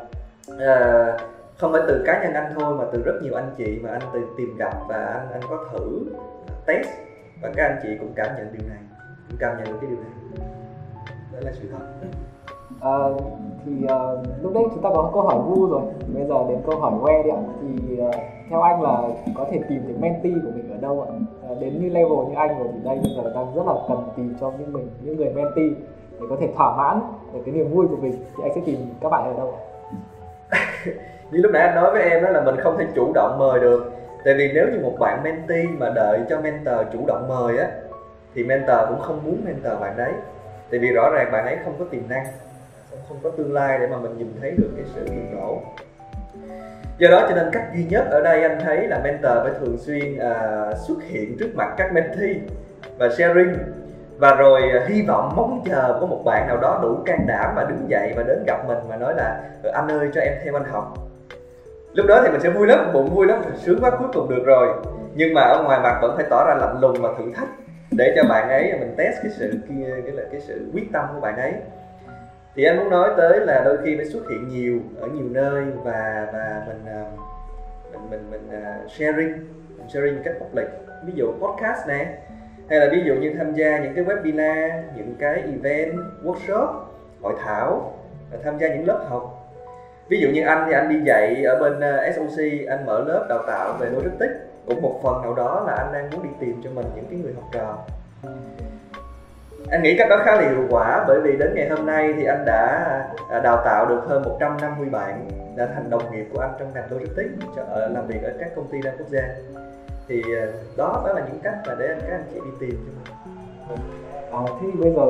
uh, 0.52 1.22
không 1.58 1.72
phải 1.72 1.82
từ 1.88 2.04
cá 2.06 2.24
nhân 2.24 2.34
anh 2.34 2.54
thôi 2.56 2.76
mà 2.76 2.86
từ 2.94 3.02
rất 3.06 3.20
nhiều 3.22 3.34
anh 3.34 3.52
chị 3.58 3.80
mà 3.84 3.90
anh 3.90 4.02
từ 4.14 4.20
tìm 4.38 4.58
gặp 4.58 4.74
và 4.88 4.98
anh 4.98 5.32
anh 5.32 5.42
có 5.50 5.70
thử 5.72 6.00
test. 6.66 6.88
Và 7.42 7.52
các 7.56 7.64
anh 7.64 7.80
chị 7.84 7.90
cũng 8.00 8.14
cảm 8.16 8.28
nhận 8.38 8.54
điều 8.54 8.70
này 8.70 8.80
cũng 9.30 9.38
cảm 9.40 9.58
nhận 9.58 9.68
được 9.68 9.78
cái 9.82 9.90
điều 9.90 10.00
này. 10.00 10.48
Đó 11.34 11.40
là 11.42 11.52
sự 11.54 11.68
thật 11.72 12.08
à, 12.84 12.96
thì 13.66 13.72
uh, 13.84 14.44
lúc 14.44 14.54
đấy 14.54 14.64
chúng 14.74 14.84
ta 14.84 14.90
có 14.94 15.12
câu 15.14 15.22
hỏi 15.22 15.40
vu 15.46 15.68
rồi. 15.68 15.82
Bây 16.14 16.26
giờ 16.26 16.36
đến 16.50 16.58
câu 16.66 16.80
hỏi 16.80 16.94
que 17.02 17.24
đi 17.24 17.30
ạ. 17.30 17.42
Thì 17.62 18.02
uh, 18.02 18.16
theo 18.50 18.62
anh 18.62 18.82
là 18.82 19.02
có 19.36 19.46
thể 19.52 19.60
tìm 19.70 19.88
được 19.88 19.94
mentee 20.00 20.34
của 20.44 20.52
mình 20.56 20.72
ở 20.72 20.78
đâu 20.82 21.02
ạ? 21.02 21.10
Uh, 21.52 21.60
đến 21.60 21.82
như 21.82 21.90
level 21.90 22.18
như 22.30 22.36
anh 22.36 22.60
rồi 22.60 22.68
thì 22.74 22.80
đây 22.84 23.00
bây 23.04 23.12
giờ 23.16 23.32
đang 23.36 23.56
rất 23.56 23.68
là 23.68 23.74
cần 23.88 24.04
tìm 24.16 24.36
cho 24.42 24.52
những 24.60 24.74
mình 24.74 24.90
những 25.02 25.18
người 25.18 25.30
mentee 25.30 25.70
để 26.20 26.28
có 26.30 26.36
thể 26.40 26.50
thỏa 26.56 26.78
mãn 26.78 27.00
được 27.34 27.40
cái 27.46 27.56
niềm 27.56 27.72
vui 27.72 27.88
của 27.88 27.96
mình. 27.96 28.14
Thì 28.38 28.44
anh 28.44 28.52
sẽ 28.56 28.62
tìm 28.66 28.78
các 29.02 29.10
bạn 29.10 29.24
ở 29.24 29.34
đâu 29.38 29.54
ạ? 29.54 29.60
Như 31.32 31.40
lúc 31.42 31.52
nãy 31.52 31.68
anh 31.68 31.76
nói 31.76 31.92
với 31.92 32.02
em 32.02 32.24
đó 32.24 32.30
là 32.30 32.42
mình 32.42 32.56
không 32.58 32.78
thể 32.78 32.86
chủ 32.96 33.12
động 33.14 33.36
mời 33.40 33.60
được. 33.60 33.92
Tại 34.26 34.34
vì 34.38 34.52
nếu 34.54 34.68
như 34.68 34.80
một 34.84 34.94
bạn 35.00 35.24
mentee 35.24 35.66
mà 35.78 35.90
đợi 35.96 36.20
cho 36.30 36.42
mentor 36.42 36.76
chủ 36.94 37.00
động 37.08 37.28
mời 37.28 37.58
á 37.58 37.68
thì 38.36 38.44
mentor 38.44 38.78
cũng 38.90 39.00
không 39.00 39.20
muốn 39.26 39.38
mentor 39.46 39.82
bạn 39.82 39.98
đấy. 39.98 40.14
Tại 40.72 40.80
vì 40.80 40.92
rõ 40.92 41.10
ràng 41.10 41.32
bạn 41.32 41.46
ấy 41.46 41.58
không 41.66 41.74
có 41.80 41.86
tiềm 41.92 42.02
năng 42.10 42.26
không 43.08 43.18
có 43.24 43.30
tương 43.30 43.54
lai 43.54 43.80
để 43.80 43.88
mà 43.88 43.98
mình 43.98 44.18
nhìn 44.18 44.34
thấy 44.42 44.52
được 44.52 44.70
cái 44.76 44.86
sự 44.96 45.06
bùng 45.06 45.36
nổ 45.36 45.62
do 46.98 47.10
đó 47.10 47.26
cho 47.30 47.36
nên 47.36 47.50
cách 47.52 47.64
duy 47.76 47.84
nhất 47.84 48.06
ở 48.12 48.22
đây 48.22 48.42
anh 48.42 48.60
thấy 48.64 48.88
là 48.88 49.00
mentor 49.04 49.32
phải 49.44 49.52
thường 49.60 49.78
xuyên 49.78 50.16
uh, 50.16 50.78
xuất 50.88 51.04
hiện 51.08 51.38
trước 51.40 51.50
mặt 51.56 51.74
các 51.78 51.94
mentee 51.94 52.36
và 52.98 53.10
sharing. 53.10 53.54
Và 54.18 54.36
rồi 54.36 54.62
uh, 54.78 54.90
hy 54.90 55.02
vọng 55.02 55.34
mong 55.36 55.64
chờ 55.66 55.98
có 56.00 56.06
một 56.06 56.22
bạn 56.26 56.48
nào 56.48 56.58
đó 56.58 56.80
đủ 56.82 56.98
can 57.06 57.26
đảm 57.28 57.54
và 57.56 57.64
đứng 57.64 57.90
dậy 57.90 58.14
và 58.16 58.24
đến 58.24 58.44
gặp 58.48 58.68
mình 58.68 58.78
và 58.88 58.96
nói 58.96 59.14
là 59.18 59.42
ừ, 59.64 59.70
anh 59.70 59.88
ơi 59.88 60.10
cho 60.14 60.22
em 60.22 60.34
theo 60.44 60.56
anh 60.56 60.64
học. 60.64 60.94
Lúc 61.94 62.06
đó 62.06 62.22
thì 62.24 62.32
mình 62.32 62.42
sẽ 62.42 62.50
vui 62.50 62.68
lắm 62.68 62.94
bụng 62.94 63.16
vui 63.16 63.28
lắm 63.28 63.42
sướng 63.56 63.80
quá 63.82 63.92
cuối 64.00 64.08
cùng 64.14 64.30
được 64.30 64.44
rồi. 64.46 64.68
Nhưng 65.16 65.34
mà 65.34 65.42
ở 65.42 65.64
ngoài 65.64 65.80
mặt 65.84 66.00
vẫn 66.02 66.14
phải 66.16 66.26
tỏ 66.30 66.46
ra 66.48 66.56
lạnh 66.56 66.78
lùng 66.82 67.02
và 67.02 67.10
thử 67.18 67.32
thách 67.36 67.50
để 67.92 68.14
cho 68.16 68.24
bạn 68.30 68.50
ấy 68.50 68.74
mình 68.80 68.94
test 68.98 69.16
cái 69.24 69.32
sự 69.32 69.54
cái 69.70 70.14
là 70.14 70.24
cái 70.32 70.42
sự 70.42 70.70
quyết 70.74 70.84
tâm 70.94 71.06
của 71.14 71.20
bạn 71.20 71.38
ấy 71.38 71.54
thì 72.56 72.64
anh 72.64 72.78
muốn 72.78 72.90
nói 72.90 73.10
tới 73.18 73.40
là 73.40 73.62
đôi 73.66 73.78
khi 73.84 73.96
nó 73.96 74.04
xuất 74.04 74.30
hiện 74.30 74.48
nhiều 74.48 74.80
ở 75.00 75.08
nhiều 75.08 75.26
nơi 75.32 75.66
và 75.84 76.28
và 76.34 76.64
mình 76.68 76.86
à, 76.86 77.06
mình 77.92 78.10
mình 78.10 78.32
mình 78.32 78.48
uh, 78.48 78.92
sharing 78.92 79.32
mình 79.78 79.90
sharing 79.90 80.24
cách 80.24 80.34
public. 80.40 80.68
Ví 81.06 81.14
dụ 81.16 81.32
podcast 81.32 81.88
nè 81.88 82.18
hay 82.70 82.80
là 82.80 82.90
ví 82.92 83.02
dụ 83.06 83.16
như 83.16 83.34
tham 83.38 83.54
gia 83.54 83.80
những 83.80 83.94
cái 83.96 84.06
webinar 84.06 84.82
những 84.96 85.16
cái 85.20 85.34
event 85.34 85.94
workshop 86.24 86.68
hội 87.22 87.34
thảo 87.44 87.94
tham 88.44 88.58
gia 88.58 88.68
những 88.68 88.88
lớp 88.88 89.06
học. 89.10 89.52
Ví 90.10 90.20
dụ 90.20 90.30
như 90.30 90.44
anh 90.46 90.64
thì 90.68 90.74
anh 90.74 90.90
đi 90.90 91.00
dạy 91.06 91.44
ở 91.44 91.60
bên 91.60 91.80
à, 91.80 92.12
SOC 92.16 92.40
anh 92.68 92.86
mở 92.86 93.04
lớp 93.08 93.26
đào 93.30 93.44
tạo 93.48 93.74
về 93.80 93.90
logistics. 93.90 94.34
Cũng 94.68 94.82
một 94.82 95.00
phần 95.04 95.22
nào 95.22 95.34
đó 95.34 95.64
là 95.68 95.74
anh 95.74 95.94
đang 95.94 96.10
muốn 96.10 96.24
đi 96.24 96.30
tìm 96.40 96.62
cho 96.64 96.70
mình 96.70 96.86
những 96.96 97.06
cái 97.10 97.20
người 97.20 97.34
học 97.34 97.46
trò 97.52 97.78
anh 99.70 99.84
nghĩ 99.84 99.98
cách 99.98 100.10
đó 100.10 100.18
khá 100.26 100.36
là 100.36 100.42
hiệu 100.42 100.68
quả 100.70 101.06
bởi 101.08 101.22
vì 101.22 101.38
đến 101.38 101.54
ngày 101.56 101.70
hôm 101.70 101.86
nay 101.86 102.14
thì 102.18 102.26
anh 102.26 102.46
đã 102.46 102.86
à, 103.30 103.40
đào 103.40 103.62
tạo 103.66 103.86
được 103.86 104.02
hơn 104.08 104.24
150 104.24 104.90
bạn 104.90 105.28
đã 105.56 105.68
thành 105.76 105.90
đồng 105.90 106.12
nghiệp 106.12 106.26
của 106.34 106.40
anh 106.40 106.52
trong 106.60 106.74
ngành 106.74 106.92
logistics 106.92 107.58
ờ, 107.70 107.88
làm 107.88 108.08
việc 108.08 108.24
ở 108.24 108.34
các 108.40 108.56
công 108.56 108.68
ty 108.68 108.82
đa 108.82 108.92
quốc 108.98 109.08
gia. 109.08 109.22
Thì 110.08 110.22
ờ, 110.40 110.52
đó 110.78 111.04
đó 111.06 111.14
là 111.14 111.22
những 111.28 111.40
cách 111.44 111.56
mà 111.68 111.76
để 111.80 111.88
anh 111.88 112.00
các 112.02 112.12
anh 112.12 112.24
chị 112.34 112.40
đi 112.46 112.52
tìm 112.60 112.80
cho 112.86 112.92
mình. 112.96 113.36
Vâng. 113.70 113.80
À, 114.32 114.40
thế 114.62 114.68
thì 114.74 114.80
bây 114.82 114.92
giờ 114.92 115.06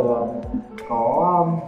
có 0.89 1.35
um, 1.39 1.59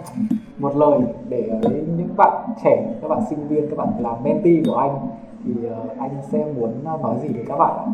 một 0.58 0.78
lời 0.78 1.00
để 1.30 1.50
những 1.98 2.10
bạn 2.18 2.48
trẻ 2.64 2.86
các 3.02 3.08
bạn 3.08 3.20
sinh 3.30 3.48
viên 3.48 3.70
các 3.70 3.78
bạn 3.78 3.88
làm 4.00 4.24
mentee 4.24 4.62
của 4.66 4.76
anh. 4.76 4.98
Thì 5.46 5.68
ờ, 5.70 5.86
anh 6.00 6.18
sẽ 6.32 6.46
muốn 6.56 6.74
à, 6.86 6.94
nói 7.02 7.16
gì 7.22 7.30
với 7.34 7.46
các 7.48 7.58
bạn 7.58 7.78
ạ? 7.78 7.86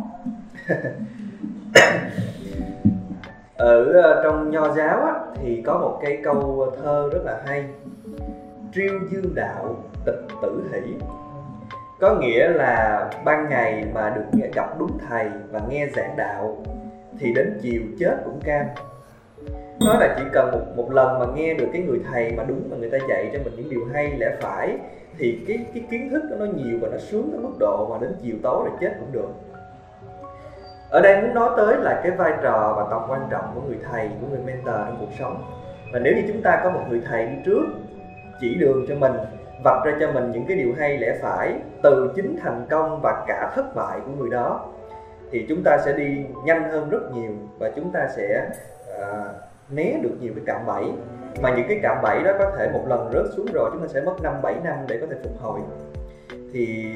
Ở 3.61 3.91
ờ, 3.93 4.21
trong 4.23 4.51
nho 4.51 4.73
giáo 4.73 5.01
á, 5.01 5.13
thì 5.41 5.61
có 5.65 5.77
một 5.77 5.99
cái 6.01 6.17
câu 6.23 6.67
thơ 6.83 7.09
rất 7.13 7.19
là 7.25 7.41
hay. 7.45 7.65
Triêu 8.73 8.99
dương 9.11 9.35
đạo 9.35 9.75
tịch 10.05 10.19
tử 10.41 10.61
hỷ. 10.71 10.81
Có 11.99 12.15
nghĩa 12.15 12.47
là 12.49 13.09
ban 13.25 13.49
ngày 13.49 13.85
mà 13.93 14.09
được 14.09 14.23
nghe 14.31 14.47
gặp 14.55 14.79
đúng 14.79 14.97
thầy 15.09 15.29
và 15.51 15.61
nghe 15.69 15.87
giảng 15.95 16.17
đạo 16.17 16.57
thì 17.19 17.33
đến 17.33 17.59
chiều 17.61 17.81
chết 17.99 18.17
cũng 18.25 18.39
cam. 18.43 18.65
Nói 19.85 19.97
là 19.99 20.15
chỉ 20.17 20.23
cần 20.33 20.51
một 20.51 20.61
một 20.75 20.91
lần 20.91 21.19
mà 21.19 21.25
nghe 21.35 21.53
được 21.53 21.67
cái 21.73 21.81
người 21.81 21.99
thầy 22.11 22.31
mà 22.31 22.43
đúng 22.43 22.69
mà 22.71 22.77
người 22.77 22.89
ta 22.89 22.97
dạy 23.09 23.29
cho 23.33 23.39
mình 23.43 23.53
những 23.57 23.69
điều 23.69 23.85
hay 23.93 24.17
lẽ 24.17 24.35
phải 24.41 24.77
thì 25.17 25.39
cái 25.47 25.57
cái 25.73 25.83
kiến 25.91 26.09
thức 26.09 26.23
đó 26.29 26.35
nó 26.39 26.45
nhiều 26.45 26.77
và 26.81 26.87
nó 26.91 26.97
sướng 26.97 27.29
tới 27.31 27.39
mức 27.41 27.53
độ 27.59 27.87
mà 27.91 27.97
đến 28.01 28.11
chiều 28.23 28.35
tối 28.43 28.65
là 28.65 28.71
chết 28.81 28.93
cũng 28.99 29.11
được 29.11 29.29
ở 30.91 31.01
đây 31.01 31.21
muốn 31.21 31.33
nói 31.33 31.49
tới 31.57 31.77
là 31.77 32.01
cái 32.03 32.11
vai 32.11 32.33
trò 32.43 32.73
và 32.77 32.85
tầm 32.89 33.01
quan 33.07 33.21
trọng 33.29 33.51
của 33.55 33.61
người 33.67 33.77
thầy 33.91 34.09
của 34.21 34.27
người 34.27 34.39
mentor 34.45 34.75
trong 34.75 34.97
cuộc 34.99 35.11
sống. 35.19 35.43
Và 35.93 35.99
nếu 35.99 36.13
như 36.15 36.23
chúng 36.27 36.41
ta 36.41 36.61
có 36.63 36.71
một 36.71 36.81
người 36.89 37.01
thầy 37.09 37.25
đi 37.25 37.35
trước 37.45 37.63
chỉ 38.41 38.55
đường 38.55 38.85
cho 38.87 38.95
mình 38.95 39.13
vạch 39.63 39.85
ra 39.85 39.91
cho 39.99 40.11
mình 40.11 40.31
những 40.31 40.45
cái 40.47 40.57
điều 40.57 40.73
hay 40.77 40.97
lẽ 40.97 41.17
phải 41.21 41.53
từ 41.83 42.11
chính 42.15 42.37
thành 42.43 42.65
công 42.69 42.99
và 43.03 43.25
cả 43.27 43.51
thất 43.55 43.75
bại 43.75 43.99
của 44.05 44.11
người 44.19 44.29
đó 44.29 44.65
thì 45.31 45.45
chúng 45.49 45.63
ta 45.63 45.77
sẽ 45.85 45.93
đi 45.93 46.25
nhanh 46.45 46.71
hơn 46.71 46.89
rất 46.89 47.11
nhiều 47.13 47.31
và 47.59 47.71
chúng 47.75 47.91
ta 47.91 48.07
sẽ 48.15 48.49
uh, 49.01 49.27
né 49.69 49.99
được 50.01 50.17
nhiều 50.19 50.33
cái 50.35 50.43
cạm 50.45 50.65
bẫy. 50.65 50.85
Mà 51.41 51.55
những 51.55 51.67
cái 51.67 51.79
cạm 51.83 51.97
bẫy 52.03 52.23
đó 52.23 52.31
có 52.39 52.51
thể 52.57 52.69
một 52.73 52.83
lần 52.87 53.09
rớt 53.13 53.25
xuống 53.35 53.45
rồi 53.53 53.69
chúng 53.73 53.81
ta 53.81 53.87
sẽ 53.87 54.01
mất 54.01 54.13
năm 54.23 54.33
bảy 54.41 54.55
năm 54.63 54.77
để 54.87 54.97
có 55.01 55.07
thể 55.09 55.15
phục 55.23 55.41
hồi. 55.41 55.59
Thì 56.53 56.95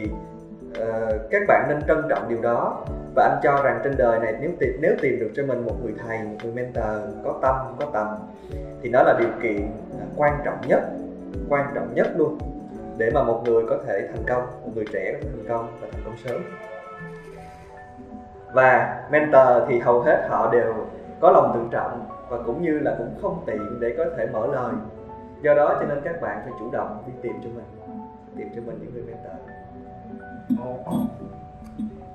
uh, 0.69 1.31
các 1.31 1.41
bạn 1.47 1.65
nên 1.69 1.81
trân 1.87 2.01
trọng 2.09 2.29
điều 2.29 2.41
đó 2.41 2.85
và 3.15 3.23
anh 3.23 3.39
cho 3.43 3.63
rằng 3.63 3.81
trên 3.83 3.97
đời 3.97 4.19
này 4.19 4.35
nếu 4.39 4.51
tìm 4.59 4.71
nếu 4.81 4.95
tìm 5.01 5.19
được 5.19 5.31
cho 5.35 5.43
mình 5.45 5.65
một 5.65 5.75
người 5.83 5.93
thầy, 6.07 6.23
một 6.23 6.35
người 6.43 6.53
mentor, 6.53 6.83
có 7.23 7.39
tâm 7.41 7.55
có 7.79 7.85
tầm, 7.93 8.07
thì 8.81 8.89
nó 8.89 9.03
là 9.03 9.15
điều 9.19 9.29
kiện 9.41 9.71
à, 9.99 10.05
quan 10.15 10.33
trọng 10.45 10.57
nhất, 10.67 10.79
quan 11.49 11.71
trọng 11.75 11.93
nhất 11.95 12.07
luôn. 12.17 12.37
Để 12.97 13.11
mà 13.13 13.23
một 13.23 13.41
người 13.45 13.63
có 13.69 13.77
thể 13.87 14.07
thành 14.07 14.23
công, 14.27 14.43
một 14.63 14.71
người 14.75 14.85
trẻ 14.93 15.13
có 15.13 15.19
thể 15.21 15.29
thành 15.35 15.45
công 15.49 15.67
và 15.81 15.87
thành 15.91 16.01
công 16.05 16.17
sớm. 16.25 16.41
Và 18.53 19.03
mentor 19.11 19.69
thì 19.69 19.79
hầu 19.79 20.01
hết 20.01 20.27
họ 20.29 20.51
đều 20.51 20.73
có 21.19 21.31
lòng 21.31 21.51
tự 21.55 21.59
trọng 21.71 22.05
và 22.29 22.37
cũng 22.45 22.61
như 22.61 22.79
là 22.79 22.95
cũng 22.97 23.15
không 23.21 23.43
tiện 23.45 23.79
để 23.79 23.95
có 23.97 24.05
thể 24.17 24.27
mở 24.33 24.47
lời. 24.47 24.73
Do 25.41 25.53
đó 25.53 25.77
cho 25.79 25.85
nên 25.87 26.01
các 26.03 26.21
bạn 26.21 26.41
phải 26.43 26.53
chủ 26.59 26.71
động 26.71 27.03
đi 27.07 27.13
tìm 27.21 27.33
cho 27.43 27.49
mình, 27.55 27.65
tìm 28.37 28.47
cho 28.55 28.61
mình 28.65 28.79
những 28.81 28.93
người 28.93 29.03
mentor 29.03 29.35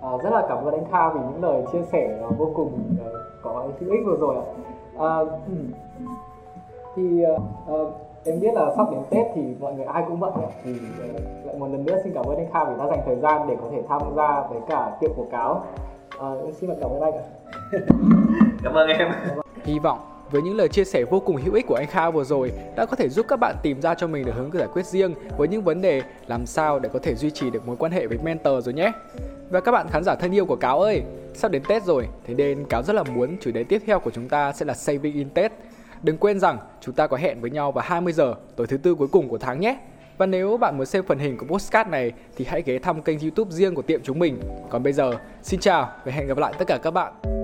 à, 0.03 0.09
rất 0.23 0.31
là 0.31 0.47
cảm 0.49 0.65
ơn 0.65 0.75
anh 0.75 0.85
Kha 0.93 1.13
vì 1.13 1.21
những 1.21 1.45
lời 1.45 1.63
chia 1.73 1.83
sẻ 1.93 2.19
vô 2.39 2.53
cùng 2.55 2.97
uh, 3.07 3.13
có 3.43 3.67
hữu 3.81 3.91
ích 3.91 4.01
vừa 4.07 4.17
rồi 4.17 4.37
ạ. 4.37 4.45
À, 4.99 5.19
thì 6.97 7.25
uh, 7.71 7.93
em 8.25 8.41
biết 8.41 8.55
là 8.55 8.75
sắp 8.77 8.87
đến 8.91 9.01
Tết 9.11 9.27
thì 9.35 9.43
mọi 9.61 9.75
người 9.75 9.85
ai 9.85 10.05
cũng 10.09 10.21
bận 10.21 10.33
ạ. 10.33 10.49
Thì 10.65 10.75
lại 11.45 11.57
một 11.59 11.67
lần 11.67 11.85
nữa 11.85 11.97
xin 12.05 12.13
cảm 12.15 12.25
ơn 12.25 12.37
anh 12.37 12.53
Kha 12.53 12.65
vì 12.65 12.75
đã 12.79 12.87
dành 12.87 13.01
thời 13.07 13.17
gian 13.17 13.47
để 13.49 13.57
có 13.63 13.69
thể 13.71 13.83
tham 13.89 14.03
gia 14.17 14.41
với 14.51 14.61
cả 14.69 14.97
tiệm 15.01 15.11
quảng 15.17 15.31
cáo. 15.31 15.65
Uh, 16.17 16.55
xin 16.55 16.71
cảm 16.81 16.91
ơn 16.91 17.01
anh 17.01 17.13
ạ. 17.13 17.25
Cảm 18.63 18.75
ơn 18.75 18.89
em. 18.89 19.09
Hy 19.65 19.79
vọng 19.79 19.99
với 20.31 20.43
những 20.43 20.57
lời 20.57 20.69
chia 20.69 20.85
sẻ 20.85 21.05
vô 21.11 21.21
cùng 21.21 21.37
hữu 21.37 21.55
ích 21.55 21.67
của 21.67 21.75
anh 21.75 21.87
Kha 21.87 22.11
vừa 22.11 22.25
rồi 22.25 22.53
đã 22.77 22.87
có 22.87 22.97
thể 22.97 23.09
giúp 23.09 23.27
các 23.29 23.41
bạn 23.41 23.57
tìm 23.63 23.81
ra 23.81 23.95
cho 23.95 24.07
mình 24.07 24.25
được 24.25 24.33
hướng 24.35 24.53
giải 24.53 24.69
quyết 24.73 24.87
riêng 24.87 25.15
với 25.37 25.49
những 25.49 25.63
vấn 25.63 25.81
đề 25.81 26.03
làm 26.27 26.47
sao 26.47 26.79
để 26.79 26.89
có 26.93 26.99
thể 27.03 27.15
duy 27.15 27.31
trì 27.31 27.51
được 27.51 27.67
mối 27.67 27.77
quan 27.77 27.93
hệ 27.93 28.07
với 28.07 28.19
mentor 28.23 28.65
rồi 28.65 28.75
nhé. 28.75 28.93
Và 29.51 29.61
các 29.61 29.73
bạn 29.73 29.87
khán 29.91 30.05
giả 30.05 30.15
thân 30.15 30.35
yêu 30.35 30.47
của 30.47 30.57
Cáo 30.57 30.81
ơi, 30.81 31.03
sắp 31.35 31.51
đến 31.51 31.63
Tết 31.69 31.85
rồi, 31.85 32.09
thế 32.27 32.35
nên 32.35 32.65
Cáo 32.65 32.83
rất 32.83 32.93
là 32.93 33.03
muốn 33.03 33.37
chủ 33.41 33.51
đề 33.51 33.65
tiếp 33.65 33.83
theo 33.87 34.01
của 34.01 34.11
chúng 34.11 34.29
ta 34.29 34.53
sẽ 34.53 34.67
là 34.67 34.75
Saving 34.75 35.15
in 35.15 35.31
Tết. 35.31 35.53
Đừng 36.03 36.19
quên 36.19 36.41
rằng 36.41 36.59
chúng 36.81 36.95
ta 36.95 37.07
có 37.07 37.17
hẹn 37.17 37.41
với 37.41 37.51
nhau 37.51 37.73
vào 37.73 37.85
20 37.89 38.13
giờ 38.13 38.35
tối 38.57 38.67
thứ 38.67 38.77
tư 38.77 38.95
cuối 38.95 39.09
cùng 39.13 39.29
của 39.29 39.39
tháng 39.39 39.61
nhé. 39.61 39.77
Và 40.19 40.27
nếu 40.27 40.57
bạn 40.57 40.77
muốn 40.77 40.87
xem 40.87 41.05
phần 41.07 41.19
hình 41.19 41.39
của 41.39 41.47
postcard 41.47 41.91
này 41.91 42.13
thì 42.37 42.45
hãy 42.49 42.63
ghé 42.63 42.79
thăm 42.79 43.03
kênh 43.03 43.21
youtube 43.21 43.51
riêng 43.51 43.75
của 43.75 43.83
tiệm 43.83 44.03
chúng 44.03 44.19
mình. 44.19 44.41
Còn 44.71 44.83
bây 44.83 44.93
giờ, 44.93 45.13
xin 45.43 45.61
chào 45.61 45.93
và 46.05 46.13
hẹn 46.13 46.27
gặp 46.27 46.39
lại 46.39 46.53
tất 46.59 46.65
cả 46.69 46.79
các 46.83 46.91
bạn. 46.91 47.39